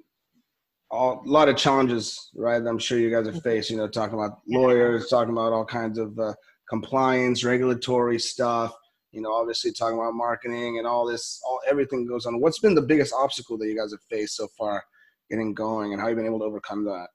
all, 0.90 1.22
a 1.26 1.28
lot 1.28 1.48
of 1.48 1.56
challenges, 1.56 2.30
right? 2.34 2.62
I'm 2.62 2.78
sure 2.78 2.98
you 2.98 3.10
guys 3.10 3.26
have 3.26 3.42
faced. 3.42 3.70
You 3.70 3.76
know, 3.76 3.88
talking 3.88 4.14
about 4.14 4.38
lawyers, 4.48 5.08
talking 5.08 5.32
about 5.32 5.52
all 5.52 5.64
kinds 5.64 5.98
of 5.98 6.18
uh, 6.18 6.34
compliance, 6.68 7.44
regulatory 7.44 8.18
stuff. 8.18 8.72
You 9.10 9.22
know, 9.22 9.32
obviously 9.32 9.72
talking 9.72 9.98
about 9.98 10.14
marketing 10.14 10.78
and 10.78 10.86
all 10.86 11.06
this, 11.06 11.40
all 11.44 11.60
everything 11.68 12.06
goes 12.06 12.26
on. 12.26 12.40
What's 12.40 12.58
been 12.58 12.74
the 12.74 12.82
biggest 12.82 13.14
obstacle 13.16 13.56
that 13.58 13.66
you 13.66 13.76
guys 13.76 13.92
have 13.92 14.00
faced 14.10 14.36
so 14.36 14.46
far, 14.58 14.84
getting 15.30 15.54
going, 15.54 15.92
and 15.92 16.00
how 16.00 16.08
you've 16.08 16.18
been 16.18 16.26
able 16.26 16.40
to 16.40 16.44
overcome 16.44 16.84
that? 16.84 17.08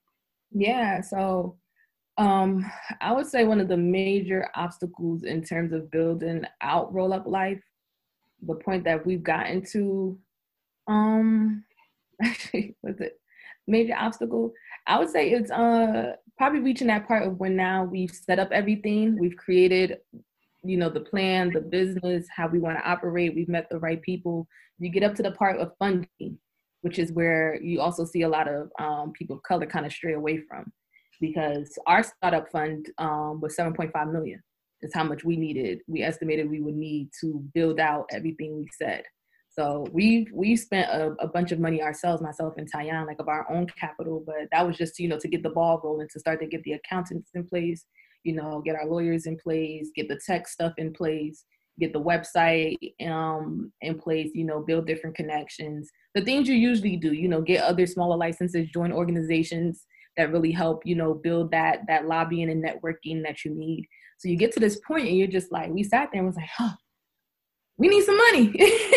Yeah, 0.52 1.00
so 1.02 1.58
um, 2.18 2.70
I 3.00 3.14
would 3.14 3.28
say 3.28 3.46
one 3.46 3.62
of 3.62 3.68
the 3.68 3.78
major 3.78 4.50
obstacles 4.56 5.24
in 5.24 5.44
terms 5.44 5.74
of 5.74 5.92
building 5.92 6.44
out 6.62 6.94
roll 6.94 7.14
up 7.14 7.26
life 7.26 7.62
the 8.42 8.56
point 8.56 8.84
that 8.84 9.06
we've 9.06 9.24
gotten 9.24 9.64
to 9.72 10.18
um 10.88 11.64
actually 12.24 12.76
was 12.84 13.00
it 13.00 13.20
major 13.68 13.96
obstacle? 13.96 14.54
I 14.88 15.00
would 15.00 15.10
say 15.10 15.32
it's 15.32 15.52
uh 15.52 16.14
probably 16.38 16.60
reaching 16.60 16.88
that 16.88 17.08
part 17.08 17.24
of 17.28 17.40
when 17.40 17.56
now 17.56 17.84
we've 17.84 18.12
set 18.12 18.40
up 18.40 18.50
everything 18.52 19.18
we've 19.20 19.38
created 19.38 20.00
you 20.64 20.78
know 20.78 20.90
the 20.90 21.00
plan 21.00 21.52
the 21.52 21.62
business 21.62 22.26
how 22.36 22.48
we 22.48 22.60
want 22.60 22.78
to 22.78 22.90
operate 22.90 23.36
we've 23.36 23.50
met 23.50 23.70
the 23.70 23.80
right 23.80 24.02
people. 24.02 24.48
You 24.80 24.90
get 24.90 25.04
up 25.04 25.14
to 25.16 25.24
the 25.24 25.32
part 25.32 25.60
of 25.60 25.74
funding 25.78 26.40
which 26.82 26.98
is 26.98 27.12
where 27.12 27.62
you 27.62 27.80
also 27.80 28.06
see 28.06 28.24
a 28.24 28.30
lot 28.30 28.48
of 28.48 28.72
um, 28.80 29.12
people 29.14 29.36
of 29.36 29.44
color 29.44 29.66
kind 29.66 29.86
of 29.86 29.94
stray 29.94 30.14
away 30.14 30.40
from 30.40 30.72
because 31.20 31.78
our 31.86 32.04
startup 32.04 32.52
fund 32.52 32.88
um, 32.98 33.40
was 33.40 33.56
7.5 33.56 34.12
million 34.12 34.42
is 34.82 34.94
how 34.94 35.04
much 35.04 35.24
we 35.24 35.36
needed. 35.36 35.80
We 35.88 36.02
estimated 36.02 36.50
we 36.50 36.62
would 36.62 36.76
need 36.76 37.10
to 37.22 37.44
build 37.54 37.80
out 37.80 38.06
everything 38.12 38.58
we 38.58 38.68
said. 38.78 39.04
So 39.50 39.86
we've 39.92 40.28
we 40.34 40.56
spent 40.56 40.90
a, 40.90 41.14
a, 41.20 41.28
bunch 41.28 41.52
of 41.52 41.60
money 41.60 41.82
ourselves, 41.82 42.22
myself 42.22 42.54
and 42.58 42.70
Tyan, 42.72 43.06
like 43.06 43.20
of 43.20 43.28
our 43.28 43.52
own 43.52 43.68
capital, 43.78 44.24
but 44.26 44.48
that 44.52 44.66
was 44.66 44.78
just 44.78 44.98
you 44.98 45.10
know 45.10 45.20
to 45.20 45.28
get 45.28 45.44
the 45.44 45.50
ball 45.50 45.82
rolling, 45.84 46.08
to 46.14 46.20
start 46.20 46.40
to 46.40 46.48
get 46.48 46.64
the 46.64 46.74
accountants 46.74 47.32
in 47.34 47.46
place, 47.46 47.86
you 48.24 48.34
know, 48.34 48.62
get 48.66 48.76
our 48.76 48.86
lawyers 48.86 49.26
in 49.26 49.38
place, 49.38 49.90
get 49.94 50.08
the 50.08 50.20
tech 50.26 50.48
stuff 50.48 50.72
in 50.78 50.94
place, 50.94 51.44
get 51.82 51.92
the 51.92 52.02
website 52.02 52.78
um, 53.06 53.74
in 53.82 54.00
place, 54.00 54.32
you 54.34 54.46
know, 54.46 54.62
build 54.62 54.88
different 54.88 55.18
connections, 55.18 55.90
the 56.16 56.22
things 56.22 56.48
you 56.48 56.56
usually 56.56 56.96
do, 56.96 57.12
you 57.12 57.28
know, 57.28 57.42
get 57.42 57.64
other 57.64 57.86
smaller 57.86 58.16
licenses, 58.16 58.70
join 58.70 58.94
organizations 58.94 59.86
that 60.16 60.32
really 60.32 60.52
help, 60.52 60.82
you 60.86 60.96
know, 60.96 61.14
build 61.14 61.52
that 61.52 61.82
that 61.88 62.08
lobbying 62.08 62.50
and 62.50 62.64
networking 62.64 63.22
that 63.24 63.44
you 63.44 63.54
need 63.54 63.86
so 64.22 64.30
you 64.30 64.38
get 64.38 64.52
to 64.52 64.60
this 64.60 64.80
point 64.88 65.08
and 65.08 65.18
you're 65.18 65.26
just 65.26 65.52
like, 65.52 65.72
we 65.72 65.82
sat 65.82 66.10
there 66.12 66.20
and 66.20 66.28
was 66.28 66.36
like, 66.36 66.50
huh, 66.56 66.76
we 67.80 67.88
need 67.88 68.04
some 68.04 68.18
money. 68.18 68.54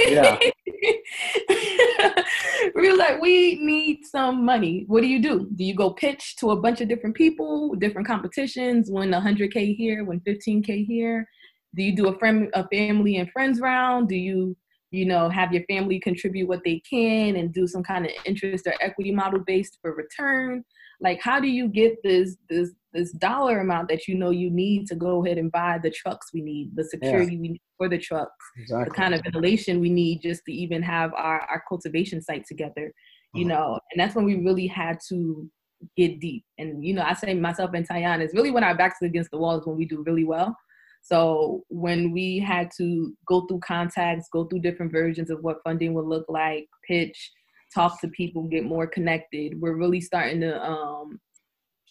Yeah. 0.07 0.39
we 2.75 2.91
were 2.91 2.97
like, 2.99 3.23
we 3.23 3.55
need 3.65 4.05
some 4.05 4.45
money. 4.45 4.85
What 4.87 5.01
do 5.01 5.07
you 5.07 5.23
do? 5.23 5.49
Do 5.55 5.65
you 5.65 5.75
go 5.75 5.95
pitch 5.95 6.37
to 6.41 6.51
a 6.51 6.57
bunch 6.57 6.83
of 6.83 6.89
different 6.89 7.17
people, 7.17 7.75
different 7.77 8.07
competitions, 8.07 8.91
win 8.91 9.13
100K 9.13 9.75
here, 9.75 10.05
win 10.05 10.21
15K 10.21 10.85
here? 10.85 11.27
Do 11.75 11.83
you 11.83 11.97
do 11.97 12.09
a 12.09 12.19
friend, 12.19 12.51
a 12.53 12.69
family 12.69 13.17
and 13.17 13.33
friends 13.33 13.61
round? 13.61 14.11
Do 14.11 14.17
you, 14.17 14.55
you 14.91 15.07
know, 15.07 15.31
have 15.31 15.55
your 15.55 15.65
family 15.65 16.01
contribute 16.01 16.49
what 16.49 16.65
they 16.67 16.81
can 16.81 17.37
and 17.37 17.51
do 17.51 17.67
some 17.67 17.83
kind 17.83 18.05
of 18.05 18.13
interest 18.27 18.67
or 18.67 18.75
equity 18.83 19.11
model 19.11 19.41
based 19.47 19.79
for 19.81 19.95
return? 19.95 20.67
Like, 21.01 21.23
how 21.23 21.41
do 21.41 21.49
you 21.49 21.69
get 21.69 21.95
this 22.05 22.37
this 22.51 22.73
this 22.95 23.11
dollar 23.13 23.59
amount 23.59 23.89
that 23.89 24.07
you 24.07 24.15
know 24.15 24.31
you 24.31 24.49
need 24.51 24.87
to 24.87 24.95
go 24.95 25.25
ahead 25.25 25.37
and 25.37 25.51
buy 25.51 25.79
the 25.83 25.91
trucks 25.91 26.29
we 26.33 26.41
need, 26.41 26.71
the 26.75 26.85
security 26.85 27.35
yeah. 27.35 27.41
we 27.41 27.49
need 27.49 27.61
for 27.77 27.89
the 27.89 27.99
trucks, 27.99 28.33
exactly. 28.57 28.85
the 28.85 28.91
kind 28.91 29.15
of 29.15 29.23
ventilation 29.23 29.81
we 29.81 29.91
need 29.91 30.23
just 30.23 30.43
to 30.47 30.53
even 30.53 30.81
have 30.81 31.13
our, 31.15 31.41
our 31.41 31.63
cultivation 31.69 32.23
site 32.23 32.47
together, 32.47 32.93
you 33.35 33.45
uh-huh. 33.47 33.55
know, 33.55 33.81
and 33.91 34.01
that's 34.01 34.15
when 34.15 34.25
we 34.25 34.37
really 34.37 34.69
had 34.69 34.99
to 35.09 35.51
get 35.97 36.21
deep. 36.21 36.45
And, 36.59 36.85
you 36.85 36.95
know, 36.95 37.03
I 37.03 37.15
say 37.15 37.35
myself 37.35 37.73
and 37.75 37.87
Tyan 37.87 38.21
is 38.21 38.33
really 38.33 38.53
when 38.53 38.65
our 38.65 38.77
backs 38.77 39.03
are 39.03 39.07
against 39.07 39.33
the 39.33 39.39
walls 39.39 39.67
when 39.67 39.77
we 39.77 39.85
do 39.87 40.03
really 40.07 40.25
well. 40.25 40.57
So 41.03 41.65
when 41.69 42.13
we 42.13 42.39
had 42.39 42.71
to 42.79 43.13
go 43.27 43.43
through 43.47 43.61
contacts, 43.61 44.29
go 44.33 44.45
through 44.45 44.61
different 44.61 44.91
versions 44.91 45.29
of 45.31 45.43
what 45.43 45.63
funding 45.63 45.93
would 45.95 46.07
look 46.07 46.25
like, 46.29 46.67
pitch, 46.89 47.31
talk 47.75 48.01
to 48.01 48.09
people, 48.09 48.45
get 48.45 48.65
more 48.65 48.87
connected, 48.87 49.61
we're 49.61 49.77
really 49.77 50.01
starting 50.01 50.41
to 50.41 50.65
um, 50.65 51.21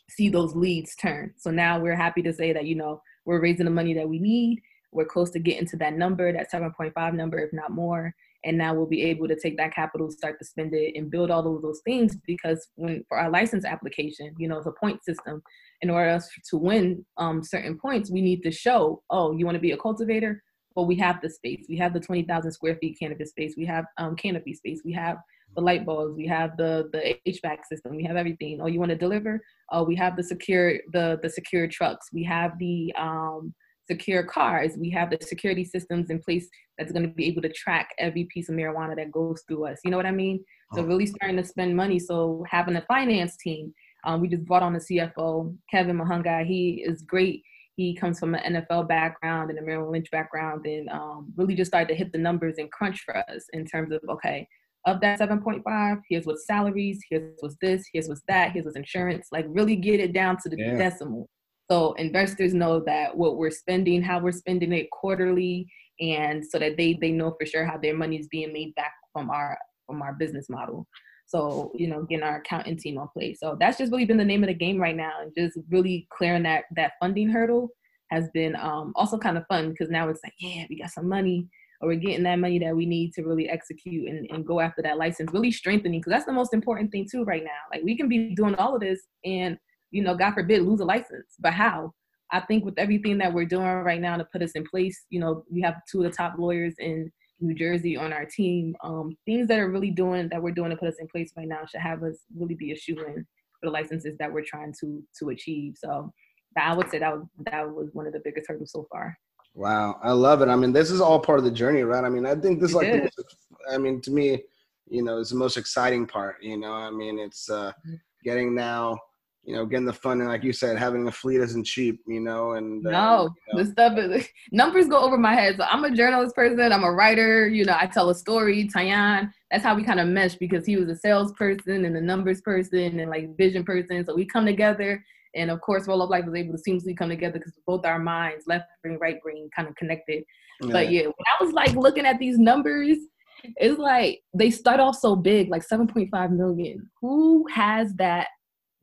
see 0.10 0.30
those 0.30 0.56
leads 0.56 0.96
turn. 0.96 1.34
So 1.38 1.52
now 1.52 1.80
we're 1.80 1.96
happy 1.96 2.22
to 2.24 2.34
say 2.34 2.54
that, 2.54 2.66
you 2.66 2.76
know, 2.76 3.02
we're 3.26 3.42
raising 3.42 3.66
the 3.66 3.72
money 3.72 3.94
that 3.94 4.08
we 4.08 4.20
need. 4.20 4.62
We're 4.92 5.06
close 5.06 5.32
to 5.32 5.40
getting 5.40 5.68
to 5.68 5.78
that 5.78 5.94
number, 5.94 6.32
that 6.32 6.52
7.5 6.52 7.14
number, 7.14 7.40
if 7.40 7.52
not 7.52 7.72
more. 7.72 8.14
And 8.46 8.58
now 8.58 8.74
we'll 8.74 8.86
be 8.86 9.04
able 9.04 9.28
to 9.28 9.40
take 9.40 9.58
that 9.58 9.74
capital, 9.74 10.12
start 10.12 10.38
to 10.40 10.46
spend 10.46 10.74
it, 10.74 10.96
and 10.96 11.10
build 11.10 11.32
all 11.32 11.56
of 11.56 11.62
those 11.62 11.82
things. 11.86 12.18
Because 12.28 12.68
when 12.76 13.04
for 13.08 13.18
our 13.18 13.30
license 13.30 13.66
application, 13.66 14.36
you 14.38 14.48
know, 14.48 14.58
it's 14.58 14.68
a 14.68 14.72
point 14.72 15.04
system. 15.04 15.42
In 15.82 15.90
order 15.90 16.20
to 16.50 16.58
win 16.58 17.06
um, 17.18 17.44
certain 17.44 17.78
points, 17.80 18.12
we 18.12 18.22
need 18.22 18.44
to 18.44 18.52
show, 18.52 19.02
oh, 19.10 19.32
you 19.32 19.46
want 19.46 19.56
to 19.56 19.62
be 19.62 19.72
a 19.72 19.78
cultivator? 19.78 20.44
Well, 20.76 20.86
we 20.86 20.96
have 20.98 21.22
the 21.22 21.30
space. 21.30 21.66
We 21.70 21.78
have 21.78 21.94
the 21.94 22.00
20,000 22.00 22.52
square 22.52 22.76
feet 22.76 22.98
cannabis 23.00 23.30
space. 23.30 23.56
We 23.58 23.66
have 23.66 23.86
um, 23.98 24.16
canopy 24.16 24.54
space. 24.54 24.82
We 24.84 24.94
have 24.94 25.18
the 25.56 25.62
light 25.62 25.86
bulbs, 25.86 26.16
we 26.16 26.28
have 26.28 26.58
the 26.58 26.90
the 26.92 27.16
HVAC 27.28 27.66
system, 27.70 27.96
we 27.96 28.04
have 28.04 28.16
everything. 28.16 28.60
Oh, 28.62 28.68
you 28.68 28.80
want 28.80 28.92
to 28.92 28.98
deliver? 28.98 29.42
Oh, 29.72 29.84
we 29.84 29.96
have 29.96 30.16
the 30.16 30.24
secure 30.24 30.80
the 30.92 31.20
the 31.22 31.30
secure 31.30 31.68
trucks, 31.68 32.08
we 32.14 32.24
have 32.24 32.58
the 32.60 32.94
um, 32.98 33.54
secure 33.90 34.24
cars, 34.24 34.74
we 34.78 34.90
have 34.92 35.10
the 35.10 35.18
security 35.22 35.64
systems 35.64 36.10
in 36.10 36.20
place 36.20 36.48
that's 36.78 36.92
going 36.92 37.08
to 37.08 37.14
be 37.14 37.26
able 37.26 37.42
to 37.42 37.52
track 37.52 37.90
every 38.00 38.26
piece 38.26 38.50
of 38.50 38.56
marijuana 38.56 38.96
that 38.96 39.12
goes 39.12 39.44
through 39.48 39.68
us. 39.68 39.80
You 39.84 39.92
know 39.92 39.98
what 39.98 40.06
I 40.06 40.12
mean? 40.12 40.44
So 40.74 40.82
oh. 40.82 40.86
really 40.86 41.06
starting 41.06 41.38
to 41.38 41.44
spend 41.44 41.76
money. 41.76 42.00
So 42.00 42.44
having 42.50 42.76
a 42.76 42.82
finance 42.84 43.38
team, 43.38 43.74
um, 44.06 44.22
we 44.22 44.28
just 44.28 44.46
brought 44.46 44.64
on 44.64 44.74
the 44.74 44.80
CFO, 44.80 45.56
Kevin 45.70 45.98
Mahunga. 45.98 46.46
He 46.46 46.84
is 46.86 47.02
great. 47.04 47.44
He 47.76 47.96
comes 47.96 48.20
from 48.20 48.36
an 48.36 48.56
NFL 48.56 48.88
background 48.88 49.50
and 49.50 49.58
a 49.58 49.62
Merrill 49.62 49.92
Lynch 49.92 50.12
background, 50.12 50.66
and 50.66 50.90
um, 50.90 51.34
really 51.36 51.56
just 51.56 51.72
started 51.72 51.88
to 51.88 51.96
hit 51.96 52.12
the 52.12 52.20
numbers 52.20 52.56
and 52.58 52.72
crunch 52.72 53.02
for 53.02 53.18
us 53.18 53.46
in 53.54 53.66
terms 53.66 53.92
of 53.92 54.02
okay, 54.10 54.48
of 54.86 55.00
that 55.02 55.20
7.5 55.20 56.02
here's 56.10 56.26
what's 56.26 56.46
salaries 56.46 57.00
here's 57.10 57.38
what's 57.40 57.56
this 57.62 57.86
here's 57.94 58.08
what's 58.08 58.22
that 58.28 58.52
here's 58.52 58.66
what's 58.66 58.78
insurance 58.78 59.28
like 59.32 59.46
really 59.50 59.76
get 59.76 60.00
it 60.00 60.14
down 60.14 60.38
to 60.38 60.50
the 60.50 60.58
yeah. 60.58 60.76
decimal. 60.76 61.30
So 61.72 61.94
investors 61.94 62.54
know 62.54 62.82
that 62.86 63.16
what 63.16 63.38
we're 63.38 63.52
spending 63.52 64.02
how 64.02 64.20
we're 64.20 64.32
spending 64.32 64.74
it 64.74 64.90
quarterly 64.92 65.68
and 66.00 66.46
so 66.46 66.60
that 66.60 66.78
they 66.78 66.98
they 67.00 67.12
know 67.12 67.36
for 67.40 67.46
sure 67.46 67.66
how 67.66 67.78
their 67.78 67.96
money 67.96 68.18
is 68.18 68.28
being 68.28 68.52
made 68.52 68.76
back 68.76 68.94
from 69.14 69.30
our 69.30 69.58
from 69.88 70.02
our 70.02 70.14
business 70.14 70.50
model. 70.50 70.86
So 71.26 71.72
you 71.76 71.88
know 71.88 72.04
getting 72.04 72.24
our 72.24 72.38
accounting 72.38 72.78
team 72.78 72.98
on 72.98 73.08
place 73.14 73.40
so 73.40 73.56
that's 73.60 73.78
just 73.78 73.92
really 73.92 74.06
been 74.06 74.18
the 74.18 74.26
name 74.26 74.44
of 74.44 74.48
the 74.48 74.54
game 74.54 74.80
right 74.80 74.96
now 74.96 75.14
and 75.22 75.32
just 75.36 75.58
really 75.70 76.08
clearing 76.16 76.44
that 76.44 76.66
that 76.76 76.94
funding 77.00 77.30
hurdle 77.30 77.70
has 78.12 78.30
been 78.34 78.56
um, 78.58 78.94
also 78.96 79.18
kind 79.18 79.38
of 79.38 79.48
fun 79.48 79.72
because 79.72 79.90
now 79.90 80.10
it's 80.10 80.20
like 80.24 80.34
yeah 80.40 80.66
we 80.70 80.78
got 80.78 80.92
some 80.92 81.08
money 81.08 81.48
or 81.84 81.88
we're 81.88 81.96
getting 81.96 82.24
that 82.24 82.40
money 82.40 82.58
that 82.60 82.76
we 82.76 82.86
need 82.86 83.14
to 83.14 83.24
really 83.24 83.50
execute 83.50 84.08
and, 84.08 84.26
and 84.32 84.48
go 84.48 84.62
after 84.62 84.82
that 84.82 84.98
license, 84.98 85.34
really 85.34 85.52
strengthening, 85.52 86.00
because 86.00 86.12
that's 86.12 86.26
the 86.26 86.32
most 86.32 86.54
important 86.54 86.92
thing 86.92 87.06
too 87.12 87.26
right 87.26 87.44
now. 87.44 87.50
Like 87.72 87.84
we 87.84 87.98
can 87.98 88.08
be 88.08 88.34
doing 88.34 88.56
all 88.56 88.74
of 88.74 88.82
this 88.82 89.02
and, 89.26 89.58
you 89.92 90.02
know, 90.02 90.16
God 90.16 90.34
forbid, 90.34 90.62
lose 90.62 90.80
a 90.80 90.86
license, 90.86 91.36
but 91.40 91.54
how? 91.54 91.94
I 92.32 92.40
think 92.40 92.64
with 92.64 92.80
everything 92.80 93.18
that 93.18 93.34
we're 93.34 93.46
doing 93.46 93.68
right 93.68 94.02
now 94.02 94.16
to 94.18 94.26
put 94.32 94.42
us 94.42 94.54
in 94.54 94.64
place, 94.64 95.06
you 95.10 95.20
know, 95.20 95.44
we 95.52 95.62
have 95.62 95.76
two 95.92 96.04
of 96.04 96.10
the 96.10 96.18
top 96.18 96.36
lawyers 96.40 96.74
in 96.80 97.12
New 97.42 97.54
Jersey 97.54 97.98
on 97.98 98.14
our 98.14 98.26
team. 98.26 98.76
Um, 98.84 99.16
things 99.26 99.48
that 99.50 99.60
are 99.60 99.70
really 99.70 99.92
doing 99.92 100.30
that 100.30 100.42
we're 100.42 100.52
doing 100.52 100.72
to 100.72 100.78
put 100.78 100.88
us 100.88 101.00
in 101.00 101.08
place 101.08 101.32
right 101.36 101.48
now 101.48 101.66
should 101.70 101.82
have 101.82 102.02
us 102.02 102.20
really 102.36 102.56
be 102.56 102.72
a 102.72 102.76
shoe 102.76 102.98
in 103.06 103.28
for 103.60 103.68
the 103.68 103.72
licenses 103.72 104.16
that 104.18 104.32
we're 104.32 104.46
trying 104.46 104.74
to 104.80 105.04
to 105.20 105.30
achieve. 105.30 105.76
So 105.78 106.12
I 106.58 106.74
would 106.74 106.90
say 106.90 107.00
that 107.00 107.14
was 107.14 107.28
that 107.52 107.70
was 107.70 107.90
one 107.94 108.08
of 108.08 108.14
the 108.14 108.22
biggest 108.24 108.48
hurdles 108.48 108.72
so 108.72 108.88
far. 108.92 109.18
Wow, 109.56 110.00
I 110.02 110.12
love 110.12 110.42
it. 110.42 110.50
I 110.50 110.56
mean, 110.56 110.74
this 110.74 110.90
is 110.90 111.00
all 111.00 111.20
part 111.20 111.38
of 111.38 111.46
the 111.46 111.52
journey, 111.52 111.84
right? 111.84 112.04
I 112.04 112.10
mean, 112.10 112.26
I 112.26 112.36
think 112.36 112.60
this 112.60 112.72
is 112.72 112.76
like, 112.76 113.04
most, 113.04 113.36
I 113.72 113.78
mean, 113.78 114.02
to 114.02 114.12
me, 114.12 114.42
you 114.90 115.04
know, 115.04 115.20
it's 115.20 115.30
the 115.30 115.36
most 115.36 115.58
exciting 115.58 116.08
part. 116.08 116.42
You 116.42 116.58
know, 116.58 116.74
I 116.74 116.90
mean, 116.90 117.20
it's 117.20 117.50
uh, 117.50 117.72
mm-hmm. 117.72 117.96
getting 118.24 118.56
now, 118.56 118.98
you 119.44 119.56
know, 119.56 119.66
getting 119.66 119.86
the 119.86 119.94
funding, 119.94 120.28
like 120.28 120.44
you 120.44 120.54
said, 120.54 120.78
having 120.78 121.08
a 121.08 121.12
fleet 121.12 121.42
isn't 121.42 121.66
cheap. 121.66 122.00
You 122.08 122.20
know, 122.20 122.54
and 122.54 122.86
uh, 122.88 122.92
no, 122.92 123.36
you 123.48 123.58
know. 123.58 123.64
the 123.64 123.72
stuff 123.72 123.98
is 123.98 124.28
numbers 124.52 124.88
go 124.88 124.98
over 124.98 125.18
my 125.18 125.36
head. 125.36 125.58
So 125.58 125.66
I'm 125.66 125.84
a 125.84 125.92
journalist 125.92 126.36
person. 126.36 126.72
I'm 126.72 126.84
a 126.84 126.92
writer. 126.92 127.48
You 127.48 127.66
know, 127.66 127.78
I 127.80 127.86
tell 127.86 128.10
a 128.10 128.16
story. 128.16 128.68
Tyan, 128.68 129.32
that's 129.52 129.64
how 129.64 129.76
we 129.76 129.84
kind 129.84 130.00
of 130.00 130.08
mesh 130.08 130.36
because 130.36 130.66
he 130.66 130.78
was 130.78 130.90
a 130.90 130.96
salesperson 130.96 131.86
and 131.86 131.96
a 131.96 132.02
numbers 132.02 132.42
person 132.42 133.00
and 133.00 133.10
like 133.10 133.38
vision 133.38 133.64
person. 133.64 134.04
So 134.04 134.16
we 134.16 134.26
come 134.26 134.48
together 134.48 135.04
and 135.36 135.50
of 135.50 135.62
course, 135.62 135.88
Roll 135.88 136.02
Up 136.02 136.10
Life 136.10 136.26
was 136.26 136.36
able 136.36 136.56
to 136.56 136.62
seamlessly 136.62 136.96
come 136.96 137.10
together 137.10 137.40
because 137.40 137.54
both 137.66 137.86
our 137.86 138.00
minds, 138.00 138.46
left 138.48 138.66
brain, 138.82 138.98
right 139.00 139.22
brain, 139.22 139.50
kind 139.56 139.68
of 139.68 139.76
connected. 139.76 140.24
Yeah. 140.62 140.72
But 140.72 140.92
yeah, 140.92 141.04
when 141.04 141.14
I 141.40 141.44
was 141.44 141.54
like 141.54 141.74
looking 141.74 142.06
at 142.06 142.20
these 142.20 142.38
numbers, 142.38 142.98
it's 143.44 143.80
like 143.80 144.22
they 144.34 144.52
start 144.52 144.80
off 144.80 144.98
so 144.98 145.16
big, 145.16 145.50
like 145.50 145.68
7.5 145.68 146.32
million. 146.32 146.90
Who 147.02 147.48
has 147.54 147.94
that 147.96 148.28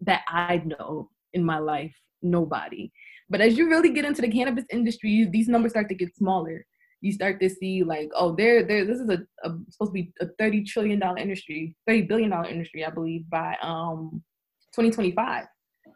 that 0.02 0.22
I 0.28 0.62
know 0.64 1.10
in 1.32 1.44
my 1.44 1.58
life? 1.58 1.94
Nobody. 2.22 2.90
But 3.28 3.40
as 3.40 3.56
you 3.56 3.68
really 3.68 3.92
get 3.92 4.04
into 4.04 4.22
the 4.22 4.30
cannabis 4.30 4.64
industry, 4.70 5.28
these 5.30 5.48
numbers 5.48 5.72
start 5.72 5.88
to 5.88 5.94
get 5.94 6.16
smaller. 6.16 6.66
You 7.00 7.12
start 7.12 7.40
to 7.40 7.48
see 7.48 7.82
like, 7.82 8.10
oh, 8.14 8.34
there, 8.34 8.62
there. 8.62 8.84
This 8.84 8.98
is 8.98 9.08
a, 9.08 9.20
a 9.44 9.56
supposed 9.70 9.90
to 9.90 9.92
be 9.92 10.12
a 10.20 10.26
thirty 10.38 10.64
trillion 10.64 10.98
dollar 10.98 11.18
industry, 11.18 11.76
thirty 11.86 12.02
billion 12.02 12.30
dollar 12.30 12.48
industry, 12.48 12.84
I 12.84 12.90
believe, 12.90 13.30
by 13.30 13.56
um 13.62 14.22
2025, 14.74 15.46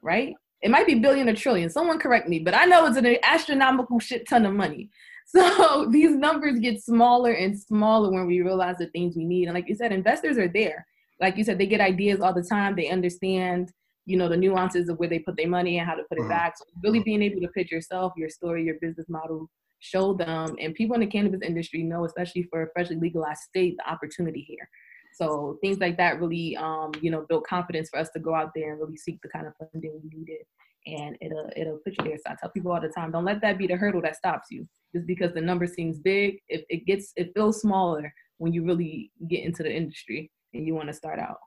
right? 0.03 0.35
It 0.65 0.71
might 0.71 0.87
be 0.87 0.95
billion 0.95 1.29
or 1.29 1.35
trillion. 1.35 1.69
Someone 1.69 1.99
correct 1.99 2.27
me, 2.27 2.39
but 2.39 2.55
I 2.55 2.65
know 2.65 2.87
it's 2.87 2.97
an 2.97 3.19
astronomical 3.23 4.01
shit 4.01 4.27
ton 4.29 4.47
of 4.47 4.55
money. 4.55 4.91
So 5.27 5.89
these 5.91 6.15
numbers 6.15 6.61
get 6.61 6.85
smaller 6.85 7.33
and 7.33 7.59
smaller 7.59 8.13
when 8.13 8.27
we 8.27 8.43
realize 8.43 8.77
the 8.79 8.89
things 8.89 9.17
we 9.17 9.25
need. 9.25 9.47
And 9.47 9.55
like 9.55 9.69
you 9.69 9.75
said, 9.75 9.91
investors 9.91 10.37
are 10.39 10.47
there. 10.47 10.87
Like 11.21 11.37
you 11.37 11.43
said, 11.43 11.59
they 11.59 11.67
get 11.67 11.81
ideas 11.81 12.21
all 12.21 12.35
the 12.35 12.43
time. 12.43 12.77
They 12.77 12.89
understand, 12.89 13.73
you 14.05 14.17
know, 14.17 14.29
the 14.29 14.37
nuances 14.37 14.89
of 14.89 14.99
where 14.99 15.09
they 15.09 15.19
put 15.19 15.37
their 15.37 15.49
money 15.49 15.79
and 15.79 15.89
how 15.89 15.97
to 15.97 16.05
put 16.09 16.19
it 16.19 16.21
mm-hmm. 16.21 16.29
back. 16.29 16.59
So 16.59 16.65
really 16.85 17.01
being 17.01 17.23
able 17.23 17.41
to 17.41 17.49
pitch 17.49 17.73
yourself, 17.73 18.13
your 18.17 18.29
story, 18.29 18.65
your 18.65 18.77
business 18.81 19.09
model, 19.09 19.51
show 19.81 20.13
them. 20.13 20.55
And 20.61 20.75
people 20.75 20.95
in 20.95 21.01
the 21.01 21.07
cannabis 21.07 21.41
industry 21.43 21.83
know, 21.83 22.05
especially 22.05 22.45
for 22.45 22.63
a 22.63 22.71
freshly 22.73 22.97
legalized 22.97 23.41
state, 23.41 23.77
the 23.79 23.91
opportunity 23.91 24.43
here. 24.47 24.69
So 25.15 25.59
things 25.63 25.79
like 25.79 25.97
that 25.99 26.21
really, 26.21 26.57
um, 26.57 26.93
you 27.01 27.11
know, 27.11 27.25
build 27.29 27.47
confidence 27.47 27.89
for 27.91 27.99
us 27.99 28.11
to 28.11 28.21
go 28.21 28.35
out 28.35 28.51
there 28.55 28.73
and 28.73 28.81
really 28.81 28.97
seek 28.97 29.21
the 29.23 29.29
kind 29.29 29.47
of 29.47 29.55
funding 29.57 30.01
we 30.03 30.19
needed. 30.19 30.45
And 30.87 31.17
it'll 31.21 31.51
it'll 31.57 31.79
put 31.79 31.97
you 31.99 32.05
there. 32.05 32.19
So 32.19 32.33
I 32.33 32.37
tell 32.41 32.51
people 32.51 32.73
all 32.73 32.81
the 32.81 32.89
time, 32.89 33.13
don't 33.13 33.25
let 33.25 33.41
that 33.41 33.59
be 33.59 33.67
the 33.67 33.77
hurdle 33.77 34.03
that 34.03 34.17
stops 34.17 34.49
you. 34.51 34.69
Just 34.95 35.07
because 35.07 35.33
the 35.33 35.41
number 35.41 35.67
seems 35.67 35.99
big, 35.99 36.39
it, 36.49 36.67
it 36.69 36.87
gets 36.87 37.13
it 37.17 37.33
feels 37.35 37.61
smaller 37.61 38.13
when 38.39 38.53
you 38.53 38.65
really 38.65 39.11
get 39.29 39.45
into 39.45 39.63
the 39.63 39.75
industry 39.75 40.31
and 40.53 40.67
you 40.67 40.75
want 40.75 40.89
to 40.89 40.95
start 40.95 41.19
out. 41.19 41.39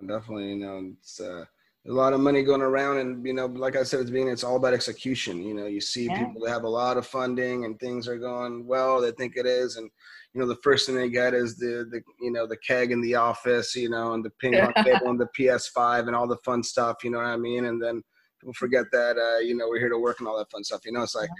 Definitely, 0.00 0.50
you 0.50 0.56
know, 0.56 0.92
it's 0.98 1.20
uh, 1.20 1.44
a 1.88 1.92
lot 1.92 2.12
of 2.12 2.20
money 2.20 2.42
going 2.42 2.60
around, 2.60 2.98
and 2.98 3.26
you 3.26 3.32
know, 3.32 3.46
like 3.46 3.76
I 3.76 3.82
said 3.82 4.00
at 4.00 4.06
the 4.06 4.12
beginning, 4.12 4.32
it's 4.32 4.44
all 4.44 4.56
about 4.56 4.74
execution. 4.74 5.42
You 5.42 5.54
know, 5.54 5.66
you 5.66 5.80
see 5.80 6.06
yeah. 6.06 6.24
people 6.24 6.42
that 6.42 6.50
have 6.50 6.64
a 6.64 6.68
lot 6.68 6.96
of 6.96 7.06
funding 7.06 7.64
and 7.64 7.78
things 7.78 8.08
are 8.08 8.18
going 8.18 8.66
well, 8.66 9.00
they 9.00 9.12
think 9.12 9.36
it 9.36 9.46
is, 9.46 9.76
and 9.76 9.90
you 10.36 10.42
know 10.42 10.48
the 10.48 10.60
first 10.62 10.84
thing 10.84 10.96
they 10.96 11.08
get 11.08 11.32
is 11.32 11.56
the 11.56 11.88
the 11.90 12.02
you 12.20 12.30
know 12.30 12.46
the 12.46 12.58
keg 12.58 12.92
in 12.92 13.00
the 13.00 13.14
office 13.14 13.74
you 13.74 13.88
know 13.88 14.12
and 14.12 14.22
the 14.22 14.30
ping 14.38 14.52
pong 14.52 14.72
table 14.84 15.08
and 15.08 15.18
the 15.18 15.28
ps5 15.38 16.06
and 16.06 16.14
all 16.14 16.28
the 16.28 16.36
fun 16.44 16.62
stuff 16.62 16.96
you 17.02 17.10
know 17.10 17.16
what 17.16 17.26
i 17.26 17.38
mean 17.38 17.64
and 17.64 17.82
then 17.82 18.02
people 18.38 18.52
forget 18.52 18.84
that 18.92 19.16
uh, 19.16 19.38
you 19.38 19.56
know 19.56 19.66
we're 19.66 19.78
here 19.78 19.88
to 19.88 19.98
work 19.98 20.20
and 20.20 20.28
all 20.28 20.36
that 20.36 20.50
fun 20.50 20.62
stuff 20.62 20.82
you 20.84 20.92
know 20.92 21.02
it's 21.02 21.14
like 21.14 21.30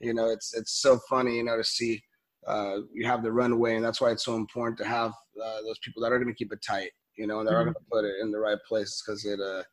you 0.00 0.14
know 0.14 0.30
it's 0.30 0.54
it's 0.54 0.80
so 0.80 0.96
funny 1.08 1.36
you 1.36 1.44
know 1.44 1.56
to 1.56 1.64
see 1.64 2.00
uh, 2.46 2.76
you 2.94 3.04
have 3.04 3.24
the 3.24 3.32
runway 3.32 3.74
and 3.74 3.84
that's 3.84 4.00
why 4.00 4.12
it's 4.12 4.24
so 4.24 4.36
important 4.36 4.78
to 4.78 4.84
have 4.84 5.10
uh, 5.44 5.60
those 5.66 5.80
people 5.82 6.00
that 6.00 6.12
are 6.12 6.18
going 6.18 6.32
to 6.32 6.38
keep 6.38 6.52
it 6.52 6.62
tight 6.64 6.92
you 7.18 7.26
know 7.26 7.40
and 7.40 7.48
that 7.48 7.52
mm-hmm. 7.52 7.60
are 7.60 7.64
going 7.64 7.74
to 7.74 7.90
put 7.90 8.04
it 8.04 8.14
in 8.22 8.30
the 8.30 8.38
right 8.38 8.58
places 8.68 9.02
because 9.04 9.24
it 9.24 9.40
uh 9.40 9.64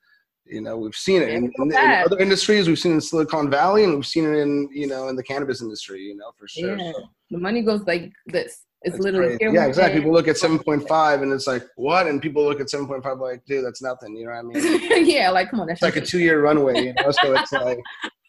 You 0.45 0.61
know, 0.61 0.77
we've 0.77 0.95
seen 0.95 1.21
it 1.21 1.29
in, 1.29 1.51
in, 1.57 1.71
in 1.71 2.03
other 2.05 2.19
industries. 2.19 2.67
We've 2.67 2.77
seen 2.77 2.91
it 2.91 2.95
in 2.95 3.01
Silicon 3.01 3.49
Valley, 3.49 3.85
and 3.85 3.95
we've 3.95 4.05
seen 4.05 4.25
it 4.25 4.37
in 4.37 4.69
you 4.73 4.87
know 4.87 5.07
in 5.07 5.15
the 5.15 5.23
cannabis 5.23 5.61
industry. 5.61 6.01
You 6.01 6.17
know, 6.17 6.31
for 6.37 6.47
sure. 6.47 6.77
Yeah. 6.77 6.91
So 6.91 7.03
The 7.31 7.37
money 7.37 7.61
goes 7.61 7.83
like 7.83 8.11
this. 8.27 8.65
It's, 8.85 8.99
literally 8.99 9.37
yeah, 9.39 9.65
exactly. 9.65 10.01
People 10.01 10.11
look 10.11 10.27
at 10.27 10.37
seven 10.37 10.59
point 10.59 10.87
five, 10.87 11.21
and 11.21 11.31
it's 11.31 11.47
like 11.47 11.63
what? 11.77 12.07
And 12.07 12.21
people 12.21 12.43
look 12.43 12.59
at 12.59 12.69
seven 12.69 12.85
point 12.85 13.01
five 13.03 13.17
like, 13.17 13.45
dude, 13.45 13.65
that's 13.65 13.81
nothing. 13.81 14.15
You 14.17 14.25
know 14.25 14.31
what 14.31 14.57
I 14.57 14.61
mean? 14.61 15.05
yeah, 15.09 15.29
like 15.29 15.49
come 15.49 15.61
on, 15.61 15.67
that's 15.67 15.81
like 15.81 15.95
a 15.95 16.01
two 16.01 16.19
year 16.19 16.41
runway. 16.41 16.87
You 16.87 16.93
know, 16.93 17.11
so 17.11 17.33
it's 17.33 17.51
like. 17.51 17.79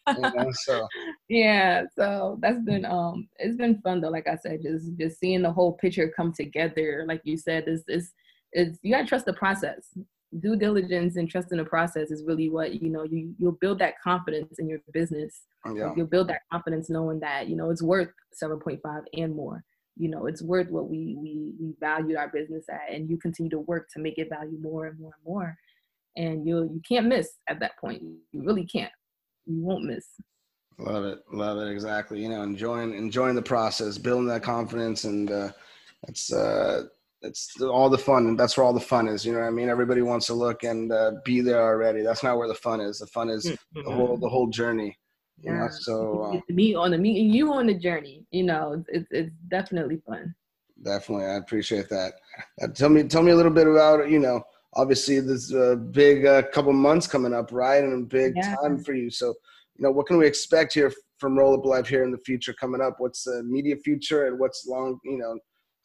You 0.06 0.20
know, 0.20 0.52
so 0.52 0.86
yeah 1.30 1.84
so 1.96 2.36
that's 2.42 2.60
been 2.60 2.84
um 2.84 3.26
it's 3.38 3.56
been 3.56 3.80
fun 3.80 4.02
though 4.02 4.10
like 4.10 4.26
i 4.26 4.36
said 4.36 4.60
just 4.62 4.94
just 4.98 5.18
seeing 5.18 5.40
the 5.40 5.50
whole 5.50 5.72
picture 5.72 6.12
come 6.14 6.30
together 6.30 7.06
like 7.08 7.22
you 7.24 7.38
said 7.38 7.64
is 7.66 7.84
is 7.88 8.12
is 8.52 8.78
you 8.82 8.92
gotta 8.92 9.06
trust 9.06 9.24
the 9.24 9.32
process 9.32 9.96
due 10.40 10.56
diligence 10.56 11.16
and 11.16 11.30
trust 11.30 11.52
in 11.52 11.58
the 11.58 11.64
process 11.64 12.10
is 12.10 12.24
really 12.24 12.48
what 12.48 12.82
you 12.82 12.90
know 12.90 13.04
you 13.04 13.34
you'll 13.38 13.52
build 13.52 13.78
that 13.78 14.00
confidence 14.02 14.58
in 14.58 14.68
your 14.68 14.80
business. 14.92 15.42
Yeah, 15.72 15.92
you'll 15.96 16.06
build 16.06 16.28
that 16.28 16.42
confidence 16.50 16.90
knowing 16.90 17.20
that 17.20 17.48
you 17.48 17.56
know 17.56 17.70
it's 17.70 17.82
worth 17.82 18.10
7.5 18.42 18.80
and 19.14 19.34
more. 19.34 19.64
You 19.96 20.08
know 20.08 20.26
it's 20.26 20.42
worth 20.42 20.70
what 20.70 20.88
we 20.88 21.16
we 21.18 21.52
we 21.60 21.74
valued 21.80 22.16
our 22.16 22.28
business 22.28 22.64
at 22.70 22.92
and 22.92 23.08
you 23.08 23.16
continue 23.16 23.50
to 23.50 23.60
work 23.60 23.88
to 23.94 24.00
make 24.00 24.18
it 24.18 24.28
value 24.28 24.58
more 24.60 24.86
and 24.86 24.98
more 24.98 25.12
and 25.16 25.24
more. 25.24 25.56
And 26.16 26.46
you'll 26.46 26.66
you 26.66 26.80
can't 26.86 27.06
miss 27.06 27.34
at 27.48 27.60
that 27.60 27.78
point. 27.78 28.02
You 28.02 28.42
really 28.44 28.66
can't. 28.66 28.92
You 29.46 29.62
won't 29.62 29.84
miss. 29.84 30.06
Love 30.78 31.04
it, 31.04 31.20
love 31.32 31.58
it. 31.58 31.70
Exactly. 31.70 32.20
You 32.20 32.30
know, 32.30 32.42
enjoying 32.42 32.94
enjoying 32.94 33.36
the 33.36 33.42
process, 33.42 33.96
building 33.96 34.26
that 34.28 34.42
confidence, 34.42 35.04
and 35.04 35.30
uh, 35.30 35.52
it's 36.08 36.32
uh, 36.32 36.84
it's 37.24 37.60
all 37.60 37.88
the 37.90 37.98
fun. 37.98 38.26
And 38.26 38.38
that's 38.38 38.56
where 38.56 38.64
all 38.64 38.72
the 38.72 38.80
fun 38.80 39.08
is. 39.08 39.24
You 39.24 39.32
know 39.32 39.40
what 39.40 39.46
I 39.46 39.50
mean? 39.50 39.68
Everybody 39.68 40.02
wants 40.02 40.26
to 40.26 40.34
look 40.34 40.62
and 40.62 40.92
uh, 40.92 41.12
be 41.24 41.40
there 41.40 41.62
already. 41.62 42.02
That's 42.02 42.22
not 42.22 42.36
where 42.38 42.48
the 42.48 42.54
fun 42.54 42.80
is. 42.80 42.98
The 42.98 43.06
fun 43.08 43.28
is 43.30 43.44
the 43.74 43.82
whole 43.90 44.16
the 44.16 44.28
whole 44.28 44.48
journey. 44.48 44.96
You 45.42 45.52
know, 45.52 45.64
Yeah. 45.64 45.68
so 45.70 46.22
uh, 46.22 46.32
Get 46.32 46.46
to 46.46 46.52
meet 46.54 46.76
on 46.76 46.90
the 46.92 46.98
meeting 46.98 47.30
you 47.30 47.52
on 47.52 47.66
the 47.66 47.74
journey 47.74 48.24
you 48.30 48.44
know 48.44 48.82
it's 48.88 49.08
it's 49.10 49.30
definitely 49.48 50.00
fun 50.06 50.34
definitely, 50.82 51.26
I 51.26 51.36
appreciate 51.36 51.88
that. 51.88 52.14
Uh, 52.62 52.68
tell 52.68 52.88
me, 52.88 53.02
tell 53.04 53.22
me 53.22 53.32
a 53.32 53.36
little 53.36 53.52
bit 53.52 53.66
about 53.66 54.08
you 54.08 54.18
know. 54.18 54.42
Obviously, 54.76 55.20
this 55.20 55.54
uh, 55.54 55.76
big 55.76 56.26
uh, 56.26 56.42
couple 56.52 56.72
months 56.72 57.06
coming 57.06 57.32
up, 57.32 57.52
right? 57.52 57.82
And 57.84 57.92
a 58.04 58.06
big 58.06 58.34
Yeah. 58.34 58.56
time 58.56 58.82
for 58.82 58.92
you. 58.92 59.08
So, 59.08 59.28
you 59.76 59.84
know, 59.84 59.92
what 59.92 60.06
can 60.06 60.18
we 60.18 60.26
expect 60.26 60.74
here 60.74 60.92
from 61.18 61.38
Roll 61.38 61.54
Up 61.54 61.64
Life 61.64 61.86
here 61.86 62.02
in 62.02 62.10
the 62.10 62.18
future 62.18 62.52
coming 62.54 62.80
up? 62.80 62.96
What's 62.98 63.22
the 63.22 63.44
media 63.44 63.76
future 63.76 64.26
and 64.26 64.36
what's 64.36 64.66
long? 64.66 64.98
You 65.04 65.18
know, 65.18 65.38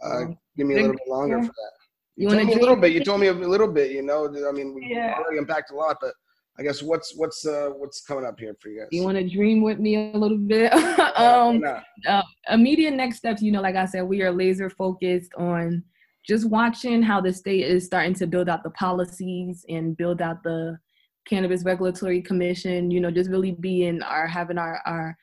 uh, 0.04 0.16
Um, 0.26 0.38
give 0.58 0.68
me 0.68 0.76
a 0.76 0.78
little 0.78 0.94
bit 0.94 1.08
longer 1.08 1.38
picture. 1.38 1.48
for 1.48 1.54
that. 1.54 1.72
You 2.16 2.30
You, 2.30 2.36
told 2.36 2.48
me 2.48 2.54
a 2.54 2.60
little 2.60 2.76
bit. 2.76 2.92
You 2.94 3.04
told 3.04 3.22
me 3.22 3.28
a 3.28 3.34
little 3.34 3.68
bit. 3.72 3.92
You 3.92 4.02
know, 4.02 4.28
I 4.48 4.52
mean, 4.52 4.74
we 4.74 4.88
Yeah. 4.90 5.16
already 5.18 5.38
unpacked 5.38 5.72
a 5.72 5.76
lot, 5.76 5.98
but 6.02 6.14
I 6.58 6.64
guess 6.64 6.82
what's 6.84 7.16
what's 7.16 7.46
uh, 7.46 7.70
what's 7.78 8.02
coming 8.02 8.26
up 8.26 8.38
here 8.40 8.56
for 8.62 8.68
you 8.70 8.80
guys? 8.82 8.90
you 8.92 9.04
want 9.04 9.18
to 9.18 9.28
dream 9.28 9.62
with 9.62 9.80
me 9.80 10.12
a 10.12 10.18
little 10.18 10.38
bit 10.38 10.72
Yeah, 10.74 11.46
why 11.48 11.48
um 11.48 11.64
uh, 12.08 12.22
immediate 12.50 12.94
next 12.94 13.18
steps 13.18 13.42
you 13.42 13.52
know 13.52 13.62
like 13.62 13.76
i 13.76 13.86
said 13.86 14.02
we 14.04 14.22
are 14.22 14.32
laser 14.32 14.70
focused 14.70 15.32
on 15.36 15.84
just 16.26 16.50
watching 16.50 17.02
how 17.02 17.20
the 17.22 17.32
state 17.32 17.64
is 17.66 17.86
starting 17.86 18.14
to 18.16 18.26
build 18.28 18.50
out 18.50 18.64
the 18.64 18.70
policies 18.72 19.66
and 19.70 19.96
build 19.96 20.22
out 20.22 20.44
the 20.44 20.78
cannabis 21.26 21.64
regulatory 21.64 22.22
commission 22.22 22.90
you 22.92 23.00
know 23.00 23.12
just 23.12 23.30
really 23.30 23.52
being 23.52 24.02
our 24.04 24.28
having 24.28 24.58
our 24.58 24.82
our 24.86 25.18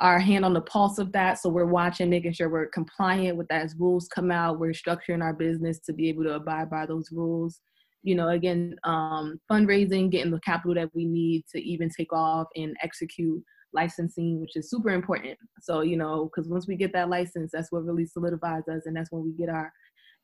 our 0.00 0.18
hand 0.18 0.44
on 0.44 0.54
the 0.54 0.60
pulse 0.60 0.98
of 0.98 1.12
that. 1.12 1.38
So 1.38 1.48
we're 1.48 1.64
watching 1.66 2.08
making 2.10 2.32
sure 2.32 2.48
we're 2.48 2.66
compliant 2.68 3.36
with 3.36 3.48
that 3.48 3.64
as 3.64 3.74
rules 3.78 4.08
come 4.08 4.30
out. 4.30 4.58
We're 4.58 4.72
structuring 4.72 5.22
our 5.22 5.32
business 5.32 5.80
to 5.80 5.92
be 5.92 6.08
able 6.08 6.24
to 6.24 6.34
abide 6.34 6.70
by 6.70 6.86
those 6.86 7.10
rules. 7.12 7.60
You 8.04 8.14
know 8.14 8.28
again 8.28 8.76
um 8.84 9.40
fundraising 9.50 10.08
getting 10.08 10.30
the 10.30 10.38
capital 10.40 10.74
that 10.76 10.94
we 10.94 11.04
need 11.04 11.44
to 11.52 11.60
even 11.60 11.90
take 11.90 12.12
off 12.12 12.46
and 12.54 12.76
execute 12.80 13.42
licensing 13.74 14.40
which 14.40 14.56
is 14.56 14.70
super 14.70 14.90
important. 14.90 15.36
So 15.60 15.80
you 15.80 15.96
know 15.96 16.30
because 16.32 16.48
once 16.48 16.68
we 16.68 16.76
get 16.76 16.92
that 16.92 17.10
license 17.10 17.50
that's 17.52 17.72
what 17.72 17.84
really 17.84 18.06
solidifies 18.06 18.68
us 18.68 18.82
and 18.86 18.96
that's 18.96 19.10
when 19.10 19.24
we 19.24 19.32
get 19.32 19.48
our 19.48 19.72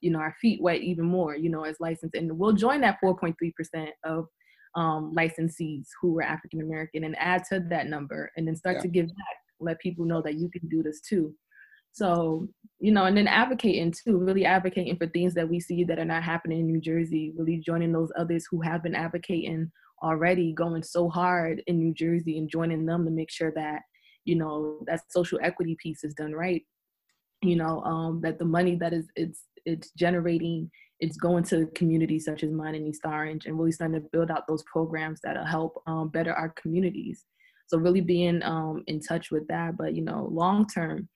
you 0.01 0.12
know 0.12 0.20
our 0.20 0.35
feet 0.41 0.62
wet 0.62 0.83
even 0.83 1.05
more 1.05 1.35
you 1.35 1.51
know 1.51 1.64
as 1.64 1.77
licensed. 1.81 2.14
And 2.14 2.39
we'll 2.39 2.53
join 2.53 2.81
that 2.83 2.99
4.3% 3.05 3.35
of 4.05 4.29
um, 4.77 5.12
licensees 5.16 5.87
who 6.01 6.18
are 6.18 6.22
african 6.22 6.61
american 6.62 7.05
and 7.05 7.16
add 7.18 7.43
to 7.51 7.61
that 7.70 7.87
number 7.89 8.31
and 8.37 8.47
then 8.47 8.57
start 8.57 8.77
Yeah. 8.77 8.83
to 8.83 8.89
give 8.89 9.07
back 9.07 9.37
let 9.61 9.80
people 9.80 10.05
know 10.05 10.22
that 10.22 10.34
you 10.34 10.50
can 10.50 10.68
do 10.68 10.82
this 10.82 11.00
too. 11.00 11.34
So 11.92 12.48
you 12.80 12.92
know 12.92 13.05
and 13.05 13.16
then 13.16 13.28
advocating 13.28 13.92
too 13.92 14.18
really 14.18 14.44
advocating 14.44 14.96
for 14.96 15.07
things 15.07 15.32
that 15.34 15.48
we 15.48 15.61
see 15.61 15.84
that 15.84 15.98
are 15.98 16.05
not 16.05 16.24
happening 16.24 16.61
in 16.61 16.66
new 16.66 16.80
jersey 16.80 17.32
really 17.36 17.59
joining 17.59 17.92
those 17.92 18.11
others 18.18 18.46
who 18.50 18.61
have 18.62 18.82
been 18.82 18.96
advocating 18.96 19.70
already 20.02 20.52
going 20.52 20.82
so 20.82 21.09
hard 21.09 21.62
in 21.66 21.78
new 21.78 21.94
jersey 21.94 22.36
and 22.36 22.50
joining 22.50 22.84
them 22.84 23.05
to 23.05 23.11
make 23.11 23.30
sure 23.30 23.52
that 23.52 23.82
you 24.24 24.34
know 24.34 24.78
that 24.86 25.00
social 25.11 25.38
equity 25.42 25.76
piece 25.82 26.05
is 26.05 26.14
done 26.14 26.32
right. 26.32 26.62
You 27.42 27.57
know 27.57 27.80
um, 27.82 28.20
that 28.22 28.38
the 28.38 28.44
money 28.44 28.76
that 28.76 28.92
is 28.92 29.07
it's 29.16 29.44
it's 29.66 29.90
generating 29.92 30.70
it's 31.00 31.16
going 31.16 31.44
to 31.44 31.66
communities 31.74 32.24
such 32.24 32.42
as 32.42 32.50
mine 32.50 32.74
in 32.74 32.86
east 32.86 33.02
orange 33.05 33.46
and 33.46 33.59
really 33.59 33.72
starting 33.72 34.00
to 34.00 34.09
build 34.12 34.30
out 34.30 34.46
those 34.46 34.62
programs 34.64 35.20
that'll 35.22 35.44
help 35.44 35.82
um, 35.86 36.09
better 36.09 36.32
our 36.32 36.50
communities 36.50 37.24
so 37.66 37.78
really 37.78 38.00
being 38.00 38.42
um, 38.42 38.82
in 38.86 39.00
touch 39.00 39.30
with 39.30 39.46
that 39.48 39.76
but 39.76 39.94
you 39.94 40.02
know 40.02 40.28
long 40.30 40.66
term 40.66 41.08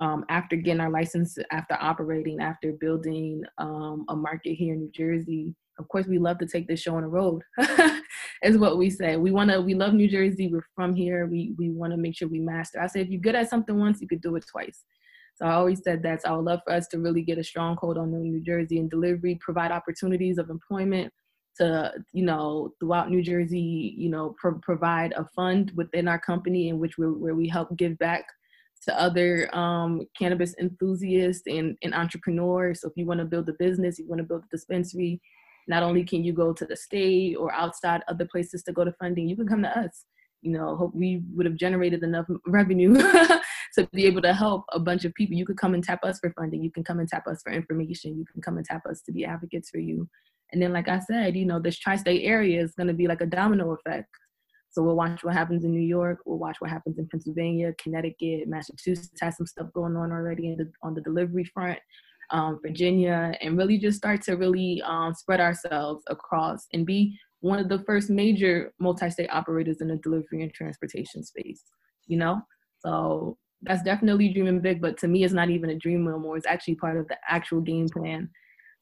um, 0.00 0.24
after 0.28 0.56
getting 0.56 0.80
our 0.80 0.90
license 0.90 1.36
after 1.52 1.76
operating 1.80 2.40
after 2.40 2.72
building 2.72 3.42
um, 3.58 4.04
a 4.08 4.16
market 4.16 4.54
here 4.54 4.74
in 4.74 4.80
new 4.80 4.90
jersey 4.92 5.54
of 5.78 5.88
course 5.88 6.06
we 6.06 6.18
love 6.18 6.38
to 6.38 6.46
take 6.46 6.68
this 6.68 6.80
show 6.80 6.96
on 6.96 7.02
the 7.02 7.08
road 7.08 7.42
is 8.42 8.58
what 8.58 8.78
we 8.78 8.90
say. 8.90 9.16
We 9.16 9.30
want 9.30 9.50
to 9.50 9.60
we 9.60 9.74
love 9.74 9.94
new 9.94 10.08
jersey. 10.08 10.48
We're 10.48 10.64
from 10.74 10.94
here. 10.94 11.26
We 11.26 11.54
we 11.58 11.70
want 11.70 11.92
to 11.92 11.96
make 11.96 12.16
sure 12.16 12.28
we 12.28 12.40
master. 12.40 12.80
I 12.80 12.86
say 12.86 13.00
if 13.00 13.08
you're 13.08 13.20
good 13.20 13.34
at 13.34 13.50
something 13.50 13.78
once 13.78 14.00
you 14.00 14.08
could 14.08 14.20
do 14.20 14.36
it 14.36 14.44
twice. 14.48 14.84
So 15.36 15.46
I 15.46 15.54
always 15.54 15.82
said 15.82 16.02
that. 16.04 16.22
So 16.22 16.28
I 16.28 16.32
love 16.34 16.60
for 16.64 16.72
us 16.72 16.86
to 16.88 16.98
really 16.98 17.22
get 17.22 17.38
a 17.38 17.44
stronghold 17.44 17.98
on 17.98 18.12
New 18.12 18.40
Jersey 18.40 18.78
and 18.78 18.88
delivery, 18.88 19.36
provide 19.40 19.72
opportunities 19.72 20.38
of 20.38 20.48
employment 20.48 21.12
to, 21.56 21.92
you 22.12 22.24
know, 22.24 22.72
throughout 22.80 23.10
New 23.10 23.22
Jersey, 23.22 23.94
you 23.96 24.08
know, 24.08 24.34
pro- 24.38 24.58
provide 24.58 25.12
a 25.16 25.24
fund 25.36 25.72
within 25.76 26.08
our 26.08 26.18
company 26.18 26.68
in 26.68 26.78
which 26.78 26.98
we're, 26.98 27.12
where 27.12 27.34
we 27.34 27.48
help 27.48 27.76
give 27.76 27.98
back 27.98 28.24
to 28.84 29.00
other 29.00 29.54
um, 29.56 30.02
cannabis 30.18 30.54
enthusiasts 30.60 31.44
and, 31.46 31.76
and 31.82 31.94
entrepreneurs. 31.94 32.80
So 32.80 32.88
if 32.88 32.94
you 32.96 33.06
want 33.06 33.20
to 33.20 33.26
build 33.26 33.48
a 33.48 33.54
business, 33.54 33.98
you 33.98 34.06
want 34.06 34.18
to 34.18 34.26
build 34.26 34.44
a 34.44 34.56
dispensary, 34.56 35.20
not 35.66 35.82
only 35.82 36.04
can 36.04 36.24
you 36.24 36.32
go 36.32 36.52
to 36.52 36.66
the 36.66 36.76
state 36.76 37.36
or 37.36 37.52
outside 37.52 38.02
other 38.08 38.26
places 38.30 38.62
to 38.64 38.72
go 38.72 38.84
to 38.84 38.92
funding, 38.92 39.28
you 39.28 39.36
can 39.36 39.46
come 39.46 39.62
to 39.62 39.78
us. 39.78 40.04
You 40.42 40.52
know, 40.52 40.76
hope 40.76 40.94
we 40.94 41.22
would 41.34 41.46
have 41.46 41.56
generated 41.56 42.02
enough 42.02 42.26
revenue 42.46 42.94
to 43.74 43.88
be 43.92 44.04
able 44.04 44.20
to 44.22 44.34
help 44.34 44.64
a 44.72 44.78
bunch 44.78 45.06
of 45.06 45.14
people. 45.14 45.36
You 45.36 45.46
could 45.46 45.56
come 45.56 45.72
and 45.72 45.82
tap 45.82 46.04
us 46.04 46.18
for 46.18 46.30
funding. 46.36 46.62
You 46.62 46.70
can 46.70 46.84
come 46.84 46.98
and 46.98 47.08
tap 47.08 47.26
us 47.26 47.40
for 47.42 47.50
information. 47.50 48.18
You 48.18 48.26
can 48.30 48.42
come 48.42 48.58
and 48.58 48.66
tap 48.66 48.84
us 48.84 49.00
to 49.02 49.12
be 49.12 49.24
advocates 49.24 49.70
for 49.70 49.78
you. 49.78 50.06
And 50.54 50.62
then, 50.62 50.72
like 50.72 50.88
I 50.88 51.00
said, 51.00 51.36
you 51.36 51.44
know, 51.44 51.60
this 51.60 51.76
tri-state 51.76 52.24
area 52.24 52.62
is 52.62 52.74
going 52.74 52.86
to 52.86 52.94
be 52.94 53.08
like 53.08 53.20
a 53.20 53.26
domino 53.26 53.72
effect. 53.72 54.08
So 54.70 54.82
we'll 54.82 54.96
watch 54.96 55.22
what 55.22 55.34
happens 55.34 55.64
in 55.64 55.72
New 55.72 55.80
York. 55.80 56.20
We'll 56.24 56.38
watch 56.38 56.56
what 56.60 56.70
happens 56.70 56.98
in 56.98 57.08
Pennsylvania, 57.08 57.74
Connecticut, 57.82 58.48
Massachusetts 58.48 59.20
has 59.20 59.36
some 59.36 59.46
stuff 59.46 59.72
going 59.74 59.96
on 59.96 60.12
already 60.12 60.54
the, 60.56 60.70
on 60.82 60.94
the 60.94 61.00
delivery 61.00 61.44
front. 61.44 61.78
Um, 62.30 62.58
Virginia, 62.62 63.36
and 63.42 63.58
really 63.58 63.76
just 63.76 63.98
start 63.98 64.22
to 64.22 64.32
really 64.32 64.80
um, 64.86 65.12
spread 65.12 65.40
ourselves 65.40 66.02
across 66.08 66.66
and 66.72 66.86
be 66.86 67.18
one 67.40 67.58
of 67.58 67.68
the 67.68 67.80
first 67.80 68.08
major 68.08 68.72
multi-state 68.80 69.28
operators 69.30 69.82
in 69.82 69.88
the 69.88 69.96
delivery 69.96 70.42
and 70.42 70.52
transportation 70.54 71.22
space. 71.22 71.64
You 72.06 72.16
know, 72.16 72.40
so 72.78 73.36
that's 73.60 73.82
definitely 73.82 74.30
dreaming 74.30 74.60
big. 74.60 74.80
But 74.80 74.96
to 74.98 75.08
me, 75.08 75.22
it's 75.22 75.34
not 75.34 75.50
even 75.50 75.68
a 75.68 75.78
dream 75.78 76.04
no 76.04 76.18
more. 76.18 76.38
It's 76.38 76.46
actually 76.46 76.76
part 76.76 76.96
of 76.96 77.06
the 77.08 77.18
actual 77.28 77.60
game 77.60 77.88
plan. 77.90 78.30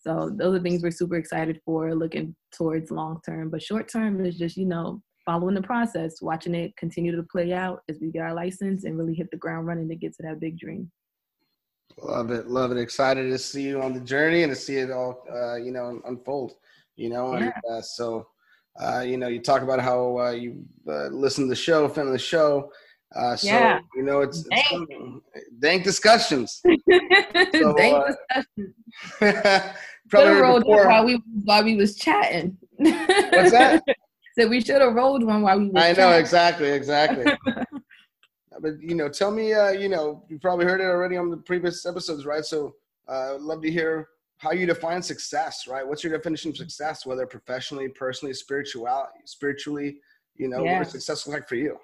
So 0.02 0.30
those 0.34 0.58
are 0.58 0.62
things 0.62 0.82
we're 0.82 0.90
super 0.90 1.16
excited 1.16 1.60
for, 1.64 1.94
looking 1.94 2.34
towards 2.52 2.90
long 2.90 3.20
term. 3.24 3.50
But 3.50 3.62
short 3.62 3.88
term 3.88 4.24
is 4.24 4.36
just 4.36 4.56
you 4.56 4.66
know 4.66 5.00
following 5.24 5.54
the 5.54 5.62
process, 5.62 6.20
watching 6.20 6.54
it 6.54 6.76
continue 6.76 7.14
to 7.14 7.22
play 7.24 7.52
out 7.52 7.82
as 7.88 7.98
we 8.00 8.10
get 8.10 8.22
our 8.22 8.34
license 8.34 8.84
and 8.84 8.98
really 8.98 9.14
hit 9.14 9.30
the 9.30 9.36
ground 9.36 9.66
running 9.68 9.88
to 9.88 9.94
get 9.94 10.12
to 10.16 10.22
that 10.24 10.40
big 10.40 10.58
dream. 10.58 10.90
Love 12.02 12.30
it, 12.30 12.48
love 12.48 12.72
it. 12.72 12.78
Excited 12.78 13.30
to 13.30 13.38
see 13.38 13.62
you 13.62 13.80
on 13.80 13.92
the 13.92 14.00
journey 14.00 14.42
and 14.42 14.50
to 14.52 14.56
see 14.56 14.76
it 14.76 14.90
all, 14.90 15.24
uh, 15.32 15.56
you 15.56 15.70
know, 15.70 16.00
unfold. 16.06 16.54
You 16.96 17.08
know, 17.08 17.32
and 17.34 17.52
uh, 17.70 17.80
so, 17.80 18.26
uh, 18.78 19.00
you 19.00 19.16
know, 19.16 19.28
you 19.28 19.40
talk 19.40 19.62
about 19.62 19.80
how 19.80 20.18
uh, 20.18 20.30
you 20.30 20.64
uh, 20.88 21.06
listen 21.06 21.44
to 21.44 21.48
the 21.48 21.56
show, 21.56 21.88
fan 21.88 22.06
of 22.06 22.12
the 22.12 22.18
show. 22.18 22.70
Uh, 23.14 23.36
so 23.36 23.46
Yeah. 23.46 23.80
you 23.94 24.02
know, 24.02 24.20
it's, 24.20 24.42
Dank. 24.42 24.88
it's 25.34 25.50
dank 25.58 25.84
discussions. 25.84 26.60
So, 27.54 27.74
Thank 27.76 27.94
uh, 27.96 28.12
discussion. 28.40 28.74
Probably 29.18 29.70
Should 30.10 30.26
have 30.26 30.40
rolled 30.40 30.62
before. 30.62 30.78
one 30.78 30.88
while 30.88 31.04
we 31.04 31.22
while 31.44 31.64
we 31.64 31.76
was 31.76 31.96
chatting. 31.96 32.56
What's 32.76 33.50
that? 33.52 33.82
Said 34.34 34.48
we 34.48 34.62
should 34.62 34.80
have 34.80 34.94
rolled 34.94 35.22
one 35.24 35.42
while 35.42 35.58
we 35.58 35.68
was 35.68 35.82
I 35.82 35.88
know 35.90 35.94
chatting. 35.94 36.20
exactly, 36.20 36.70
exactly. 36.70 37.24
but 38.60 38.80
you 38.80 38.94
know, 38.94 39.08
tell 39.08 39.30
me, 39.30 39.52
uh, 39.52 39.70
you 39.70 39.88
know, 39.88 40.24
you 40.28 40.38
probably 40.38 40.64
heard 40.64 40.80
it 40.80 40.84
already 40.84 41.16
on 41.16 41.30
the 41.30 41.36
previous 41.36 41.84
episodes, 41.84 42.24
right? 42.24 42.44
So, 42.44 42.74
uh, 43.08 43.34
I'd 43.34 43.40
love 43.40 43.62
to 43.62 43.70
hear 43.70 44.08
how 44.38 44.52
you 44.52 44.66
define 44.66 45.02
success, 45.02 45.66
right? 45.68 45.86
What's 45.86 46.02
your 46.02 46.16
definition 46.16 46.50
of 46.50 46.56
success, 46.56 47.06
whether 47.06 47.26
professionally, 47.26 47.88
personally, 47.88 48.34
spirituality, 48.34 49.20
spiritually, 49.24 49.98
you 50.36 50.48
know, 50.48 50.64
yeah. 50.64 50.78
what 50.78 50.86
is 50.86 50.92
success 50.92 51.26
like 51.26 51.48
for 51.48 51.54
you? 51.56 51.76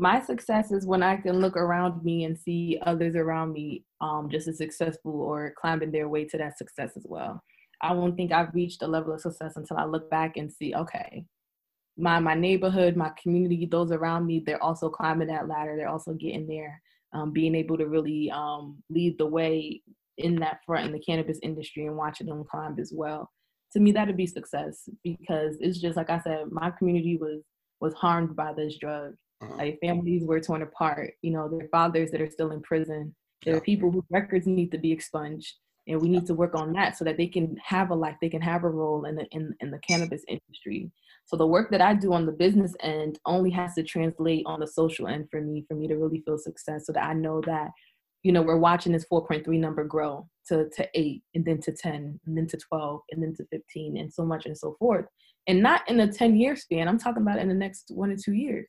My 0.00 0.20
success 0.20 0.70
is 0.70 0.86
when 0.86 1.02
I 1.02 1.16
can 1.16 1.40
look 1.40 1.56
around 1.56 2.04
me 2.04 2.22
and 2.22 2.38
see 2.38 2.78
others 2.86 3.16
around 3.16 3.52
me 3.52 3.84
um, 4.00 4.28
just 4.30 4.46
as 4.46 4.58
successful 4.58 5.20
or 5.20 5.52
climbing 5.60 5.90
their 5.90 6.08
way 6.08 6.24
to 6.26 6.38
that 6.38 6.56
success 6.56 6.92
as 6.96 7.04
well. 7.04 7.42
I 7.82 7.92
won't 7.94 8.16
think 8.16 8.30
I've 8.30 8.54
reached 8.54 8.82
a 8.82 8.86
level 8.86 9.12
of 9.12 9.20
success 9.20 9.56
until 9.56 9.76
I 9.76 9.86
look 9.86 10.08
back 10.08 10.36
and 10.36 10.52
see, 10.52 10.72
okay, 10.72 11.24
my 11.96 12.20
my 12.20 12.34
neighborhood, 12.34 12.94
my 12.96 13.10
community, 13.20 13.66
those 13.66 13.90
around 13.90 14.24
me, 14.24 14.40
they're 14.46 14.62
also 14.62 14.88
climbing 14.88 15.26
that 15.28 15.48
ladder. 15.48 15.74
They're 15.76 15.88
also 15.88 16.12
getting 16.12 16.46
there, 16.46 16.80
um, 17.12 17.32
being 17.32 17.56
able 17.56 17.76
to 17.78 17.88
really 17.88 18.30
um, 18.30 18.80
lead 18.90 19.18
the 19.18 19.26
way 19.26 19.82
in 20.16 20.36
that 20.36 20.60
front 20.64 20.86
in 20.86 20.92
the 20.92 21.00
cannabis 21.00 21.40
industry 21.42 21.86
and 21.86 21.96
watching 21.96 22.28
them 22.28 22.44
climb 22.48 22.76
as 22.78 22.92
well. 22.94 23.32
To 23.72 23.80
me, 23.80 23.90
that'd 23.90 24.16
be 24.16 24.28
success 24.28 24.88
because 25.02 25.56
it's 25.58 25.80
just 25.80 25.96
like 25.96 26.08
I 26.08 26.20
said, 26.20 26.52
my 26.52 26.70
community 26.70 27.18
was 27.20 27.42
was 27.80 27.94
harmed 27.94 28.36
by 28.36 28.52
this 28.52 28.78
drug. 28.78 29.14
Uh-huh. 29.40 29.54
Like 29.56 29.78
families 29.80 30.24
were 30.24 30.40
torn 30.40 30.62
apart. 30.62 31.14
You 31.22 31.32
know, 31.32 31.48
their 31.48 31.68
fathers 31.68 32.10
that 32.10 32.20
are 32.20 32.30
still 32.30 32.50
in 32.52 32.60
prison. 32.62 33.14
There 33.44 33.56
are 33.56 33.60
people 33.60 33.90
whose 33.90 34.04
records 34.10 34.46
need 34.46 34.72
to 34.72 34.78
be 34.78 34.90
expunged 34.90 35.54
and 35.88 36.00
we 36.00 36.08
need 36.08 36.26
to 36.26 36.34
work 36.34 36.54
on 36.54 36.72
that 36.74 36.96
so 36.96 37.04
that 37.04 37.16
they 37.16 37.26
can 37.26 37.56
have 37.64 37.90
a 37.90 37.94
life 37.94 38.16
they 38.20 38.28
can 38.28 38.42
have 38.42 38.64
a 38.64 38.68
role 38.68 39.06
in 39.06 39.16
the 39.16 39.26
in, 39.30 39.54
in 39.60 39.70
the 39.70 39.78
cannabis 39.78 40.22
industry 40.28 40.90
so 41.24 41.36
the 41.36 41.46
work 41.46 41.70
that 41.70 41.80
i 41.80 41.94
do 41.94 42.12
on 42.12 42.26
the 42.26 42.32
business 42.32 42.74
end 42.80 43.18
only 43.26 43.50
has 43.50 43.74
to 43.74 43.82
translate 43.82 44.44
on 44.46 44.60
the 44.60 44.66
social 44.66 45.08
end 45.08 45.26
for 45.30 45.40
me 45.40 45.64
for 45.66 45.74
me 45.74 45.88
to 45.88 45.96
really 45.96 46.22
feel 46.24 46.38
success 46.38 46.86
so 46.86 46.92
that 46.92 47.04
i 47.04 47.12
know 47.12 47.40
that 47.46 47.70
you 48.22 48.32
know 48.32 48.42
we're 48.42 48.58
watching 48.58 48.92
this 48.92 49.06
4.3 49.10 49.46
number 49.58 49.84
grow 49.84 50.28
to, 50.48 50.68
to 50.70 50.88
8 50.94 51.22
and 51.34 51.44
then 51.44 51.60
to 51.62 51.72
10 51.72 52.20
and 52.26 52.36
then 52.36 52.46
to 52.46 52.56
12 52.56 53.00
and 53.10 53.22
then 53.22 53.34
to 53.36 53.44
15 53.50 53.96
and 53.96 54.12
so 54.12 54.24
much 54.24 54.46
and 54.46 54.56
so 54.56 54.76
forth 54.78 55.06
and 55.46 55.62
not 55.62 55.88
in 55.88 56.00
a 56.00 56.12
10 56.12 56.36
year 56.36 56.56
span 56.56 56.88
i'm 56.88 56.98
talking 56.98 57.22
about 57.22 57.38
in 57.38 57.48
the 57.48 57.54
next 57.54 57.90
one 57.94 58.10
or 58.10 58.16
two 58.16 58.34
years 58.34 58.66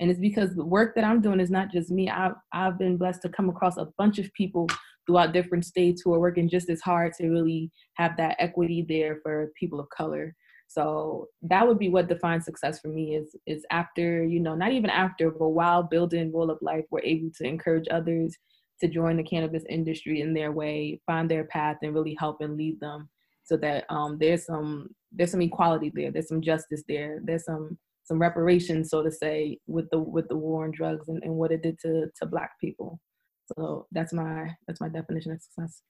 and 0.00 0.10
it's 0.10 0.18
because 0.18 0.54
the 0.54 0.64
work 0.64 0.94
that 0.94 1.04
i'm 1.04 1.20
doing 1.20 1.40
is 1.40 1.50
not 1.50 1.70
just 1.70 1.90
me. 1.90 2.08
I've, 2.10 2.34
I've 2.52 2.78
been 2.78 2.96
blessed 2.96 3.22
to 3.22 3.28
come 3.28 3.48
across 3.48 3.76
a 3.76 3.88
bunch 3.98 4.18
of 4.18 4.32
people 4.32 4.66
throughout 5.06 5.32
different 5.32 5.64
states 5.64 6.02
who 6.04 6.12
are 6.14 6.20
working 6.20 6.48
just 6.48 6.70
as 6.70 6.80
hard 6.80 7.12
to 7.14 7.28
really 7.28 7.70
have 7.94 8.16
that 8.16 8.36
equity 8.38 8.84
there 8.88 9.18
for 9.22 9.52
people 9.58 9.80
of 9.80 9.88
color. 9.90 10.34
So 10.68 11.26
that 11.42 11.66
would 11.66 11.78
be 11.78 11.88
what 11.88 12.08
defines 12.08 12.44
success 12.44 12.80
for 12.80 12.88
me 12.88 13.16
is 13.16 13.34
is 13.46 13.64
after, 13.72 14.24
you 14.24 14.38
know, 14.38 14.54
not 14.54 14.72
even 14.72 14.88
after, 14.88 15.30
but 15.30 15.48
while 15.48 15.82
building 15.82 16.32
Roll 16.32 16.50
Up 16.50 16.62
Life, 16.62 16.84
we're 16.90 17.00
able 17.02 17.30
to 17.38 17.44
encourage 17.44 17.88
others 17.90 18.36
to 18.80 18.88
join 18.88 19.16
the 19.16 19.22
cannabis 19.24 19.64
industry 19.68 20.20
in 20.20 20.32
their 20.32 20.52
way, 20.52 21.00
find 21.06 21.28
their 21.28 21.44
path 21.44 21.78
and 21.82 21.92
really 21.92 22.16
help 22.18 22.40
and 22.40 22.56
lead 22.56 22.78
them 22.80 23.08
so 23.42 23.56
that 23.56 23.84
um, 23.88 24.16
there's 24.18 24.46
some 24.46 24.88
there's 25.10 25.32
some 25.32 25.42
equality 25.42 25.90
there, 25.92 26.12
there's 26.12 26.28
some 26.28 26.40
justice 26.40 26.84
there, 26.88 27.18
there's 27.24 27.46
some 27.46 27.76
some 28.10 28.20
reparations, 28.20 28.90
so 28.90 29.04
to 29.04 29.12
say, 29.12 29.56
with 29.68 29.88
the 29.90 30.00
with 30.00 30.26
the 30.28 30.36
war 30.36 30.64
on 30.64 30.72
drugs 30.72 31.06
and, 31.08 31.22
and 31.22 31.32
what 31.32 31.52
it 31.52 31.62
did 31.62 31.78
to 31.78 32.08
to 32.18 32.26
black 32.26 32.58
people. 32.60 32.98
So 33.46 33.86
that's 33.92 34.12
my 34.12 34.50
that's 34.66 34.80
my 34.80 34.88
definition 34.88 35.30
of 35.30 35.40
success. 35.40 35.82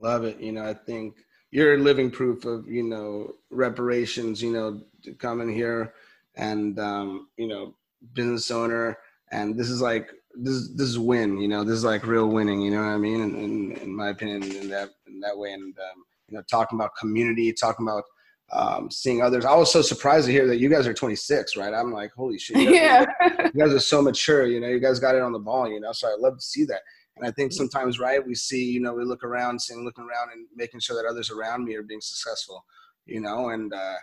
Love 0.00 0.22
it. 0.22 0.38
You 0.38 0.52
know, 0.52 0.64
I 0.64 0.74
think 0.74 1.16
you're 1.50 1.76
living 1.78 2.12
proof 2.12 2.44
of 2.44 2.68
you 2.68 2.84
know 2.84 3.32
reparations. 3.50 4.40
You 4.40 4.52
know, 4.52 5.14
coming 5.18 5.52
here 5.52 5.94
and 6.36 6.78
um, 6.78 7.28
you 7.36 7.48
know 7.48 7.74
business 8.12 8.52
owner, 8.52 8.96
and 9.32 9.58
this 9.58 9.68
is 9.68 9.82
like 9.82 10.12
this 10.32 10.68
this 10.76 10.88
is 10.88 10.98
win. 10.98 11.38
You 11.38 11.48
know, 11.48 11.64
this 11.64 11.74
is 11.74 11.84
like 11.84 12.06
real 12.06 12.28
winning. 12.28 12.60
You 12.60 12.70
know 12.70 12.82
what 12.82 12.94
I 12.94 12.98
mean? 12.98 13.20
In, 13.20 13.34
in, 13.34 13.72
in 13.78 13.96
my 13.96 14.10
opinion, 14.10 14.44
in 14.44 14.68
that 14.68 14.90
in 15.08 15.18
that 15.20 15.36
way, 15.36 15.52
and 15.52 15.76
um, 15.76 16.04
you 16.28 16.36
know, 16.36 16.44
talking 16.48 16.78
about 16.78 16.94
community, 17.00 17.52
talking 17.52 17.84
about 17.84 18.04
um, 18.52 18.90
seeing 18.90 19.22
others. 19.22 19.44
I 19.44 19.54
was 19.54 19.72
so 19.72 19.82
surprised 19.82 20.26
to 20.26 20.32
hear 20.32 20.46
that 20.46 20.58
you 20.58 20.68
guys 20.68 20.86
are 20.86 20.94
26, 20.94 21.56
right? 21.56 21.74
I'm 21.74 21.92
like, 21.92 22.12
holy 22.12 22.38
shit. 22.38 22.56
You 22.58 22.74
yeah. 22.74 23.04
Are, 23.20 23.50
you 23.52 23.60
guys 23.60 23.72
are 23.72 23.80
so 23.80 24.02
mature, 24.02 24.46
you 24.46 24.60
know, 24.60 24.68
you 24.68 24.80
guys 24.80 24.98
got 24.98 25.14
it 25.14 25.22
on 25.22 25.32
the 25.32 25.38
ball, 25.38 25.68
you 25.68 25.80
know, 25.80 25.92
so 25.92 26.08
I 26.08 26.16
love 26.18 26.36
to 26.36 26.44
see 26.44 26.64
that. 26.66 26.80
And 27.16 27.26
I 27.26 27.30
think 27.30 27.52
sometimes, 27.52 27.98
right, 28.00 28.24
we 28.24 28.34
see, 28.34 28.64
you 28.64 28.80
know, 28.80 28.94
we 28.94 29.04
look 29.04 29.24
around, 29.24 29.60
seeing, 29.60 29.84
looking 29.84 30.04
around 30.04 30.30
and 30.32 30.46
making 30.54 30.80
sure 30.80 30.96
that 31.00 31.08
others 31.08 31.30
around 31.30 31.64
me 31.64 31.74
are 31.76 31.82
being 31.82 32.00
successful, 32.00 32.64
you 33.06 33.20
know, 33.20 33.50
and, 33.50 33.72
uh, 33.72 33.96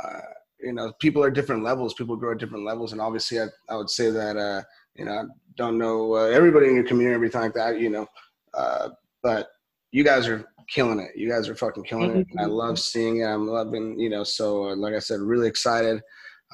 uh, 0.00 0.20
you 0.60 0.72
know, 0.72 0.92
people 1.00 1.22
are 1.22 1.30
different 1.30 1.62
levels. 1.62 1.94
People 1.94 2.16
grow 2.16 2.32
at 2.32 2.38
different 2.38 2.64
levels. 2.64 2.92
And 2.92 3.00
obviously, 3.00 3.40
I, 3.40 3.46
I 3.68 3.76
would 3.76 3.90
say 3.90 4.10
that, 4.10 4.36
uh, 4.36 4.62
you 4.94 5.04
know, 5.04 5.12
I 5.12 5.24
don't 5.56 5.78
know 5.78 6.14
uh, 6.14 6.24
everybody 6.26 6.68
in 6.68 6.76
your 6.76 6.84
community, 6.84 7.14
everything 7.14 7.42
like 7.42 7.54
that, 7.54 7.78
you 7.80 7.90
know, 7.90 8.06
uh, 8.54 8.90
but 9.22 9.48
you 9.90 10.04
guys 10.04 10.28
are 10.28 10.46
killing 10.68 11.00
it. 11.00 11.10
You 11.16 11.28
guys 11.28 11.48
are 11.48 11.54
fucking 11.54 11.84
killing 11.84 12.10
it. 12.16 12.26
And 12.30 12.40
I 12.40 12.44
love 12.46 12.78
seeing 12.78 13.20
it. 13.20 13.24
I'm 13.24 13.46
loving, 13.46 13.98
you 13.98 14.10
know, 14.10 14.24
so 14.24 14.70
uh, 14.70 14.76
like 14.76 14.94
I 14.94 14.98
said, 14.98 15.20
really 15.20 15.48
excited 15.48 16.00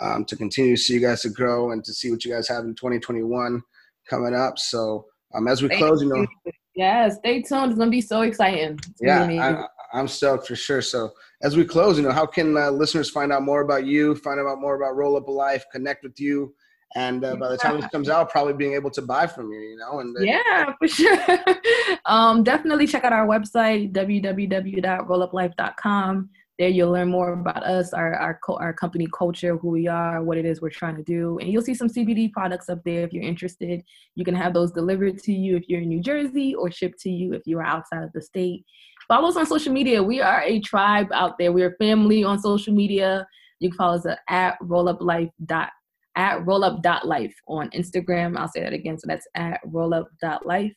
um, 0.01 0.25
to 0.27 0.37
continue 0.37 0.77
to 0.77 0.83
see 0.83 0.95
you 0.95 1.01
guys 1.01 1.23
to 1.23 1.31
grow 1.31 1.73
and 1.73 1.85
to 1.85 1.93
see 1.93 2.11
what 2.11 2.25
you 2.25 2.33
guys 2.33 2.49
have 2.49 2.65
in 2.65 2.75
2021 2.75 3.63
coming 4.09 4.35
up. 4.35 4.59
So, 4.59 5.07
um, 5.35 5.49
as 5.49 5.63
we 5.63 5.69
Thank 5.69 5.81
close, 5.81 6.03
you 6.03 6.09
know. 6.09 6.27
Yeah, 6.75 7.09
stay 7.11 7.43
tuned. 7.43 7.73
It's 7.73 7.79
gonna 7.79 7.91
be 7.91 8.01
so 8.01 8.23
exciting. 8.23 8.79
It's 8.79 9.01
yeah, 9.01 9.67
I, 9.93 9.99
am 9.99 10.09
stoked 10.09 10.47
for 10.47 10.57
sure. 10.57 10.81
So 10.81 11.11
as 11.43 11.57
we 11.57 11.65
close, 11.65 11.99
you 11.99 12.05
know, 12.05 12.13
how 12.13 12.25
can 12.25 12.57
uh, 12.57 12.71
listeners 12.71 13.11
find 13.11 13.31
out 13.31 13.43
more 13.43 13.61
about 13.61 13.85
you, 13.85 14.15
find 14.17 14.41
out 14.41 14.59
more 14.59 14.77
about 14.77 14.97
Roll 14.97 15.17
Up 15.17 15.29
a 15.29 15.31
Life, 15.31 15.65
connect 15.71 16.03
with 16.03 16.19
you, 16.19 16.55
and 16.95 17.24
uh, 17.24 17.34
by 17.36 17.49
the 17.49 17.57
time 17.57 17.80
this 17.80 17.90
comes 17.90 18.09
out, 18.09 18.30
probably 18.30 18.55
being 18.55 18.74
able 18.74 18.90
to 18.90 19.03
buy 19.03 19.26
from 19.26 19.51
you, 19.53 19.61
you 19.61 19.76
know. 19.76 19.99
And 20.01 20.16
uh, 20.16 20.20
yeah, 20.20 20.72
for 20.78 20.88
sure. 20.88 21.18
um, 22.07 22.43
definitely 22.43 22.86
check 22.86 23.05
out 23.05 23.12
our 23.12 23.26
website 23.26 23.93
www.rolluplife.com 23.93 26.30
there 26.59 26.68
you'll 26.68 26.93
learn 26.93 27.09
more 27.09 27.32
about 27.32 27.64
us, 27.64 27.93
our, 27.93 28.14
our, 28.14 28.38
our 28.49 28.72
company 28.72 29.09
culture, 29.16 29.57
who 29.57 29.68
we 29.68 29.88
are, 29.88 30.22
what 30.22 30.36
it 30.36 30.45
is 30.45 30.61
we're 30.61 30.70
trying 30.70 30.97
to 30.97 31.03
do. 31.03 31.38
And 31.38 31.51
you'll 31.51 31.62
see 31.62 31.74
some 31.74 31.88
CBD 31.88 32.30
products 32.30 32.68
up 32.68 32.80
there 32.84 33.03
if 33.03 33.12
you're 33.12 33.24
interested. 33.24 33.82
You 34.14 34.24
can 34.24 34.34
have 34.34 34.53
those 34.53 34.70
delivered 34.70 35.18
to 35.24 35.32
you 35.32 35.57
if 35.57 35.68
you're 35.68 35.80
in 35.80 35.88
New 35.88 36.01
Jersey 36.01 36.55
or 36.55 36.70
shipped 36.70 37.01
to 37.01 37.11
you 37.11 37.32
if 37.32 37.43
you 37.47 37.59
are 37.59 37.64
outside 37.64 38.05
of 38.05 38.12
the 38.12 38.20
state. 38.20 38.64
Follow 39.09 39.28
us 39.28 39.36
on 39.36 39.47
social 39.47 39.72
media. 39.72 40.03
We 40.03 40.20
are 40.20 40.43
a 40.43 40.61
tribe 40.61 41.09
out 41.12 41.38
there. 41.38 41.53
We're 41.53 41.74
family 41.78 42.22
on 42.22 42.38
social 42.38 42.74
media. 42.74 43.26
You 43.59 43.70
can 43.70 43.78
follow 43.78 43.97
us 43.97 44.07
at 44.28 44.61
rolluplife 44.61 45.30
dot 45.47 45.70
at 46.17 46.41
rollup.life 46.41 47.35
on 47.49 47.71
Instagram. 47.71 48.37
I'll 48.37 48.49
say 48.49 48.63
that 48.63 48.73
again. 48.73 48.99
So 48.99 49.07
that's 49.07 49.27
at 49.35 49.61
rollup.life. 49.67 50.75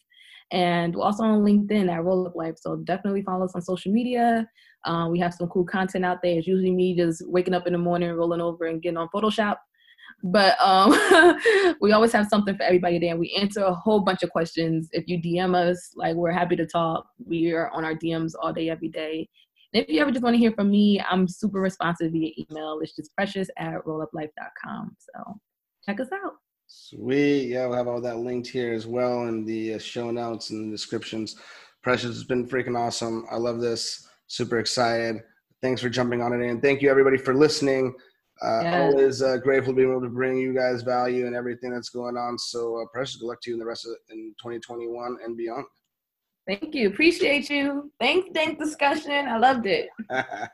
And 0.51 0.95
we're 0.95 1.03
also 1.03 1.23
on 1.23 1.43
LinkedIn 1.43 1.91
at 1.91 2.03
Rollup 2.03 2.35
Life. 2.35 2.55
So 2.59 2.77
definitely 2.77 3.23
follow 3.23 3.45
us 3.45 3.55
on 3.55 3.61
social 3.61 3.91
media. 3.91 4.47
Um, 4.85 5.11
we 5.11 5.19
have 5.19 5.33
some 5.33 5.47
cool 5.47 5.65
content 5.65 6.05
out 6.05 6.19
there. 6.21 6.37
It's 6.37 6.47
usually 6.47 6.71
me 6.71 6.95
just 6.95 7.27
waking 7.27 7.55
up 7.55 7.65
in 7.65 7.73
the 7.73 7.79
morning, 7.79 8.11
rolling 8.11 8.41
over, 8.41 8.65
and 8.65 8.81
getting 8.81 8.97
on 8.97 9.09
Photoshop. 9.13 9.57
But 10.23 10.55
um, 10.61 10.91
we 11.81 11.91
always 11.91 12.11
have 12.13 12.27
something 12.27 12.55
for 12.55 12.63
everybody 12.63 12.99
there. 12.99 13.17
We 13.17 13.35
answer 13.39 13.63
a 13.63 13.73
whole 13.73 14.01
bunch 14.01 14.21
of 14.21 14.29
questions. 14.29 14.87
If 14.91 15.07
you 15.07 15.19
DM 15.21 15.55
us, 15.55 15.91
like 15.95 16.15
we're 16.15 16.31
happy 16.31 16.55
to 16.55 16.65
talk. 16.65 17.07
We 17.25 17.51
are 17.51 17.69
on 17.71 17.83
our 17.83 17.95
DMs 17.95 18.33
all 18.39 18.53
day, 18.53 18.69
every 18.69 18.89
day. 18.89 19.27
And 19.75 19.83
if 19.83 19.89
you 19.89 19.99
ever 19.99 20.09
just 20.09 20.23
want 20.23 20.35
to 20.35 20.37
hear 20.37 20.53
from 20.53 20.71
me, 20.71 21.01
I'm 21.01 21.27
super 21.27 21.59
responsive 21.59 22.13
via 22.13 22.31
email. 22.39 22.79
It's 22.81 22.95
just 22.95 23.13
precious 23.13 23.49
at 23.57 23.83
rolluplife.com. 23.83 24.95
So 24.97 25.39
check 25.85 25.99
us 25.99 26.07
out. 26.13 26.35
Sweet. 26.67 27.49
Yeah, 27.49 27.67
we'll 27.67 27.75
have 27.75 27.89
all 27.89 27.99
that 27.99 28.19
linked 28.19 28.47
here 28.47 28.73
as 28.73 28.87
well 28.87 29.27
in 29.27 29.43
the 29.43 29.73
uh, 29.73 29.77
show 29.77 30.11
notes 30.11 30.51
and 30.51 30.65
the 30.65 30.73
descriptions. 30.73 31.35
Precious 31.83 32.15
has 32.15 32.23
been 32.23 32.47
freaking 32.47 32.79
awesome. 32.79 33.25
I 33.29 33.35
love 33.35 33.59
this. 33.59 34.07
Super 34.27 34.59
excited. 34.59 35.17
Thanks 35.61 35.81
for 35.81 35.89
jumping 35.89 36.21
on 36.21 36.31
it. 36.31 36.49
And 36.49 36.61
thank 36.61 36.81
you, 36.81 36.89
everybody, 36.89 37.17
for 37.17 37.33
listening. 37.33 37.93
Uh, 38.41 38.61
yes. 38.63 38.93
Always 38.93 39.21
uh, 39.21 39.37
grateful 39.39 39.73
to 39.73 39.77
be 39.77 39.83
able 39.83 39.99
to 39.99 40.07
bring 40.07 40.37
you 40.37 40.55
guys 40.55 40.83
value 40.83 41.27
and 41.27 41.35
everything 41.35 41.71
that's 41.71 41.89
going 41.89 42.15
on. 42.15 42.39
So, 42.39 42.81
uh, 42.81 42.85
Precious, 42.93 43.17
good 43.17 43.27
luck 43.27 43.41
to 43.41 43.49
you 43.49 43.55
in 43.55 43.59
the 43.59 43.65
rest 43.65 43.85
of 43.85 43.91
in 44.09 44.33
2021 44.41 45.17
and 45.21 45.35
beyond. 45.35 45.65
Thank 46.47 46.75
you. 46.75 46.89
Appreciate 46.89 47.49
you. 47.49 47.91
Thanks, 47.99 48.29
thanks 48.33 48.63
discussion. 48.63 49.27
I 49.27 49.37
loved 49.37 49.65
it. 49.65 49.89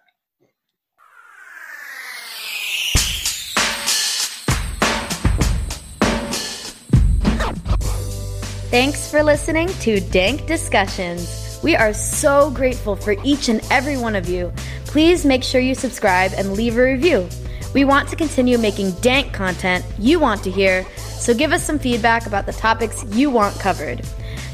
Thanks 8.71 9.11
for 9.11 9.21
listening 9.21 9.67
to 9.81 9.99
Dank 9.99 10.47
Discussions. 10.47 11.59
We 11.61 11.75
are 11.75 11.91
so 11.91 12.49
grateful 12.51 12.95
for 12.95 13.17
each 13.21 13.49
and 13.49 13.59
every 13.69 13.97
one 13.97 14.15
of 14.15 14.29
you. 14.29 14.53
Please 14.85 15.25
make 15.25 15.43
sure 15.43 15.59
you 15.59 15.75
subscribe 15.75 16.31
and 16.37 16.53
leave 16.53 16.77
a 16.77 16.81
review. 16.81 17.27
We 17.73 17.83
want 17.83 18.07
to 18.09 18.15
continue 18.15 18.57
making 18.57 18.91
dank 19.01 19.33
content 19.33 19.83
you 19.99 20.21
want 20.21 20.41
to 20.43 20.51
hear, 20.51 20.85
so 20.95 21.33
give 21.33 21.51
us 21.51 21.65
some 21.65 21.79
feedback 21.79 22.27
about 22.27 22.45
the 22.45 22.53
topics 22.53 23.03
you 23.13 23.29
want 23.29 23.59
covered. 23.59 24.07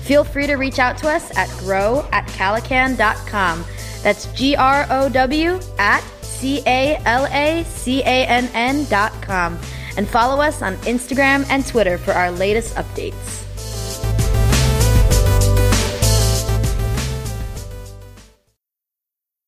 Feel 0.07 0.23
free 0.23 0.47
to 0.47 0.55
reach 0.55 0.79
out 0.79 0.97
to 0.99 1.09
us 1.09 1.35
at 1.37 1.49
grow 1.59 2.07
at 2.13 2.25
calacann.com. 2.27 3.65
That's 4.01 4.27
G 4.27 4.55
R 4.55 4.87
O 4.89 5.09
W 5.09 5.59
at 5.77 6.01
C 6.21 6.63
A 6.65 6.95
L 7.05 7.25
A 7.25 7.65
C 7.65 8.01
A 8.03 8.25
N 8.25 8.49
N 8.53 8.85
dot 8.85 9.11
com. 9.21 9.59
And 9.97 10.07
follow 10.07 10.41
us 10.41 10.61
on 10.61 10.77
Instagram 10.77 11.45
and 11.49 11.67
Twitter 11.67 11.97
for 11.97 12.13
our 12.13 12.31
latest 12.31 12.75
updates. 12.75 13.46